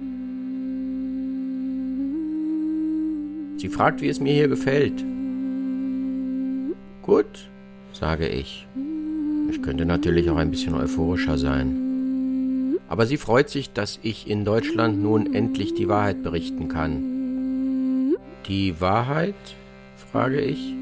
Sie 3.57 3.69
fragt, 3.69 4.01
wie 4.01 4.09
es 4.09 4.19
mir 4.19 4.33
hier 4.33 4.47
gefällt. 4.47 5.03
Gut, 7.05 7.49
sage 7.93 8.27
ich. 8.27 8.67
Ich 9.51 9.61
könnte 9.61 9.85
natürlich 9.85 10.27
auch 10.31 10.37
ein 10.37 10.49
bisschen 10.49 10.73
euphorischer 10.73 11.37
sein. 11.37 12.79
Aber 12.89 13.05
sie 13.05 13.17
freut 13.17 13.47
sich, 13.51 13.71
dass 13.73 13.99
ich 14.01 14.27
in 14.27 14.43
Deutschland 14.43 15.03
nun 15.03 15.35
endlich 15.35 15.75
die 15.75 15.87
Wahrheit 15.87 16.23
berichten 16.23 16.67
kann. 16.67 18.15
Die 18.47 18.81
Wahrheit? 18.81 19.35
frage 20.11 20.41
ich. 20.41 20.73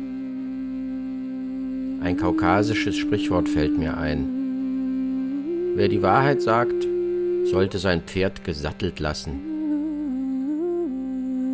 Ein 2.01 2.15
kaukasisches 2.17 2.95
Sprichwort 2.95 3.49
fällt 3.49 3.77
mir 3.77 3.97
ein. 3.97 5.73
Wer 5.75 5.89
die 5.89 6.01
Wahrheit 6.01 6.41
sagt, 6.41 6.87
sollte 7.51 7.79
sein 7.79 7.99
Pferd 8.01 8.45
gesattelt 8.45 9.01
lassen. 9.01 9.41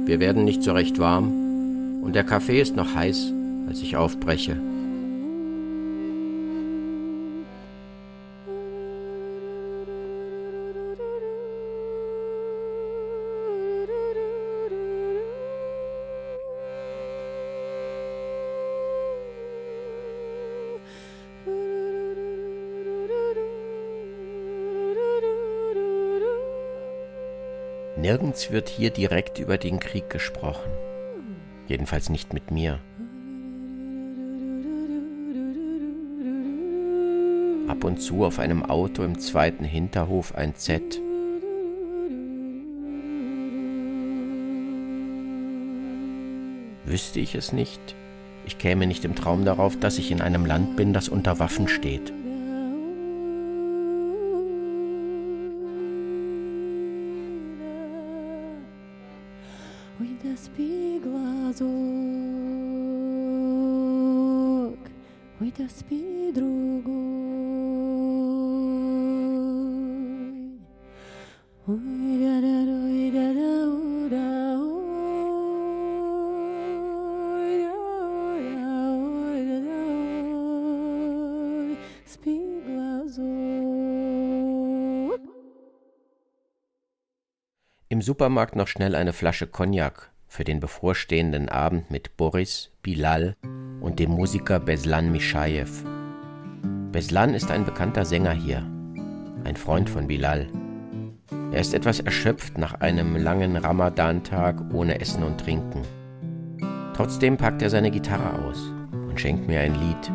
Wir 0.05 0.19
werden 0.19 0.45
nicht 0.45 0.61
so 0.61 0.73
recht 0.73 0.99
warm 0.99 2.03
und 2.03 2.13
der 2.13 2.23
Kaffee 2.23 2.61
ist 2.61 2.75
noch 2.75 2.93
heiß, 2.93 3.33
als 3.69 3.81
ich 3.81 3.95
aufbreche. 3.95 4.57
Nirgends 27.97 28.49
wird 28.49 28.69
hier 28.69 28.89
direkt 28.89 29.37
über 29.37 29.57
den 29.57 29.79
Krieg 29.79 30.09
gesprochen. 30.09 30.71
Jedenfalls 31.67 32.09
nicht 32.09 32.33
mit 32.33 32.49
mir. 32.49 32.79
Ab 37.79 37.85
und 37.85 38.01
zu 38.01 38.25
auf 38.25 38.39
einem 38.39 38.65
Auto 38.65 39.03
im 39.03 39.19
zweiten 39.19 39.63
Hinterhof 39.63 40.35
ein 40.35 40.53
Z. 40.53 40.99
Wüsste 46.83 47.21
ich 47.21 47.35
es 47.35 47.53
nicht, 47.53 47.79
ich 48.45 48.57
käme 48.57 48.85
nicht 48.85 49.05
im 49.05 49.15
Traum 49.15 49.45
darauf, 49.45 49.79
dass 49.79 49.97
ich 49.97 50.11
in 50.11 50.19
einem 50.19 50.45
Land 50.45 50.75
bin, 50.75 50.91
das 50.91 51.07
unter 51.07 51.39
Waffen 51.39 51.69
steht. 51.69 52.11
Im 71.71 71.77
Supermarkt 88.01 88.55
noch 88.55 88.67
schnell 88.67 88.95
eine 88.95 89.13
Flasche 89.13 89.45
Cognac 89.45 90.11
für 90.27 90.43
den 90.43 90.59
bevorstehenden 90.59 91.49
Abend 91.49 91.91
mit 91.91 92.17
Boris, 92.17 92.71
Bilal 92.81 93.35
und 93.79 93.99
dem 93.99 94.09
Musiker 94.09 94.59
Beslan 94.59 95.11
Mischajew. 95.11 95.69
Beslan 96.91 97.35
ist 97.35 97.51
ein 97.51 97.63
bekannter 97.63 98.05
Sänger 98.05 98.33
hier, 98.33 98.67
ein 99.43 99.55
Freund 99.55 99.87
von 99.87 100.07
Bilal. 100.07 100.47
Er 101.51 101.61
ist 101.61 101.73
etwas 101.73 101.99
erschöpft 101.99 102.57
nach 102.57 102.75
einem 102.75 103.15
langen 103.15 103.57
Ramadan-Tag 103.57 104.73
ohne 104.73 105.01
Essen 105.01 105.23
und 105.23 105.39
Trinken. 105.39 105.81
Trotzdem 106.93 107.37
packt 107.37 107.61
er 107.61 107.69
seine 107.69 107.89
Gitarre 107.89 108.43
aus 108.43 108.71
und 108.91 109.19
schenkt 109.19 109.47
mir 109.47 109.61
ein 109.61 109.73
Lied. 109.73 110.11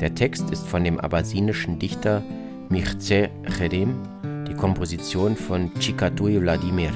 Der 0.00 0.14
Text 0.14 0.50
ist 0.50 0.66
von 0.66 0.82
dem 0.82 0.98
abbasinischen 0.98 1.78
Dichter 1.78 2.22
Mircea 2.70 3.28
Cherem, 3.58 4.00
die 4.48 4.54
Komposition 4.54 5.36
von 5.36 5.72
Chikatui 5.74 6.40
Wladimir. 6.40 6.92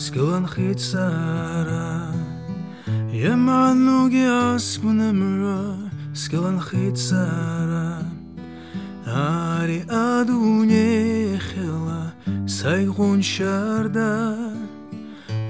سكوان 0.00 0.46
خيت 0.46 0.78
سارة 0.78 2.14
يا 3.12 3.34
معنو 3.34 4.08
جاس 4.08 4.80
من 4.84 5.14
مرة 5.14 5.78
سكوان 6.14 6.60
خيت 6.60 6.96
سارة 6.96 8.02
عاري 9.06 9.84
أدوني 9.90 11.38
خلا 11.38 12.12
سايغون 12.46 13.22
شاردة 13.22 14.36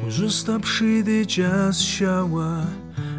وجست 0.06 0.50
بشيدي 0.50 1.22
جاس 1.22 1.82
شاوة 1.82 2.64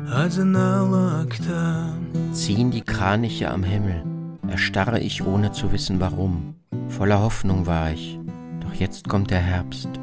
أدنا 0.07 1.23
لكتا 1.23 1.93
Ziehen 2.33 2.71
die 2.71 2.81
Kraniche 2.81 3.51
am 3.51 3.63
Himmel, 3.63 4.03
erstarre 4.47 4.99
ich 4.99 5.23
ohne 5.23 5.51
zu 5.51 5.71
wissen 5.71 5.99
warum. 5.99 6.55
Voller 6.89 7.21
Hoffnung 7.21 7.67
war 7.67 7.91
ich, 7.91 8.19
doch 8.61 8.73
jetzt 8.73 9.07
kommt 9.09 9.31
der 9.31 9.41
Herbst. 9.41 10.00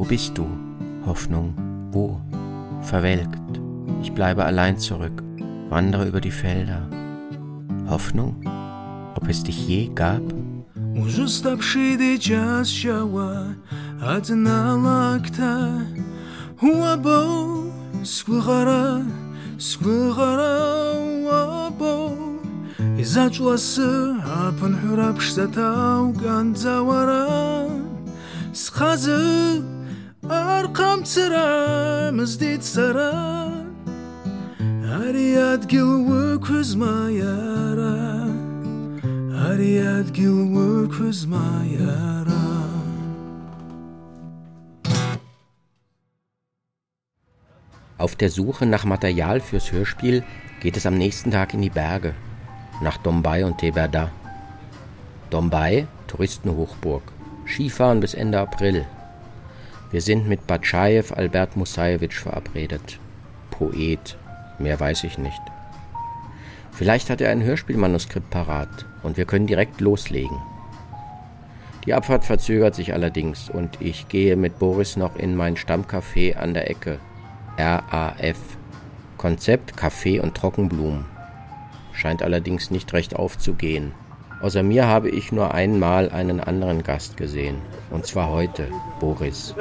Wo 0.00 0.04
bist 0.04 0.36
du, 0.36 0.46
Hoffnung? 1.06 1.54
Wo? 1.90 2.20
Verwelkt. 2.82 3.60
Ich 4.02 4.12
bleibe 4.12 4.44
allein 4.44 4.78
zurück, 4.78 5.22
wandere 5.68 6.06
über 6.06 6.20
die 6.20 6.30
Felder. 6.30 6.88
Hoffnung? 7.88 8.36
Ob 9.14 9.28
es 9.28 9.42
dich 9.42 9.66
je 9.66 9.88
gab? 9.94 10.22
Ужаставший 10.96 12.18
час 12.18 12.68
шава 12.68 13.54
Адналакта 14.00 15.86
Уабо 16.62 17.70
Сквыгара 18.02 19.04
Сквыгара 19.58 20.96
Уабо 21.24 22.16
Изачласы 22.98 24.16
Апын 24.24 24.74
хурап 24.80 25.20
штатау 25.20 26.14
أرقام 30.31 31.03
ترعى 31.03 32.11
مزدي 32.11 32.57
تسرى 32.57 33.13
هاري 34.61 35.37
أدقل 35.37 35.83
وكوز 36.09 36.75
ما 36.75 37.09
يرى 37.09 38.31
هاري 39.35 39.81
أدقل 39.83 40.29
وكوز 40.55 41.25
ما 41.25 41.65
يرى 41.71 42.51
Auf 47.97 48.15
der 48.15 48.29
Suche 48.31 48.65
nach 48.65 48.85
Material 48.85 49.41
fürs 49.41 49.71
Hörspiel 49.71 50.23
geht 50.59 50.75
es 50.75 50.87
am 50.87 50.97
nächsten 50.97 51.29
Tag 51.29 51.53
in 51.53 51.61
die 51.61 51.69
Berge, 51.69 52.15
nach 52.81 52.97
Dombai 52.97 53.45
und 53.45 53.59
Teberda. 53.59 54.09
Dombai, 55.29 55.85
Touristenhochburg, 56.07 57.03
Skifahren 57.45 57.99
bis 57.99 58.15
Ende 58.15 58.39
April, 58.39 58.87
wir 59.91 60.01
sind 60.01 60.27
mit 60.27 60.47
Batschajew 60.47 61.13
Albert 61.13 61.57
Musajewitsch 61.57 62.19
verabredet. 62.19 62.97
Poet, 63.49 64.17
mehr 64.57 64.79
weiß 64.79 65.03
ich 65.03 65.17
nicht. 65.17 65.41
Vielleicht 66.71 67.09
hat 67.09 67.19
er 67.19 67.29
ein 67.29 67.43
Hörspielmanuskript 67.43 68.29
parat 68.29 68.85
und 69.03 69.17
wir 69.17 69.25
können 69.25 69.47
direkt 69.47 69.81
loslegen. 69.81 70.37
Die 71.85 71.93
Abfahrt 71.93 72.23
verzögert 72.23 72.73
sich 72.73 72.93
allerdings 72.93 73.49
und 73.49 73.81
ich 73.81 74.07
gehe 74.07 74.37
mit 74.37 74.59
Boris 74.59 74.95
noch 74.95 75.17
in 75.17 75.35
mein 75.35 75.57
Stammcafé 75.57 76.37
an 76.37 76.53
der 76.53 76.69
Ecke. 76.69 76.99
RAF. 77.57 78.37
Konzept 79.17 79.75
Kaffee 79.75 80.19
und 80.21 80.35
Trockenblumen. 80.35 81.05
Scheint 81.91 82.23
allerdings 82.23 82.71
nicht 82.71 82.93
recht 82.93 83.15
aufzugehen. 83.15 83.91
Außer 84.42 84.62
mir 84.62 84.86
habe 84.86 85.08
ich 85.08 85.32
nur 85.32 85.54
einmal 85.54 86.10
einen 86.10 86.40
anderen 86.40 86.82
Gast 86.82 87.16
gesehen. 87.16 87.56
Und 87.90 88.06
zwar 88.06 88.28
heute, 88.30 88.68
Boris. 89.00 89.54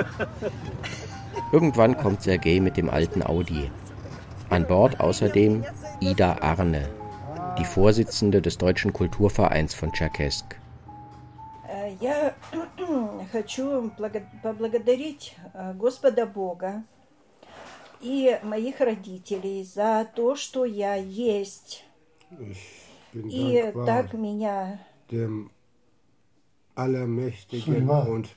Irgendwann 1.51 1.95
kommt 1.97 2.21
Sergei 2.21 2.59
mit 2.59 2.75
dem 2.75 2.89
alten 2.89 3.23
Audi. 3.23 3.71
An 4.49 4.67
Bord 4.67 4.99
außerdem 4.99 5.63
Ida 6.01 6.37
Arne, 6.41 6.89
die 7.57 7.65
Vorsitzende 7.65 8.41
des 8.41 8.57
Deutschen 8.57 8.91
Kulturvereins 8.93 9.73
von 9.73 9.91
Tscherkesk. 9.91 10.59
Я 12.01 12.33
хочу 13.31 13.91
поблагодарить 14.43 15.35
Господа 15.75 16.25
Бога 16.25 16.83
и 18.01 18.37
моих 18.43 18.81
родителей 18.81 19.63
за 19.63 20.05
то, 20.15 20.35
что 20.35 20.65
я 20.65 20.95
есть. 20.95 21.85
И 23.12 23.72
так 23.86 24.12
меня 24.14 24.78
dem 25.10 25.50
Allermächtigen 26.74 27.88
und 27.88 28.28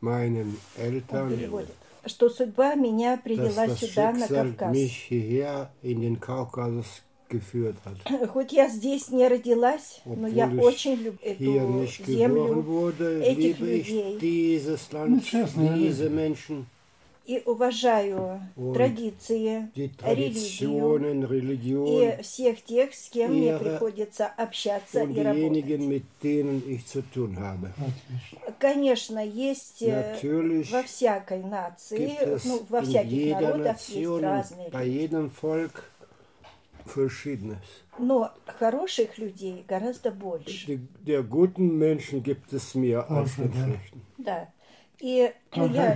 meinen 0.00 0.56
Eltern, 0.78 1.66
что 2.06 2.28
судьба 2.28 2.74
меня 2.74 3.16
привела 3.16 3.68
сюда, 3.68 4.12
на 4.12 4.28
Кавказ. 4.28 4.76
Хоть 8.28 8.52
я 8.52 8.68
здесь 8.68 9.08
не 9.08 9.26
родилась, 9.26 10.02
но 10.04 10.28
я 10.28 10.46
очень 10.46 10.94
люблю 10.94 11.18
эту 11.22 11.42
э, 11.42 12.06
землю, 12.06 12.92
этих 13.22 13.58
людей. 13.58 14.18
Ну, 14.92 15.20
честно, 15.20 15.74
и 17.26 17.42
уважаю 17.46 18.40
Und 18.56 18.74
традиции, 18.74 19.70
религию 19.74 21.26
Religion 21.26 22.18
и 22.18 22.22
всех 22.22 22.62
тех, 22.62 22.94
с 22.94 23.08
кем 23.08 23.32
мне 23.32 23.56
приходится 23.58 24.26
общаться 24.26 25.02
и 25.02 25.20
работать. 25.20 25.80
mit 25.80 26.04
denen 26.22 26.62
ich 26.68 26.86
zu 26.86 27.02
tun 27.02 27.36
habe. 27.38 27.72
Конечно, 28.58 29.24
есть 29.24 29.82
э, 29.82 30.12
Natürlich 30.12 30.70
во 30.70 30.82
всякой 30.82 31.42
нации, 31.42 32.16
ну, 32.44 32.62
во 32.68 32.82
всяких 32.82 33.32
народах 33.40 33.80
есть 33.88 33.96
Nation, 33.96 34.20
разные 34.20 34.70
bei 34.70 34.84
люди. 34.84 34.96
jedem 34.98 35.30
Volk 35.30 35.84
Verschiedenes. 36.86 37.64
Но 37.98 38.32
хороших 38.46 39.18
людей 39.18 39.64
гораздо 39.66 40.10
больше. 40.10 40.66
Die, 40.66 40.80
der 41.06 41.22
guten 41.22 41.78
Menschen 41.78 42.22
gibt 42.22 42.52
es 42.52 42.74
mehr 42.74 43.08
als 43.10 43.36
den 43.36 43.52
schlechten. 43.52 44.02
Да. 44.18 44.48
И 45.00 45.32
я, 45.54 45.94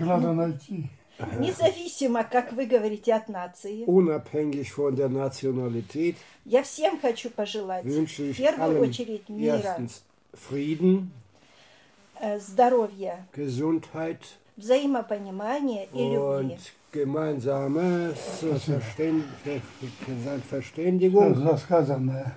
независимо, 1.38 2.24
как 2.24 2.52
вы 2.52 2.66
говорите, 2.66 3.14
от 3.14 3.28
нации, 3.28 3.84
Unabhängig 3.86 4.70
von 4.76 4.94
der 4.94 5.08
Nationalität 5.08 6.16
я 6.44 6.62
всем 6.62 7.00
хочу 7.00 7.30
пожелать, 7.30 7.84
в 7.84 8.34
первую 8.34 8.80
очередь, 8.80 9.28
мира, 9.28 9.76
erstens 9.78 10.02
Frieden, 10.32 11.10
э, 12.20 12.38
здоровья, 12.38 13.26
Gesundheit 13.34 14.20
взаимопонимания 14.56 15.86
и 15.92 16.10
любви. 16.10 16.58
Ver, 19.44 20.40
Verständigung. 20.50 21.36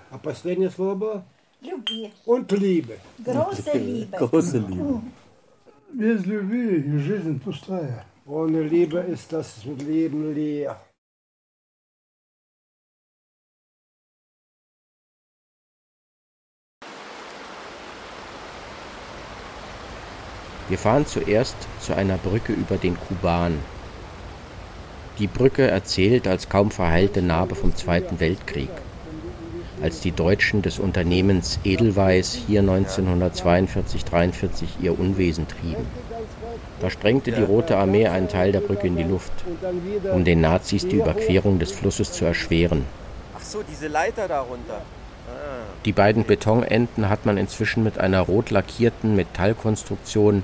А 0.10 0.18
последнее 0.18 0.70
слово? 0.70 1.24
Любви. 1.62 2.12
Und 2.26 2.52
Liebe. 2.52 2.98
Große 3.20 3.78
Liebe. 3.78 4.18
Große 4.18 4.58
Liebe. 4.58 5.02
Без 5.94 6.26
любви 6.26 7.00
жизнь 7.00 7.40
пустая. 7.40 8.06
Ohne 8.32 8.62
Liebe 8.62 9.00
ist 9.00 9.34
das 9.34 9.66
Leben 9.66 10.34
leer. 10.34 10.80
Wir 20.70 20.78
fahren 20.78 21.06
zuerst 21.06 21.58
zu 21.82 21.94
einer 21.94 22.18
Brücke 22.18 22.54
über 22.54 22.78
den 22.78 22.98
Kuban. 22.98 23.60
Die 25.20 25.28
Brücke 25.28 25.68
erzählt 25.68 26.26
als 26.26 26.48
kaum 26.48 26.72
verheilte 26.72 27.22
Narbe 27.22 27.56
vom 27.56 27.76
Zweiten 27.76 28.22
Weltkrieg, 28.22 28.72
als 29.82 30.00
die 30.00 30.14
Deutschen 30.14 30.62
des 30.62 30.80
Unternehmens 30.80 31.60
Edelweiss 31.66 32.40
hier 32.48 32.64
1942-43 32.64 34.82
ihr 34.82 34.98
Unwesen 34.98 35.50
trieben. 35.50 35.86
Da 36.82 36.90
sprengte 36.90 37.32
die 37.32 37.44
Rote 37.44 37.78
Armee 37.78 38.08
einen 38.08 38.28
Teil 38.28 38.52
der 38.52 38.62
Brücke 38.62 38.88
in 38.88 38.98
die 38.98 39.04
Luft, 39.04 39.32
um 40.12 40.26
den 40.26 40.42
Nazis 40.42 40.88
die 40.88 40.98
Überquerung 40.98 41.60
des 41.60 41.72
Flusses 41.72 42.12
zu 42.12 42.26
erschweren. 42.26 42.86
Ach 43.38 43.42
so, 43.44 43.62
diese 43.62 43.88
Leiter 43.88 44.28
darunter. 44.28 44.82
Die 45.86 45.92
beiden 45.94 46.26
Betonenden 46.26 47.10
hat 47.10 47.26
man 47.26 47.38
inzwischen 47.38 47.84
mit 47.84 48.00
einer 48.00 48.22
rot 48.22 48.50
lackierten 48.50 49.16
Metallkonstruktion 49.16 50.44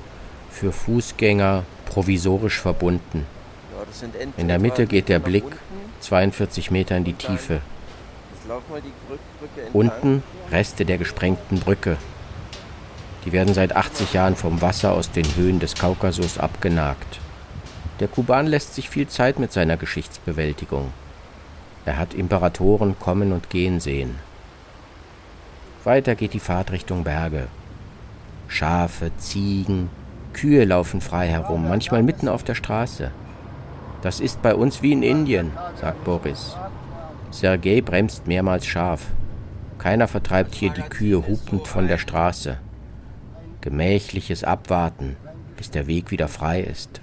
für 0.50 0.72
Fußgänger 0.72 1.64
provisorisch 1.86 2.60
verbunden. 2.60 3.26
In 4.38 4.48
der 4.48 4.60
Mitte 4.60 4.86
geht 4.86 5.10
der 5.10 5.20
Blick 5.20 5.44
verbunden. 5.44 5.68
42 6.02 6.72
Meter 6.72 6.98
in 6.98 7.04
die 7.04 7.14
Tiefe. 7.14 7.62
Unten 9.74 10.24
Reste 10.52 10.86
der 10.86 10.98
gesprengten 10.98 11.60
Brücke. 11.60 11.98
Die 13.26 13.32
werden 13.32 13.54
seit 13.54 13.76
80 13.76 14.14
Jahren 14.14 14.36
vom 14.36 14.62
Wasser 14.62 14.94
aus 14.94 15.12
den 15.12 15.26
Höhen 15.36 15.60
des 15.60 15.76
Kaukasus 15.76 16.38
abgenagt. 16.38 17.20
Der 18.00 18.08
Kuban 18.08 18.48
lässt 18.48 18.76
sich 18.76 18.90
viel 18.90 19.08
Zeit 19.08 19.40
mit 19.40 19.52
seiner 19.52 19.78
Geschichtsbewältigung. 19.78 20.92
Er 21.86 21.98
hat 21.98 22.14
Imperatoren 22.14 23.00
kommen 23.00 23.32
und 23.32 23.50
gehen 23.50 23.80
sehen. 23.80 24.16
Weiter 25.84 26.16
geht 26.16 26.34
die 26.34 26.40
Fahrt 26.40 26.72
Richtung 26.72 27.04
Berge. 27.04 27.48
Schafe, 28.48 29.12
Ziegen, 29.18 29.90
Kühe 30.34 30.66
laufen 30.66 31.02
frei 31.02 31.28
herum, 31.28 31.68
manchmal 31.68 32.04
mitten 32.04 32.28
auf 32.28 32.44
der 32.44 32.56
Straße. 32.56 33.12
Das 34.02 34.20
ist 34.20 34.42
bei 34.42 34.54
uns 34.54 34.82
wie 34.84 34.92
in 34.92 35.02
Indien, 35.02 35.52
sagt 35.80 36.04
Boris. 36.04 36.56
Sergei 37.32 37.82
bremst 37.82 38.28
mehrmals 38.28 38.66
scharf. 38.66 39.08
Keiner 39.80 40.08
vertreibt 40.08 40.56
hier 40.56 40.70
die 40.70 40.82
Kühe 40.84 41.26
hupend 41.28 41.68
von 41.68 41.88
der 41.88 41.98
Straße. 41.98 42.58
Gemächliches 43.62 44.44
Abwarten, 44.44 45.16
bis 45.56 45.72
der 45.72 45.88
Weg 45.88 46.12
wieder 46.12 46.28
frei 46.28 46.62
ist. 46.62 47.02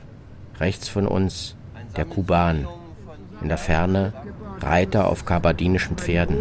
Rechts 0.60 0.88
von 0.88 1.06
uns 1.06 1.56
der 1.96 2.04
Kuban. 2.04 2.66
In 3.42 3.48
der 3.48 3.58
Ferne 3.58 4.12
Reiter 4.60 5.08
auf 5.08 5.24
kabardinischen 5.24 5.96
Pferden. 5.96 6.38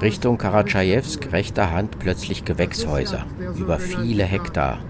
Richtung 0.00 0.38
Karatschajewsk 0.38 1.32
rechter 1.32 1.70
Hand 1.70 1.98
plötzlich 2.00 2.44
Gewächshäuser 2.44 3.24
über 3.56 3.78
viele 3.78 4.24
Hektar. 4.24 4.80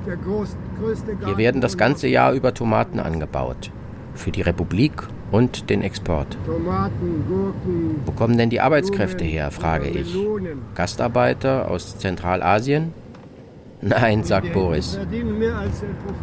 Hier 1.24 1.36
werden 1.36 1.60
das 1.60 1.76
ganze 1.76 2.08
Jahr 2.08 2.32
über 2.32 2.54
Tomaten 2.54 2.98
angebaut. 2.98 3.70
Für 4.14 4.30
die 4.30 4.42
Republik 4.42 4.92
und 5.30 5.70
den 5.70 5.82
Export. 5.82 6.36
Wo 8.06 8.12
kommen 8.12 8.38
denn 8.38 8.50
die 8.50 8.60
Arbeitskräfte 8.60 9.24
her, 9.24 9.50
frage 9.50 9.88
ich. 9.88 10.16
Gastarbeiter 10.74 11.70
aus 11.70 11.98
Zentralasien? 11.98 12.94
Nein, 13.84 14.22
sagt 14.22 14.52
Boris. 14.52 14.96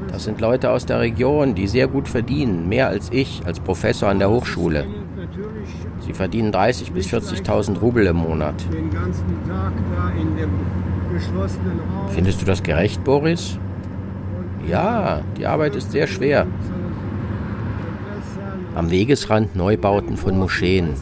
Das 0.09 0.23
sind 0.23 0.39
Leute 0.39 0.71
aus 0.71 0.85
der 0.85 1.01
Region, 1.01 1.55
die 1.55 1.67
sehr 1.67 1.89
gut 1.89 2.07
verdienen, 2.07 2.69
mehr 2.69 2.87
als 2.87 3.09
ich 3.11 3.41
als 3.45 3.59
Professor 3.59 4.07
an 4.07 4.19
der 4.19 4.29
Hochschule. 4.29 4.87
Sie 5.99 6.13
verdienen 6.13 6.53
30.000 6.53 6.93
bis 6.93 7.07
40.000 7.07 7.79
Rubel 7.79 8.07
im 8.07 8.15
Monat. 8.15 8.55
Findest 12.13 12.41
du 12.41 12.45
das 12.45 12.63
gerecht, 12.63 13.03
Boris? 13.03 13.59
Ja, 14.65 15.21
die 15.37 15.45
Arbeit 15.45 15.75
ist 15.75 15.91
sehr 15.91 16.07
schwer. 16.07 16.47
Am 18.73 18.89
Wegesrand 18.89 19.57
Neubauten 19.57 20.15
von 20.15 20.39
Moscheen 20.39 20.93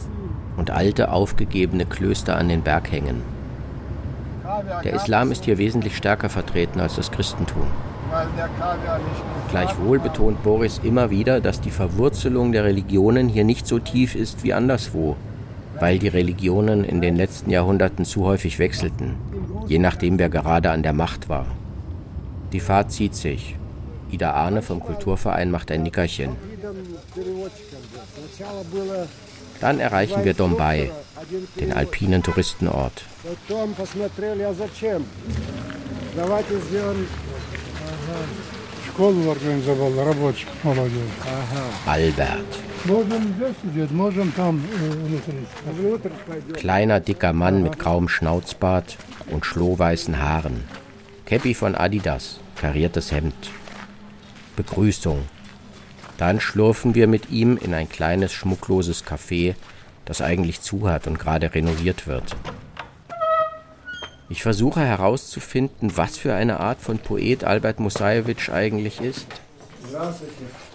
und 0.56 0.72
alte 0.72 1.12
aufgegebene 1.12 1.86
Klöster 1.86 2.36
an 2.36 2.48
den 2.48 2.62
Berghängen. 2.62 3.37
Der 4.84 4.94
Islam 4.94 5.32
ist 5.32 5.44
hier 5.44 5.58
wesentlich 5.58 5.96
stärker 5.96 6.28
vertreten 6.28 6.80
als 6.80 6.96
das 6.96 7.10
Christentum. 7.10 7.66
Gleichwohl 9.50 9.98
betont 9.98 10.42
Boris 10.42 10.80
immer 10.82 11.10
wieder, 11.10 11.40
dass 11.40 11.60
die 11.60 11.70
Verwurzelung 11.70 12.52
der 12.52 12.64
Religionen 12.64 13.28
hier 13.28 13.44
nicht 13.44 13.66
so 13.66 13.78
tief 13.78 14.14
ist 14.14 14.44
wie 14.44 14.54
anderswo, 14.54 15.16
weil 15.78 15.98
die 15.98 16.08
Religionen 16.08 16.84
in 16.84 17.00
den 17.00 17.16
letzten 17.16 17.50
Jahrhunderten 17.50 18.04
zu 18.04 18.24
häufig 18.24 18.58
wechselten, 18.58 19.16
je 19.66 19.78
nachdem 19.78 20.18
wer 20.18 20.28
gerade 20.28 20.70
an 20.70 20.82
der 20.82 20.92
Macht 20.92 21.28
war. 21.28 21.46
Die 22.52 22.60
Fahrt 22.60 22.92
zieht 22.92 23.14
sich. 23.14 23.56
Ida 24.10 24.32
Arne 24.32 24.62
vom 24.62 24.80
Kulturverein 24.80 25.50
macht 25.50 25.70
ein 25.70 25.82
Nickerchen. 25.82 26.30
Dann 29.60 29.80
erreichen 29.80 30.24
wir 30.24 30.32
Dombai, 30.32 30.90
den 31.58 31.72
alpinen 31.72 32.22
Touristenort. 32.22 33.04
Albert. 41.86 42.38
Kleiner, 46.54 47.00
dicker 47.00 47.32
Mann 47.32 47.62
mit 47.62 47.78
grauem 47.78 48.08
Schnauzbart 48.08 48.96
und 49.30 49.46
schlohweißen 49.46 50.20
Haaren. 50.20 50.64
Käppi 51.26 51.54
von 51.54 51.74
Adidas, 51.74 52.40
kariertes 52.56 53.12
Hemd. 53.12 53.50
Begrüßung. 54.56 55.24
Dann 56.16 56.40
schlurfen 56.40 56.96
wir 56.96 57.06
mit 57.06 57.30
ihm 57.30 57.56
in 57.56 57.74
ein 57.74 57.88
kleines, 57.88 58.32
schmuckloses 58.32 59.04
Café, 59.04 59.54
das 60.08 60.22
eigentlich 60.22 60.62
zu 60.62 60.88
hat 60.88 61.06
und 61.06 61.18
gerade 61.18 61.54
renoviert 61.54 62.06
wird. 62.06 62.34
Ich 64.30 64.42
versuche 64.42 64.80
herauszufinden, 64.80 65.96
was 65.96 66.16
für 66.16 66.34
eine 66.34 66.60
Art 66.60 66.80
von 66.80 66.98
Poet 66.98 67.44
Albert 67.44 67.78
Musajewitsch 67.78 68.48
eigentlich 68.48 69.00
ist. 69.02 69.26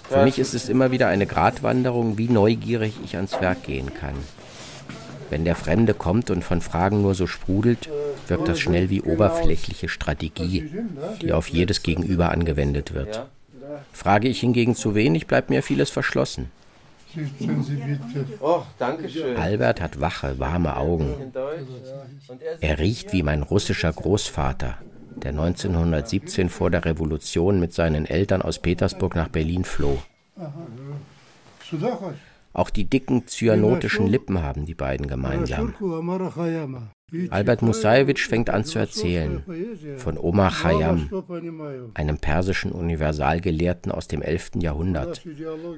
Für 0.08 0.24
mich 0.24 0.38
ist 0.38 0.54
es 0.54 0.70
immer 0.70 0.92
wieder 0.92 1.08
eine 1.08 1.26
Gratwanderung, 1.26 2.18
wie 2.20 2.30
neugierig 2.30 2.94
ich 3.04 3.16
ans 3.16 3.42
Werk 3.42 3.64
gehen 3.64 3.92
kann. 3.94 4.16
Wenn 5.32 5.46
der 5.46 5.56
Fremde 5.56 5.96
kommt 5.96 6.30
und 6.30 6.44
von 6.44 6.62
Fragen 6.62 7.02
nur 7.02 7.16
so 7.16 7.26
sprudelt, 7.26 7.90
wirkt 8.28 8.48
das 8.48 8.60
schnell 8.60 8.92
wie 8.92 9.02
oberflächliche 9.02 9.90
Strategie, 9.90 10.70
die 11.22 11.34
auf 11.34 11.48
jedes 11.48 11.82
Gegenüber 11.82 12.30
angewendet 12.32 12.94
wird. 12.94 13.26
Frage 13.92 14.28
ich 14.28 14.42
hingegen 14.42 14.76
zu 14.76 14.94
wenig, 14.94 15.26
bleibt 15.26 15.50
mir 15.50 15.64
vieles 15.64 15.90
verschlossen. 15.90 16.52
Oh, 18.40 18.64
danke 18.80 19.10
schön. 19.10 19.38
Albert 19.38 19.82
hat 19.82 20.02
wache, 20.02 20.40
warme 20.40 20.78
Augen. 20.78 21.32
Er 22.60 22.80
riecht 22.80 23.14
wie 23.14 23.24
mein 23.24 23.44
russischer 23.44 23.92
Großvater, 23.92 24.78
der 25.16 25.32
1917 25.32 26.50
vor 26.50 26.72
der 26.72 26.86
Revolution 26.86 27.60
mit 27.60 27.74
seinen 27.74 28.06
Eltern 28.06 28.42
aus 28.42 28.60
Petersburg 28.60 29.16
nach 29.16 29.30
Berlin 29.30 29.64
floh. 29.64 30.00
Auch 32.54 32.70
die 32.70 32.86
dicken 32.86 33.28
zyanotischen 33.28 34.08
Lippen 34.08 34.42
haben 34.42 34.66
die 34.66 34.76
beiden 34.76 35.08
gemeinsam. 35.08 35.74
Albert 37.30 37.62
Musajewitsch 37.62 38.28
fängt 38.28 38.50
an 38.50 38.66
zu 38.66 38.80
erzählen 38.80 39.44
von 39.98 40.18
Omar 40.18 40.52
Khayyam, 40.52 41.10
einem 41.94 42.18
persischen 42.18 42.72
Universalgelehrten 42.72 43.92
aus 43.92 44.08
dem 44.08 44.22
11. 44.22 44.52
Jahrhundert, 44.62 45.22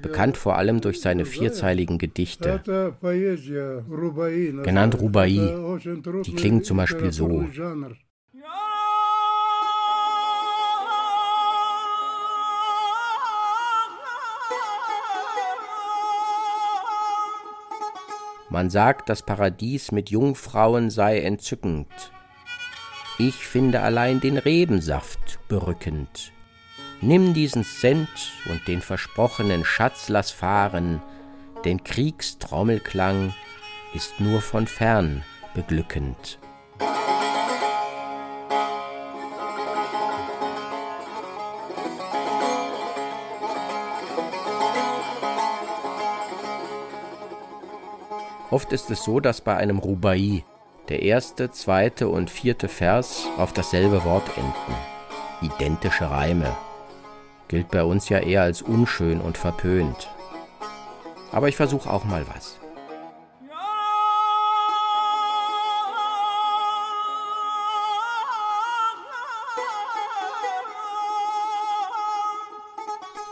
bekannt 0.01 0.37
vor 0.37 0.57
allem 0.57 0.81
durch 0.81 1.01
seine 1.01 1.25
vierzeiligen 1.25 1.97
Gedichte, 1.97 2.61
genannt 4.63 4.99
Rubai. 4.99 5.29
Die 6.25 6.33
klingen 6.33 6.63
zum 6.63 6.77
Beispiel 6.77 7.11
so. 7.11 7.45
Man 18.55 18.69
sagt, 18.69 19.09
das 19.09 19.21
Paradies 19.21 19.91
mit 19.91 20.09
Jungfrauen 20.11 20.89
sei 20.89 21.19
entzückend. 21.19 21.89
Ich 23.17 23.35
finde 23.35 23.81
allein 23.81 24.21
den 24.21 24.37
Rebensaft 24.37 25.39
berückend. 25.49 26.31
Nimm 27.01 27.33
diesen 27.33 27.65
Cent 27.65 28.07
und 28.49 28.65
den 28.69 28.79
versprochenen 28.79 29.65
Schatz 29.65 30.07
lass 30.07 30.31
fahren, 30.31 31.01
denn 31.65 31.83
Kriegstrommelklang 31.83 33.33
ist 33.93 34.21
nur 34.21 34.39
von 34.39 34.67
fern 34.67 35.25
beglückend. 35.53 36.39
Oft 48.51 48.71
ist 48.73 48.91
es 48.91 49.03
so, 49.03 49.19
dass 49.19 49.41
bei 49.41 49.57
einem 49.57 49.79
Rubai 49.79 50.43
der 50.89 51.01
erste, 51.01 51.49
zweite 51.49 52.07
und 52.07 52.29
vierte 52.29 52.67
Vers 52.67 53.27
auf 53.37 53.53
dasselbe 53.53 54.03
Wort 54.03 54.29
enden. 54.37 54.75
Identische 55.41 56.09
Reime. 56.09 56.55
Gilt 57.47 57.71
bei 57.71 57.83
uns 57.83 58.07
ja 58.09 58.19
eher 58.19 58.43
als 58.43 58.61
unschön 58.61 59.19
und 59.19 59.37
verpönt. 59.37 60.09
Aber 61.31 61.47
ich 61.47 61.55
versuche 61.55 61.89
auch 61.89 62.03
mal 62.03 62.25
was. 62.33 62.59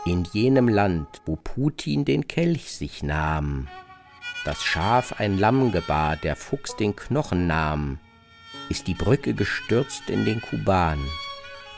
In 0.06 0.24
jenem 0.32 0.68
Land, 0.68 1.22
wo 1.24 1.36
Putin 1.36 2.04
den 2.04 2.28
Kelch 2.28 2.72
sich 2.72 3.02
nahm, 3.02 3.68
das 4.44 4.62
Schaf 4.62 5.14
ein 5.18 5.38
Lamm 5.38 5.72
gebar, 5.72 6.16
der 6.16 6.36
Fuchs 6.36 6.76
den 6.76 6.94
Knochen 6.94 7.46
nahm, 7.46 7.98
ist 8.68 8.86
die 8.86 8.94
Brücke 8.94 9.34
gestürzt 9.34 10.08
in 10.08 10.24
den 10.24 10.40
Kuban, 10.40 10.98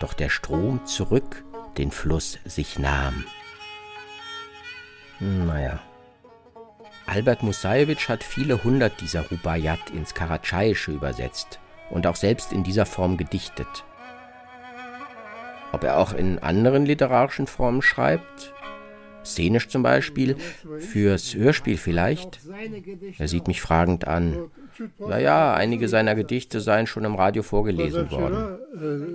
doch 0.00 0.12
der 0.12 0.28
Strom 0.28 0.84
zurück 0.86 1.44
den 1.78 1.90
Fluss 1.90 2.38
sich 2.44 2.78
nahm. 2.78 3.24
Naja. 5.20 5.80
Albert 7.06 7.42
Musajewitsch 7.42 8.08
hat 8.08 8.24
viele 8.24 8.64
hundert 8.64 9.00
dieser 9.00 9.28
Rubaiyat 9.30 9.90
ins 9.90 10.14
Karatschaiische 10.14 10.90
übersetzt 10.90 11.60
und 11.88 12.06
auch 12.06 12.16
selbst 12.16 12.52
in 12.52 12.64
dieser 12.64 12.84
Form 12.84 13.16
gedichtet. 13.16 13.84
Ob 15.72 15.84
er 15.84 15.98
auch 15.98 16.12
in 16.12 16.38
anderen 16.40 16.84
literarischen 16.84 17.46
Formen 17.46 17.82
schreibt, 17.82 18.52
Szenisch 19.26 19.68
zum 19.68 19.82
Beispiel, 19.82 20.36
fürs 20.78 21.34
Hörspiel 21.34 21.76
vielleicht? 21.76 22.40
Er 23.18 23.28
sieht 23.28 23.46
mich 23.48 23.60
fragend 23.60 24.06
an. 24.06 24.50
Ja, 24.98 25.18
ja, 25.18 25.54
einige 25.54 25.88
seiner 25.88 26.14
Gedichte 26.14 26.60
seien 26.60 26.86
schon 26.86 27.04
im 27.04 27.14
Radio 27.14 27.42
vorgelesen 27.42 28.10
worden. 28.10 28.58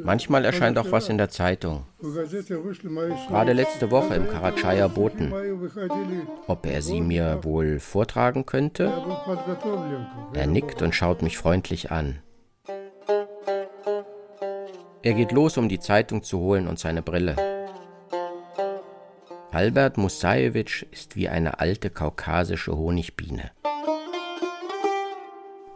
Manchmal 0.04 0.46
erscheint 0.46 0.78
auch 0.78 0.92
was 0.92 1.10
in 1.10 1.18
der 1.18 1.30
Zeitung. 1.30 1.86
Gerade 3.28 3.54
letzte 3.54 3.92
Woche 3.92 4.16
im 4.16 4.28
Karatschaya 4.28 4.88
Boten. 4.88 5.34
Ob 6.48 6.66
er 6.66 6.82
sie 6.82 7.02
mir 7.02 7.40
wohl 7.44 7.80
vortragen 7.80 8.46
könnte? 8.46 8.92
Er 10.34 10.48
nickt 10.48 10.82
und 10.82 10.96
schaut 10.96 11.22
mich 11.22 11.38
freundlich 11.38 11.92
an. 11.92 12.20
Er 15.04 15.14
geht 15.14 15.32
los, 15.32 15.58
um 15.58 15.68
die 15.68 15.80
Zeitung 15.80 16.22
zu 16.22 16.40
holen 16.40 16.68
und 16.68 16.78
seine 16.78 17.02
Brille. 17.02 17.61
Albert 19.54 19.98
Musajewitsch 19.98 20.84
ist 20.92 21.18
wie 21.18 21.28
eine 21.28 21.60
alte 21.60 21.90
kaukasische 21.90 22.78
Honigbiene. 22.78 23.52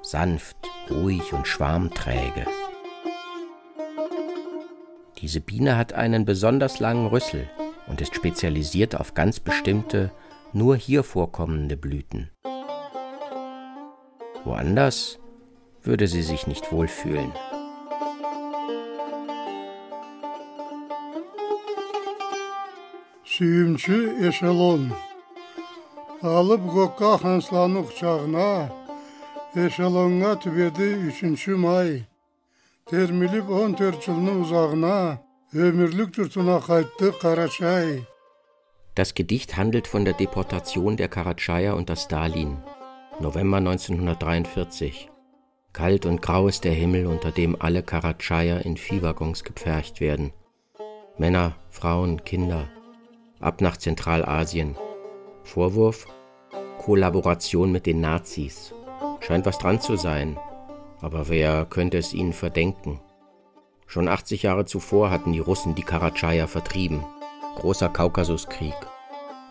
Sanft, 0.02 0.56
ruhig 0.90 1.34
und 1.34 1.46
schwarmträge. 1.46 2.46
Diese 5.18 5.42
Biene 5.42 5.78
hat 5.78 5.92
einen 5.92 6.24
besonders 6.24 6.80
langen 6.80 7.08
Rüssel 7.08 7.50
und 7.88 8.00
ist 8.00 8.16
spezialisiert 8.16 8.96
auf 8.96 9.14
ganz 9.14 9.42
bestimmte, 9.42 10.10
nur 10.54 10.78
hier 10.78 11.04
vorkommende 11.04 11.76
Blüten. 11.76 12.30
Woanders 14.46 15.20
würde 15.84 16.08
sie 16.08 16.22
sich 16.22 16.48
nicht 16.48 16.72
wohlfühlen. 16.72 17.34
сүйімші 23.35 23.99
эшелон 24.29 24.91
алып 26.27 26.64
көкке 26.75 27.11
ханслану 27.23 27.85
құшағына 27.89 28.51
эшелонға 29.64 30.37
түбеді 30.45 30.89
үшінші 31.11 31.59
май 31.64 31.93
термиліп 32.91 33.51
он 33.62 33.77
төрт 33.79 34.07
жылдың 34.07 34.45
ұзағына 34.47 34.97
өмірлік 35.66 36.16
жұртына 36.16 36.59
қайтты 36.66 37.12
қарашай 37.23 38.01
Das 38.95 39.14
Gedicht 39.14 39.57
handelt 39.57 39.87
von 39.87 40.05
der 40.05 40.14
Deportation 40.14 40.97
der 40.97 41.09
Karatschaya 41.09 41.75
unter 41.75 41.97
Stalin, 41.97 42.59
November 43.21 43.59
1943. 43.59 45.09
Kalt 45.73 46.05
und 46.07 46.21
grau 46.21 46.49
ist 46.49 46.64
der 46.64 46.73
Himmel, 46.73 47.07
unter 47.07 47.31
dem 47.31 47.57
alle 47.61 47.83
Karatschaya 47.83 48.59
in 48.59 48.77
Viehwaggons 48.77 49.45
gepfercht 49.45 50.01
werden. 50.01 50.33
Männer, 51.16 51.55
Frauen, 51.71 52.25
Kinder, 52.25 52.68
ab 53.46 53.62
nach 53.62 53.78
Zentralasien. 53.78 54.76
Vorwurf? 55.43 56.08
Kollaboration 56.80 57.72
mit 57.72 57.86
den 57.86 58.02
Nazis. 58.02 58.74
Scheint 59.20 59.46
was 59.46 59.60
dran 59.60 59.80
zu 59.80 59.96
sein. 59.96 60.38
Aber 61.02 61.30
wer 61.30 61.66
könnte 61.66 61.98
es 61.98 62.14
ihnen 62.14 62.34
verdenken? 62.34 63.00
Schon 63.86 64.08
80 64.08 64.43
Jahre 64.43 64.66
zuvor 64.66 65.12
hatten 65.12 65.32
die 65.32 65.39
Russen 65.39 65.76
die 65.76 65.84
Karatschaya 65.84 66.48
vertrieben. 66.48 67.06
Großer 67.58 67.89
Kaukasuskrieg. 67.89 68.76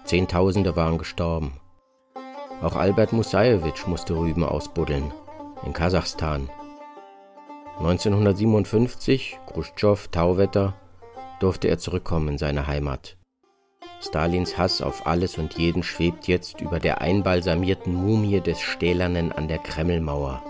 Zehntausende 0.05 0.75
waren 0.75 0.99
gestorben. 0.99 1.53
Auch 2.63 2.77
Albert 2.77 3.13
Musajewitsch 3.13 3.87
musste 3.87 4.17
Rüben 4.17 4.45
ausbuddeln, 4.45 5.13
in 5.65 5.73
Kasachstan. 5.73 6.51
1957, 7.79 9.39
Khrushchev, 9.47 10.09
Tauwetter, 10.11 10.75
durfte 11.41 11.69
er 11.69 11.79
zurückkommen 11.79 12.29
in 12.29 12.39
seine 12.39 12.67
Heimat. 12.67 13.17
Stalins 14.01 14.59
Hass 14.59 14.83
auf 14.83 15.07
alles 15.07 15.39
und 15.39 15.55
jeden 15.55 15.83
schwebt 15.83 16.29
jetzt 16.29 16.61
über 16.61 16.81
der 16.81 17.01
einbalsamierten 17.01 17.95
Mumie 17.95 18.41
des 18.41 18.61
Stählernen 18.61 19.33
an 19.33 19.49
der 19.49 19.59
Kremlmauer, 19.59 20.43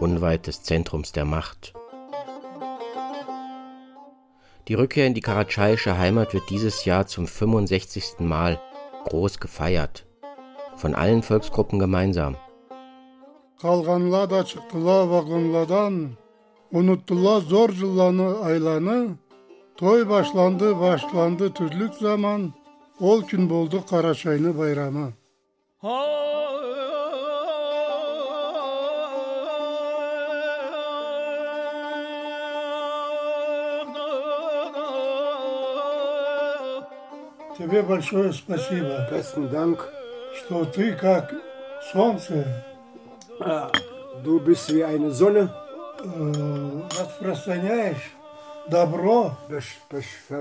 unweit 0.00 0.46
des 0.46 0.62
Zentrums 0.62 1.12
der 1.12 1.24
Macht. 1.24 1.74
Die 4.68 4.74
Rückkehr 4.74 5.06
in 5.06 5.14
die 5.14 5.20
karatschaiische 5.20 5.98
Heimat 5.98 6.32
wird 6.32 6.48
dieses 6.48 6.84
Jahr 6.86 7.06
zum 7.06 7.26
65. 7.26 8.20
Mal 8.20 8.58
groß 9.04 9.38
gefeiert. 9.38 10.06
Von 10.76 10.94
allen 10.94 11.22
Volksgruppen 11.22 11.78
gemeinsam. 11.78 12.36
Kalganlar 13.60 14.30
da 14.30 14.44
çıktılar 14.44 15.08
vagonlardan, 15.08 16.10
unuttular 16.72 17.40
zor 17.40 17.70
yıllarını 17.70 18.40
aylarını. 18.40 19.16
Toy 19.76 20.08
başlandı, 20.08 20.80
başlandı 20.80 21.52
türlük 21.52 21.94
zaman, 21.94 22.52
ol 23.00 23.22
gün 23.28 23.50
buldu 23.50 23.84
Karaçayını 23.90 24.58
bayramı. 24.58 25.12
Тебе 37.58 37.82
большое 37.82 38.32
спасибо. 38.32 39.08
Dank. 39.52 39.78
Что 40.36 40.64
ты 40.64 40.92
как 40.92 41.32
солнце. 41.92 42.44
Du 44.24 44.40
bist 44.40 44.68
wie 44.70 44.84
eine 44.84 45.10
Sonne. 45.10 45.48
Распространяешь 46.98 48.12
добро 48.68 49.36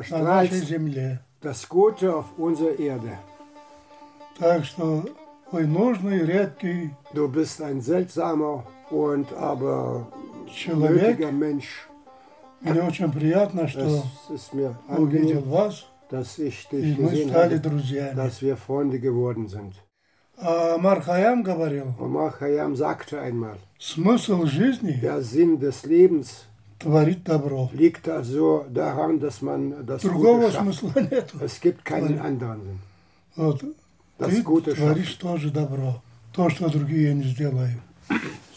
на 0.10 0.18
нашей 0.18 0.60
земле. 0.60 1.20
Das 1.43 1.69
Gute 1.69 2.15
auf 2.17 2.27
unserer 2.39 2.79
Erde. 2.79 3.19
Так 4.39 4.65
что 4.65 5.05
вы 5.51 5.67
нужный, 5.67 6.21
редкий 6.25 6.91
Du 7.15 7.29
bist 7.29 7.61
ein 7.63 7.81
seltsamer 7.81 8.65
und 8.91 9.33
aber 9.33 10.07
человек. 10.53 11.19
nötiger 11.19 11.33
Mensch. 11.33 11.89
Мне 12.61 12.83
очень 12.83 13.13
приятно, 13.13 13.69
что 13.69 13.81
Es 13.81 14.31
ist 14.31 14.55
mir 14.55 14.75
увидел 14.89 15.39
angenehm, 15.43 15.51
вас. 15.51 15.85
dass 16.11 16.39
ich 16.39 16.67
И 16.73 16.77
dich 16.77 16.99
мы 16.99 17.11
gesehen 17.11 17.29
стали 17.31 17.55
habe, 17.57 17.61
друзьями. 17.69 18.15
dass 18.17 18.43
wir 18.43 18.57
Freunde 18.57 18.99
geworden 18.99 19.47
sind. 19.49 19.75
А 20.41 20.75
Амар 20.77 21.01
Хаям 21.03 21.43
говорил, 21.43 21.95
Omar 22.01 22.31
Khayyam 22.33 22.77
sagte 22.77 23.21
einmal, 23.21 23.59
смысл 23.79 24.45
жизни 24.47 24.93
der 24.93 25.21
Sinn 25.23 25.59
des 25.59 25.85
Lebens 25.85 26.47
творит 26.83 27.25
добро. 27.25 27.71
liegt 27.73 28.09
also 28.09 28.65
daran, 28.69 29.19
dass 29.21 29.43
man 29.43 29.85
das 29.87 30.03
Другого 30.03 30.43
Gute 30.47 30.53
schafft. 30.53 30.63
смысла 30.63 31.01
нет. 31.01 31.35
Es 31.41 31.61
gibt 31.61 31.85
keinen 31.85 32.17
Tворит. 32.19 32.25
anderen 32.25 32.63
Sinn. 32.63 32.79
Вот. 33.37 33.65
Das 34.19 34.31
Ты 34.31 34.43
Gute 34.43 34.75
творишь 34.75 35.15
тоже 35.15 35.51
добро. 35.51 36.03
То, 36.33 36.49
что 36.51 36.69
другие 36.69 37.15
не 37.15 37.25
сделают. 37.25 37.81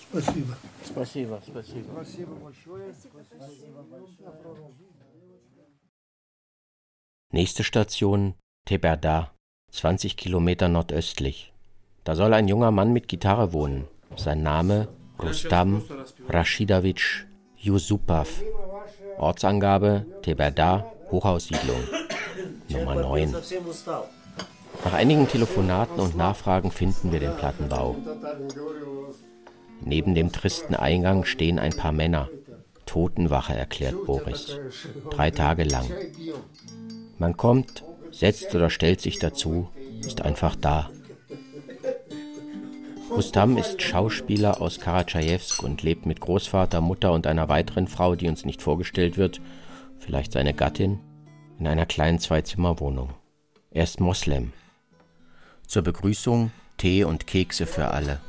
Спасибо. 0.09 0.55
Спасибо, 0.84 1.41
спасибо. 1.47 1.86
Спасибо 1.93 2.34
большое. 2.36 2.93
Nächste 7.32 7.64
Station 7.64 8.34
Teberda, 8.66 9.32
20 9.72 10.18
Kilometer 10.18 10.68
nordöstlich. 10.68 11.53
Da 12.03 12.16
soll 12.16 12.34
ein 12.34 12.47
junger 12.47 12.72
Mann 12.72 12.91
mit 12.93 13.07
Gitarre 13.07 13.53
wohnen. 13.53 13.88
Sein 14.18 14.43
Name 14.43 14.88
Rustam 15.20 15.82
Rashidowitsch 16.28 17.24
Yusupov. 17.59 18.42
Ortsangabe 19.18 20.04
Teberda, 20.22 20.92
Hochhaussiedlung. 21.11 21.80
Nummer 22.68 22.94
9. 22.94 23.34
Nach 24.84 24.92
einigen 24.92 25.26
Telefonaten 25.28 26.00
und 26.00 26.16
Nachfragen 26.16 26.70
finden 26.70 27.12
wir 27.12 27.20
den 27.20 27.34
Plattenbau. 27.36 27.96
Neben 29.80 30.14
dem 30.14 30.32
tristen 30.32 30.74
Eingang 30.74 31.24
stehen 31.24 31.59
ein 31.59 31.72
paar 31.72 31.92
Männer. 31.92 32.28
Totenwache, 32.84 33.54
erklärt 33.54 34.04
Boris. 34.04 34.59
Drei 35.11 35.30
Tage 35.30 35.64
lang. 35.64 35.90
Man 37.18 37.36
kommt, 37.36 37.84
setzt 38.11 38.54
oder 38.54 38.70
stellt 38.70 39.00
sich 39.00 39.18
dazu, 39.18 39.68
ist 40.00 40.22
einfach 40.22 40.57
da. 40.57 40.90
Rustam 43.11 43.57
ist 43.57 43.82
Schauspieler 43.82 44.61
aus 44.61 44.80
Karatschajewsk 44.80 45.62
und 45.62 45.82
lebt 45.82 46.07
mit 46.07 46.20
Großvater, 46.20 46.80
Mutter 46.80 47.12
und 47.12 47.26
einer 47.26 47.48
weiteren 47.48 47.88
Frau, 47.88 48.14
die 48.16 48.28
uns 48.28 48.44
nicht 48.44 48.62
vorgestellt 48.62 49.16
wird, 49.16 49.40
vielleicht 49.98 50.32
seine 50.32 50.54
Gattin, 50.54 51.00
in 51.59 51.66
einer 51.66 51.86
kleinen 51.86 52.18
Zwei-Zimmer-Wohnung. 52.18 53.11
Er 53.70 53.84
ist 53.84 54.00
Moslem. 54.00 54.52
Zur 55.66 55.82
Begrüßung 55.82 56.50
Tee 56.76 57.04
und 57.04 57.26
Kekse 57.26 57.66
für 57.66 57.88
alle. 57.88 58.20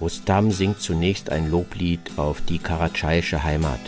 Rustam 0.00 0.50
singt 0.50 0.80
zunächst 0.80 1.30
ein 1.30 1.50
Loblied 1.50 2.00
auf 2.16 2.40
die 2.40 2.58
karatschaische 2.58 3.44
Heimat, 3.44 3.80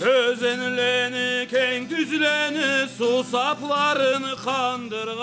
Özenleni, 0.00 1.48
keng 1.48 1.90
düzleni, 1.90 2.88
su 2.98 3.24
saplarını 3.24 4.36
kandırgan. 4.44 5.14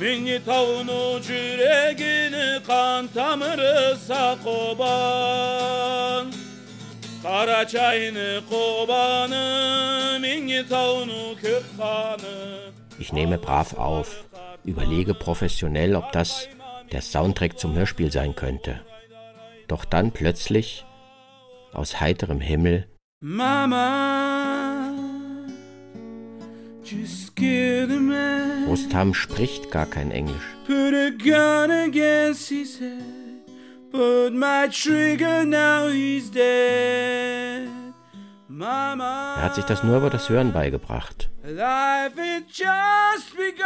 Minni 0.00 0.44
taunu 0.44 1.22
cüregini 1.22 2.62
kan 2.66 3.06
tamırı 3.06 3.96
sakoban. 4.06 5.44
Kara 7.22 7.68
çayını 7.68 8.40
kobanı, 8.50 10.18
minni 10.20 10.68
taunu 10.68 11.36
kök. 11.42 11.64
Ich 13.00 13.12
nehme 13.12 13.42
brav 13.42 13.64
auf, 13.76 14.24
überlege 14.64 15.12
professionell, 15.12 15.94
ob 15.94 16.12
das 16.12 16.48
der 16.92 17.00
Soundtrack 17.00 17.58
zum 17.58 17.74
Hörspiel 17.74 18.10
sein 18.10 18.34
könnte. 18.34 18.93
Doch 19.68 19.84
dann 19.84 20.10
plötzlich, 20.12 20.84
aus 21.72 22.00
heiterem 22.00 22.40
Himmel, 22.40 22.86
Mama, 23.20 24.92
Rustam 28.68 29.14
spricht 29.14 29.70
gar 29.70 29.86
kein 29.86 30.10
Englisch. 30.10 30.42
put 30.66 30.92
a 30.94 31.10
gun 31.10 31.70
against 31.70 32.48
his 32.48 32.78
head, 32.78 33.02
put 33.90 34.34
my 34.34 34.68
trigger, 34.70 35.44
now 35.44 35.88
he's 35.88 36.30
dead. 36.30 37.68
Mama, 38.48 39.36
Er 39.38 39.42
hat 39.44 39.54
sich 39.54 39.64
das 39.64 39.82
nur 39.82 39.96
über 39.96 40.10
das 40.10 40.28
Hören 40.28 40.52
beigebracht. 40.52 41.30
life 41.42 42.16
had 42.16 42.44
just 42.48 43.34
begun, 43.36 43.64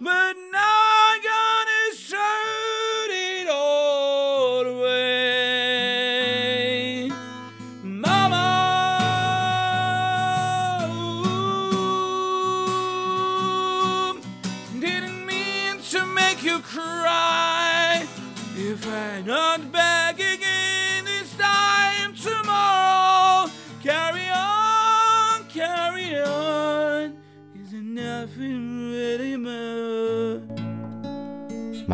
but 0.00 0.36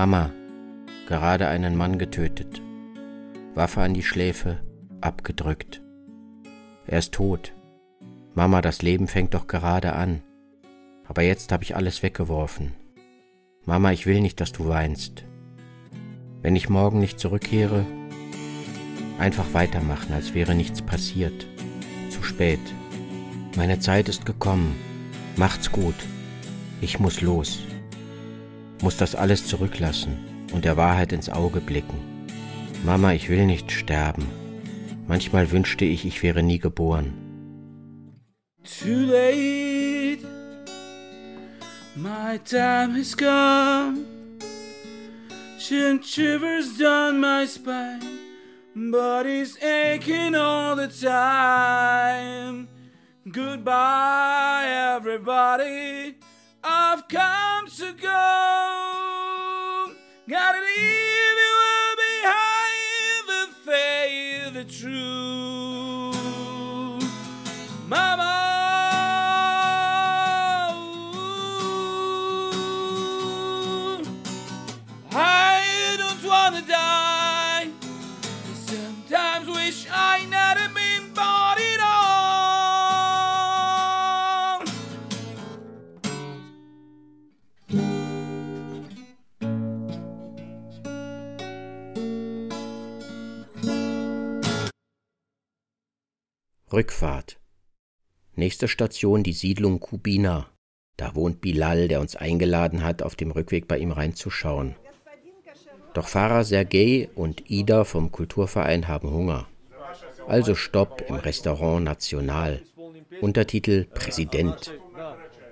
Mama, 0.04 0.32
gerade 1.06 1.46
einen 1.46 1.76
Mann 1.76 1.96
getötet. 1.96 2.60
Waffe 3.54 3.82
an 3.82 3.94
die 3.94 4.02
Schläfe, 4.02 4.58
abgedrückt. 5.00 5.80
Er 6.88 6.98
ist 6.98 7.14
tot. 7.14 7.54
Mama, 8.34 8.62
das 8.62 8.82
Leben 8.82 9.06
fängt 9.06 9.34
doch 9.34 9.46
gerade 9.46 9.92
an. 9.92 10.20
Aber 11.06 11.22
jetzt 11.22 11.52
habe 11.52 11.62
ich 11.62 11.76
alles 11.76 12.02
weggeworfen. 12.02 12.72
Mama, 13.64 13.92
ich 13.92 14.04
will 14.04 14.20
nicht, 14.20 14.40
dass 14.40 14.50
du 14.50 14.66
weinst. 14.66 15.22
Wenn 16.40 16.56
ich 16.56 16.68
morgen 16.68 16.98
nicht 16.98 17.20
zurückkehre, 17.20 17.86
einfach 19.20 19.54
weitermachen, 19.54 20.12
als 20.14 20.34
wäre 20.34 20.56
nichts 20.56 20.82
passiert. 20.82 21.46
Zu 22.10 22.24
spät. 22.24 22.58
Meine 23.54 23.78
Zeit 23.78 24.08
ist 24.08 24.26
gekommen. 24.26 24.74
Macht's 25.36 25.70
gut. 25.70 25.94
Ich 26.80 26.98
muss 26.98 27.20
los. 27.20 27.60
Muss 28.82 28.96
das 28.96 29.14
alles 29.14 29.46
zurücklassen 29.46 30.18
und 30.52 30.64
der 30.64 30.76
Wahrheit 30.76 31.12
ins 31.12 31.30
Auge 31.30 31.60
blicken. 31.60 31.98
Mama, 32.84 33.12
ich 33.12 33.28
will 33.28 33.46
nicht 33.46 33.70
sterben. 33.70 34.26
Manchmal 35.06 35.50
wünschte 35.52 35.84
ich, 35.84 36.04
ich 36.04 36.22
wäre 36.22 36.42
nie 36.42 36.58
geboren. 36.58 37.14
Too 38.64 39.06
late, 39.06 40.26
my 41.96 42.38
time 42.44 42.94
has 42.96 43.16
come. 43.16 44.04
Shivers 45.58 46.76
down 46.76 47.20
my 47.20 47.46
spine, 47.46 48.00
body's 48.74 49.56
aching 49.62 50.34
all 50.34 50.76
the 50.76 50.88
time. 50.88 52.68
Goodbye, 53.30 54.96
everybody. 54.96 56.16
I've 56.64 57.08
come 57.08 57.66
to 57.66 57.92
go. 57.94 58.08
Gotta 60.28 60.58
leave 60.60 61.38
you 61.48 61.96
behind 61.96 63.26
the 63.26 63.48
faith, 63.64 64.01
Rückfahrt. 96.72 97.38
Nächste 98.34 98.66
Station 98.66 99.22
die 99.22 99.34
Siedlung 99.34 99.78
Kubina. 99.78 100.48
Da 100.96 101.14
wohnt 101.14 101.42
Bilal, 101.42 101.88
der 101.88 102.00
uns 102.00 102.16
eingeladen 102.16 102.82
hat, 102.82 103.02
auf 103.02 103.14
dem 103.14 103.30
Rückweg 103.30 103.68
bei 103.68 103.78
ihm 103.78 103.92
reinzuschauen. 103.92 104.76
Doch 105.92 106.08
Fahrer 106.08 106.44
Sergei 106.44 107.10
und 107.14 107.50
Ida 107.50 107.84
vom 107.84 108.10
Kulturverein 108.10 108.88
haben 108.88 109.10
Hunger. 109.10 109.46
Also 110.26 110.54
Stopp 110.54 111.04
im 111.08 111.16
Restaurant 111.16 111.84
National. 111.84 112.62
Untertitel 113.20 113.84
Präsident. 113.84 114.72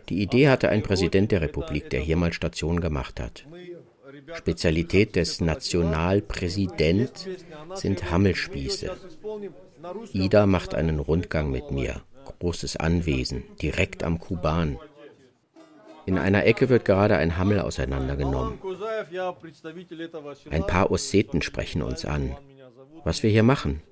Die 0.08 0.22
Idee 0.22 0.48
hatte 0.48 0.70
ein 0.70 0.82
Präsident 0.82 1.32
der 1.32 1.42
Republik, 1.42 1.90
der 1.90 2.00
hier 2.00 2.16
mal 2.16 2.32
Station 2.32 2.80
gemacht 2.80 3.20
hat. 3.20 3.46
Spezialität 4.34 5.16
des 5.16 5.40
Nationalpräsident 5.40 7.28
sind 7.74 8.10
Hammelspieße. 8.10 8.96
Ida 10.12 10.46
macht 10.46 10.74
einen 10.74 10.98
Rundgang 10.98 11.50
mit 11.50 11.70
mir. 11.70 12.02
Großes 12.40 12.76
Anwesen, 12.76 13.44
direkt 13.60 14.02
am 14.02 14.18
Kuban. 14.18 14.78
In 16.06 16.18
einer 16.18 16.44
Ecke 16.44 16.68
wird 16.68 16.84
gerade 16.84 17.16
ein 17.16 17.36
Hammel 17.36 17.60
auseinandergenommen. 17.60 18.58
Ein 20.50 20.66
paar 20.66 20.90
Osseten 20.90 21.42
sprechen 21.42 21.82
uns 21.82 22.04
an. 22.04 22.36
Was 23.04 23.22
wir 23.22 23.30
hier 23.30 23.42
machen? 23.42 23.82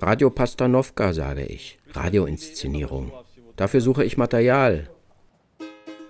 Radio 0.00 0.30
Pastanovka, 0.30 1.12
sage 1.12 1.44
ich. 1.44 1.78
Radioinszenierung. 1.92 3.12
Dafür 3.56 3.80
suche 3.80 4.04
ich 4.04 4.16
Material. 4.16 4.88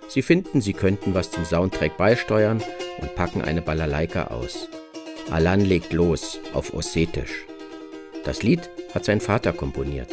Sie 0.07 0.21
finden, 0.21 0.61
Sie 0.61 0.73
könnten 0.73 1.13
was 1.13 1.31
zum 1.31 1.45
Soundtrack 1.45 1.97
beisteuern 1.97 2.63
und 3.01 3.15
packen 3.15 3.41
eine 3.41 3.61
Balalaika 3.61 4.27
aus. 4.27 4.67
Alan 5.29 5.61
legt 5.61 5.93
los, 5.93 6.39
auf 6.53 6.73
Ossetisch. 6.73 7.45
Das 8.24 8.42
Lied 8.42 8.62
hat 8.94 9.04
sein 9.04 9.20
Vater 9.20 9.52
komponiert. 9.52 10.12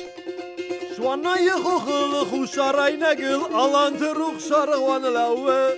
شوانای 0.97 1.49
خوخل 1.51 2.13
خوشارای 2.31 2.97
نگل 2.97 3.41
آلان 3.53 3.97
تروخ 3.97 4.39
شارغوان 4.49 5.05
لاوه 5.05 5.73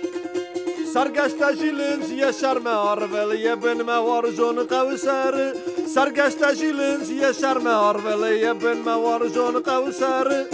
سرگشت 0.94 1.52
جیلنز 1.60 2.10
یه 2.10 2.32
شرم 2.32 2.66
آرول 2.66 3.40
یه 3.40 3.54
بن 3.54 3.82
موار 3.82 4.30
جون 4.30 4.62
قوسر 4.62 5.52
سرگشت 5.94 6.54
جیلنز 6.54 7.10
یه 7.10 7.32
شرم 7.32 7.66
آرول 7.66 8.32
یه 8.32 8.52
بن 8.52 8.78
موار 8.78 9.28
جون 9.28 9.58
قوسر 9.58 10.44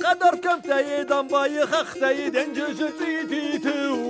ترقه 0.00 0.14
درف 0.14 0.40
کم 0.40 0.60
تایدم 0.60 1.28
بای 1.28 1.66
خخته 1.66 2.30
دنجش 2.30 2.76
تیتی 2.98 3.58
تولفت 3.58 4.03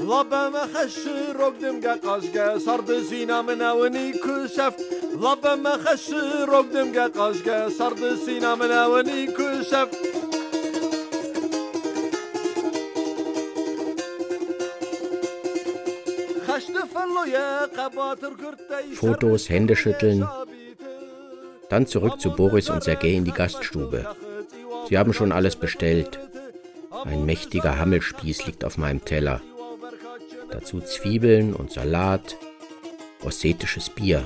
لبم 0.00 0.54
خش 0.74 0.98
رقدم 1.40 1.80
قا 1.80 1.94
قاشقا 1.94 2.58
صرد 2.58 3.02
سينا 3.02 3.42
من 3.42 3.62
اوني 3.62 4.12
كشفت 4.12 4.80
لبم 5.14 5.68
خش 5.84 6.10
رقدم 6.48 6.98
قا 6.98 7.06
قاشقا 7.06 7.68
صرد 7.68 8.18
سينا 8.26 8.54
من 8.54 8.70
اوني 8.70 9.26
كشفت 9.26 9.96
خشت 16.48 16.76
فلو 16.94 17.24
يا 17.32 17.64
قباتر 17.64 18.32
كرتي 18.34 18.96
Fotos, 18.96 19.48
Händeschütteln. 19.48 20.28
Dann 21.68 21.86
zurück 21.86 22.20
zu 22.20 22.30
Boris 22.30 22.70
und 22.70 22.84
Sergei 22.84 23.14
in 23.14 23.24
die 23.24 23.32
Gaststube. 23.32 24.06
Sie 24.88 24.96
haben 24.98 25.12
schon 25.12 25.32
alles 25.32 25.56
bestellt. 25.56 26.18
Ein 27.04 27.26
mächtiger 27.26 27.78
Hammelspieß 27.78 28.46
liegt 28.46 28.64
auf 28.64 28.78
meinem 28.78 29.04
Teller. 29.04 29.40
Dazu 30.50 30.80
Zwiebeln 30.80 31.54
und 31.54 31.72
Salat, 31.72 32.36
ossetisches 33.24 33.90
Bier. 33.90 34.24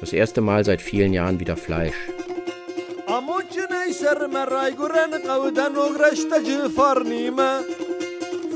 Das 0.00 0.12
erste 0.12 0.40
Mal 0.40 0.64
seit 0.64 0.82
vielen 0.82 1.12
Jahren 1.12 1.40
wieder 1.40 1.56
Fleisch. 1.56 2.00
اموجني 3.08 3.92
سر 3.92 4.26
مراي 4.26 4.70
قرن 4.70 5.14
قودن 5.14 5.76
وغرشت 5.76 6.34
جفرنيمة 6.34 7.60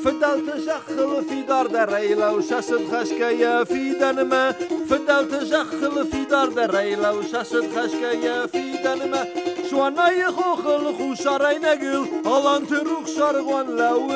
فدلت 0.05 0.49
شخل 0.67 1.25
في 1.29 1.43
دار 1.43 1.67
دريلا 1.67 2.31
وشاسد 2.31 2.83
خشكية 2.93 3.65
في 3.65 3.91
دنما 3.91 4.53
فدلت 4.89 5.45
شخل 5.45 6.07
في 6.11 6.25
دار 6.25 6.49
دريلا 6.49 7.11
وشاسد 7.11 7.65
خشكية 7.77 8.47
في 8.47 8.73
دنما 8.85 9.27
شوانا 9.71 10.11
يخوخل 10.11 10.95
خوشاري 10.99 11.59
نقل 11.59 12.07
الان 12.27 12.67
تروخ 12.67 13.07
شارغوان 13.07 13.67
لو 13.77 14.09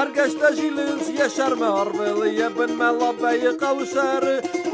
Sergeçte 0.00 0.56
jilins 0.56 1.18
yaşar 1.18 1.52
mı 1.52 1.64
harveliye 1.64 2.58
binme 2.58 2.84
labeyi 2.84 3.58
kavuşar 3.58 4.24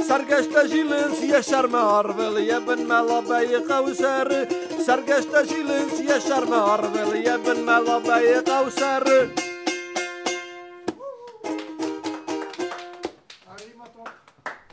Sergeçte 0.08 0.68
jilins 0.68 1.30
yaşar 1.32 1.64
mı 1.64 1.76
harveliye 1.76 2.60
binme 2.68 2.94
labeyi 2.94 3.66
kavuşar 3.68 4.48
Sergeçte 4.86 5.44
jilins 5.44 6.10
yaşar 6.10 6.42
mı 6.42 6.54
harveliye 6.54 7.38
binme 7.44 7.72
labeyi 7.72 8.44
kavuşar 8.44 9.04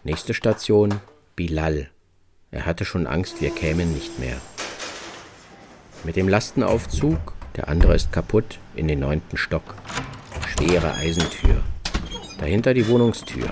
Nächste 0.06 0.34
Station 0.34 0.92
Bilal. 1.38 1.88
Er 2.52 2.60
hatte 2.60 2.86
schon 2.86 3.06
Angst, 3.06 3.40
wir 3.40 3.56
kämen 3.56 3.94
nicht 3.94 4.20
mehr. 4.20 4.38
Mit 6.04 6.16
dem 6.16 6.30
Lastenaufzug, 6.30 7.34
der 7.56 7.70
andere 7.70 7.96
ist 7.96 8.12
kaputt, 8.12 8.60
in 8.76 8.88
den 8.88 9.00
neunten 9.00 9.38
Stock. 9.38 9.64
Schwere 10.48 10.94
Eisentür. 10.94 11.62
Dahinter 12.40 12.74
die 12.74 12.88
Wohnungstür. 12.88 13.50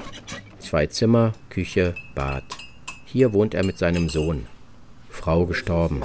Zwei 0.59 0.88
Zimmer, 0.88 1.34
Küche, 1.49 1.95
Bad. 2.15 2.43
Hier 3.05 3.34
wohnt 3.34 3.53
er 3.53 3.65
mit 3.65 3.77
seinem 3.77 4.09
Sohn. 4.09 4.47
Frau 5.09 5.45
gestorben. 5.45 6.01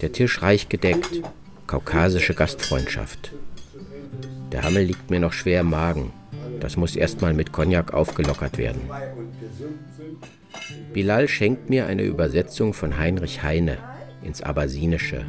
Der 0.00 0.12
Tisch 0.12 0.42
reich 0.42 0.68
gedeckt. 0.68 1.22
Kaukasische 1.66 2.34
Gastfreundschaft. 2.34 3.32
Der 4.52 4.62
Hammel 4.62 4.84
liegt 4.84 5.10
mir 5.10 5.20
noch 5.20 5.32
schwer 5.32 5.60
im 5.60 5.70
Magen. 5.70 6.12
Das 6.60 6.76
muss 6.76 6.96
erstmal 6.96 7.34
mit 7.34 7.52
Cognac 7.52 7.94
aufgelockert 7.94 8.58
werden. 8.58 8.82
Bilal 10.92 11.28
schenkt 11.28 11.70
mir 11.70 11.86
eine 11.86 12.02
Übersetzung 12.02 12.74
von 12.74 12.98
Heinrich 12.98 13.42
Heine 13.42 13.78
ins 14.22 14.42
Abbasinische. 14.42 15.24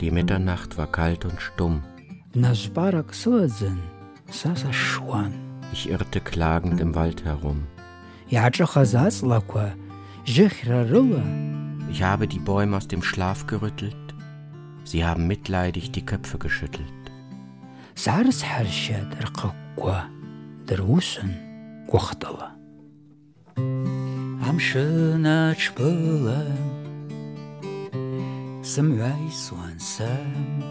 Die 0.00 0.10
Mitternacht 0.10 0.78
war 0.78 0.86
kalt 0.86 1.24
und 1.24 1.40
stumm. 1.40 1.82
Ich 5.72 5.88
irrte 5.88 6.20
klagend 6.20 6.80
im 6.80 6.94
Wald 6.94 7.24
herum. 7.24 7.66
Ich 11.90 12.02
habe 12.02 12.28
die 12.28 12.38
Bäume 12.38 12.76
aus 12.76 12.86
dem 12.88 13.02
Schlaf 13.02 13.46
gerüttelt. 13.46 13.96
Sie 14.84 15.04
haben 15.04 15.26
mitleidig 15.26 15.90
die 15.92 16.04
Köpfe 16.04 16.38
geschüttelt. 16.38 16.92
Am 23.56 24.60
schönen 24.60 25.56
Spülen 25.56 26.77
было 28.67 28.67
Сымвай 28.67 29.31
суансам 29.31 30.63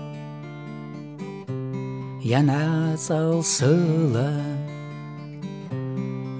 Янаҵалсыла 2.22 4.32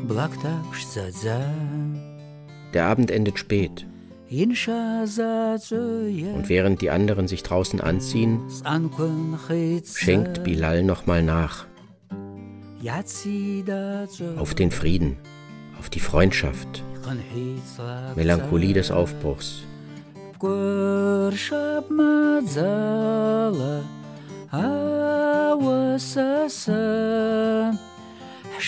Блактапшзадза 0.08 1.40
Der 2.72 2.86
Abend 2.86 3.10
endet 3.10 3.38
spät. 3.38 3.86
Und 4.30 4.56
während 6.48 6.80
die 6.80 6.90
anderen 6.90 7.28
sich 7.28 7.42
draußen 7.42 7.82
anziehen, 7.82 8.40
schenkt 9.94 10.42
Bilal 10.42 10.82
nochmal 10.82 11.22
nach. 11.22 11.66
Auf 14.38 14.54
den 14.54 14.70
Frieden, 14.70 15.18
auf 15.78 15.90
die 15.90 16.00
Freundschaft, 16.00 16.82
Melancholie 18.16 18.72
des 18.72 18.90
Aufbruchs. 18.90 19.64
көршіп 20.41 21.89
мазалы 21.97 23.81
ауысысын 24.53 26.17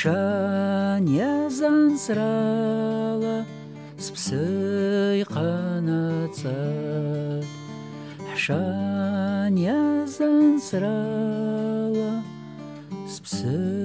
және 0.02 1.30
зансыралы 1.60 3.36
спсый 4.02 5.24
қанацы 5.30 6.56
және 8.48 9.78
зансыралы 10.18 12.10
спсый 13.06 13.78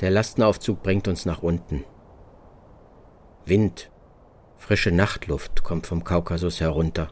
Der 0.00 0.10
Lastenaufzug 0.10 0.82
bringt 0.82 1.08
uns 1.08 1.26
nach 1.26 1.42
unten. 1.42 1.84
Wind, 3.44 3.90
frische 4.56 4.92
Nachtluft 4.92 5.64
kommt 5.64 5.88
vom 5.88 6.04
Kaukasus 6.04 6.60
herunter. 6.60 7.08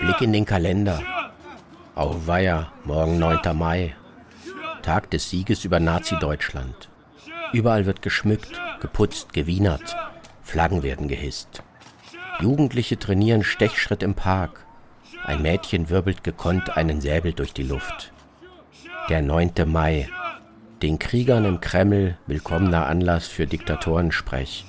Blick 0.00 0.20
in 0.20 0.32
den 0.32 0.44
Kalender. 0.44 1.00
Auweia, 1.94 2.72
morgen 2.84 3.18
9. 3.20 3.56
Mai. 3.56 3.94
Tag 4.84 5.10
des 5.10 5.30
Sieges 5.30 5.64
über 5.64 5.80
Nazi-Deutschland. 5.80 6.90
Überall 7.54 7.86
wird 7.86 8.02
geschmückt, 8.02 8.60
geputzt, 8.82 9.32
gewienert. 9.32 9.96
Flaggen 10.42 10.82
werden 10.82 11.08
gehisst. 11.08 11.62
Jugendliche 12.40 12.98
trainieren 12.98 13.44
Stechschritt 13.44 14.02
im 14.02 14.14
Park. 14.14 14.66
Ein 15.24 15.40
Mädchen 15.40 15.88
wirbelt 15.88 16.22
gekonnt 16.22 16.76
einen 16.76 17.00
Säbel 17.00 17.32
durch 17.32 17.54
die 17.54 17.62
Luft. 17.62 18.12
Der 19.08 19.22
9. 19.22 19.52
Mai. 19.64 20.10
Den 20.82 20.98
Kriegern 20.98 21.46
im 21.46 21.62
Kreml 21.62 22.18
willkommener 22.26 22.84
Anlass 22.84 23.26
für 23.26 23.46
Diktatorensprech. 23.46 24.66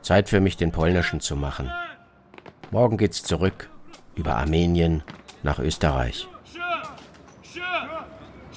Zeit 0.00 0.30
für 0.30 0.40
mich, 0.40 0.56
den 0.56 0.72
polnischen 0.72 1.20
zu 1.20 1.36
machen. 1.36 1.70
Morgen 2.70 2.96
geht's 2.96 3.22
zurück 3.22 3.68
über 4.14 4.36
Armenien 4.36 5.02
nach 5.42 5.58
Österreich. 5.58 6.26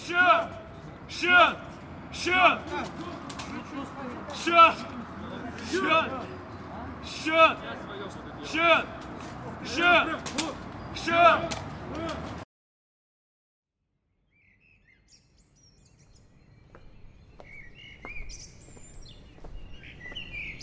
Shut! 0.08 0.50
Shut! 1.10 1.58
Shut! 2.14 2.60
Shut! 4.34 4.78
Shut! 7.04 8.88
Shut! 9.66 10.20
Shut! 10.96 11.58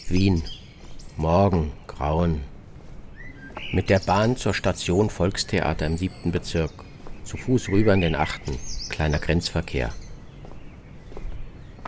Wien. 0.09 0.43
Morgen, 1.19 1.73
Grauen. 1.87 2.41
Mit 3.73 3.91
der 3.91 3.99
Bahn 3.99 4.39
zur 4.39 4.55
Station 4.55 5.11
Volkstheater 5.11 5.85
im 5.85 5.99
siebten 5.99 6.33
Bezirk. 6.33 6.73
Zu 7.25 7.39
Fuß 7.39 7.71
rüber 7.71 7.95
in 7.95 8.03
den 8.03 8.15
achten. 8.15 8.59
Kleiner 8.91 9.19
Grenzverkehr. 9.19 9.93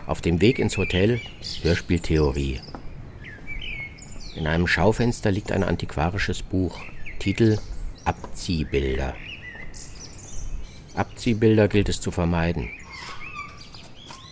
Auf 0.07 0.21
dem 0.21 0.41
Weg 0.41 0.57
ins 0.57 0.77
Hotel 0.77 1.21
Hörspieltheorie. 1.61 2.61
In 4.35 4.47
einem 4.47 4.67
Schaufenster 4.67 5.31
liegt 5.31 5.51
ein 5.51 5.63
antiquarisches 5.63 6.41
Buch. 6.41 6.79
Titel 7.19 7.59
Abziehbilder. 8.03 9.15
Abziehbilder 10.95 11.67
gilt 11.67 11.89
es 11.89 12.01
zu 12.01 12.09
vermeiden. 12.09 12.69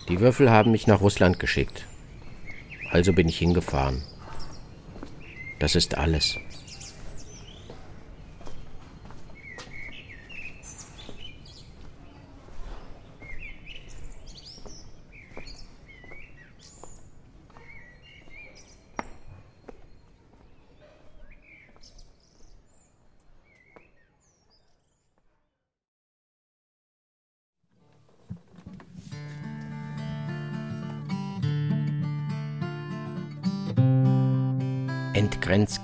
Die 0.08 0.20
Würfel 0.20 0.50
haben 0.50 0.72
mich 0.72 0.86
nach 0.86 1.00
Russland 1.00 1.38
geschickt. 1.38 1.86
Also 2.90 3.12
bin 3.12 3.28
ich 3.28 3.38
hingefahren. 3.38 4.02
Das 5.58 5.74
ist 5.74 5.96
alles. 5.96 6.36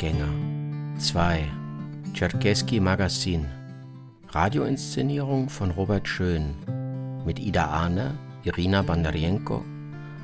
Grenzgänger 0.03 0.99
2 0.99 1.45
Tscherkeski 2.13 2.81
Magazin. 2.81 3.47
Radioinszenierung 4.31 5.49
von 5.49 5.71
Robert 5.71 6.09
Schön. 6.09 6.57
Mit 7.25 7.39
Ida 7.39 7.67
Ahne, 7.67 8.19
Irina 8.43 8.83
Bandarienko, 8.83 9.65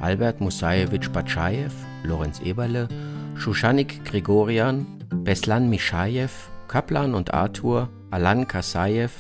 Albert 0.01 0.41
Musajewitsch 0.41 1.11
Batschajew, 1.11 1.71
Lorenz 2.03 2.41
Eberle, 2.41 2.89
Shushanik 3.37 4.05
Grigorian, 4.05 4.85
Beslan 5.23 5.71
Mishajew, 5.71 6.31
Kaplan 6.67 7.15
und 7.15 7.33
Arthur, 7.33 7.89
Alan 8.11 8.49
Kasajew, 8.49 9.11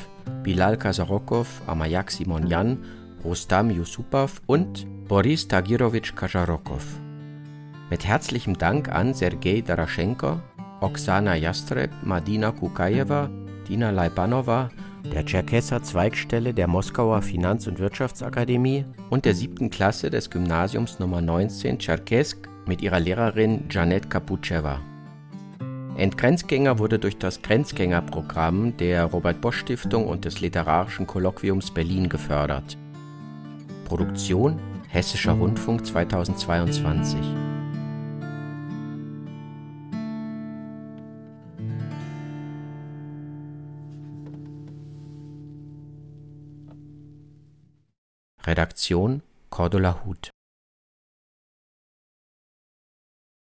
Bilal 0.43 0.77
Kazarokov, 0.77 1.47
Amayak 1.69 2.11
Simonyan, 2.11 2.79
Rustam 3.25 3.71
Yusupov 3.71 4.43
und 4.49 4.89
Boris 5.07 5.47
Tagirovich 5.47 6.17
Kajarokov. 6.17 6.85
Mit 7.91 8.05
herzlichem 8.05 8.59
Dank 8.59 8.91
an 8.91 9.15
Sergei 9.15 9.63
Daraschenko, 9.63 10.41
Oksana 10.81 11.35
Jastreb, 11.35 11.91
Madina 12.03 12.53
Kukajewa, 12.53 13.29
Dina 13.69 13.91
Leibanova, 13.91 14.71
der 15.13 15.25
Tscherkesser 15.25 15.83
Zweigstelle 15.83 16.55
der 16.55 16.69
Moskauer 16.69 17.23
Finanz- 17.23 17.67
und 17.67 17.79
Wirtschaftsakademie 17.79 18.85
und 19.11 19.25
der 19.25 19.35
siebten 19.35 19.71
Klasse 19.71 20.11
des 20.11 20.31
Gymnasiums 20.31 20.99
Nummer 20.99 21.21
19 21.21 21.79
Tscherkesk 21.79 22.49
mit 22.67 22.83
ihrer 22.83 23.01
Lehrerin 23.01 23.65
Janet 23.71 24.11
Kaputschewa. 24.11 24.81
Entgrenzgänger 25.97 26.79
wurde 26.79 26.99
durch 26.99 27.19
das 27.19 27.43
Grenzgängerprogramm 27.43 28.77
der 28.77 29.05
Robert 29.07 29.41
Bosch 29.41 29.59
Stiftung 29.59 30.07
und 30.07 30.25
des 30.25 30.41
Literarischen 30.41 31.07
Kolloquiums 31.09 31.73
Berlin 31.73 32.09
gefördert. 32.09 32.77
Produktion 33.85 34.61
Hessischer 34.89 35.33
Rundfunk 35.33 35.85
2022 35.85 37.21
Redaktion 48.49 49.20
Cordula 49.51 49.93
Huth 50.07 50.31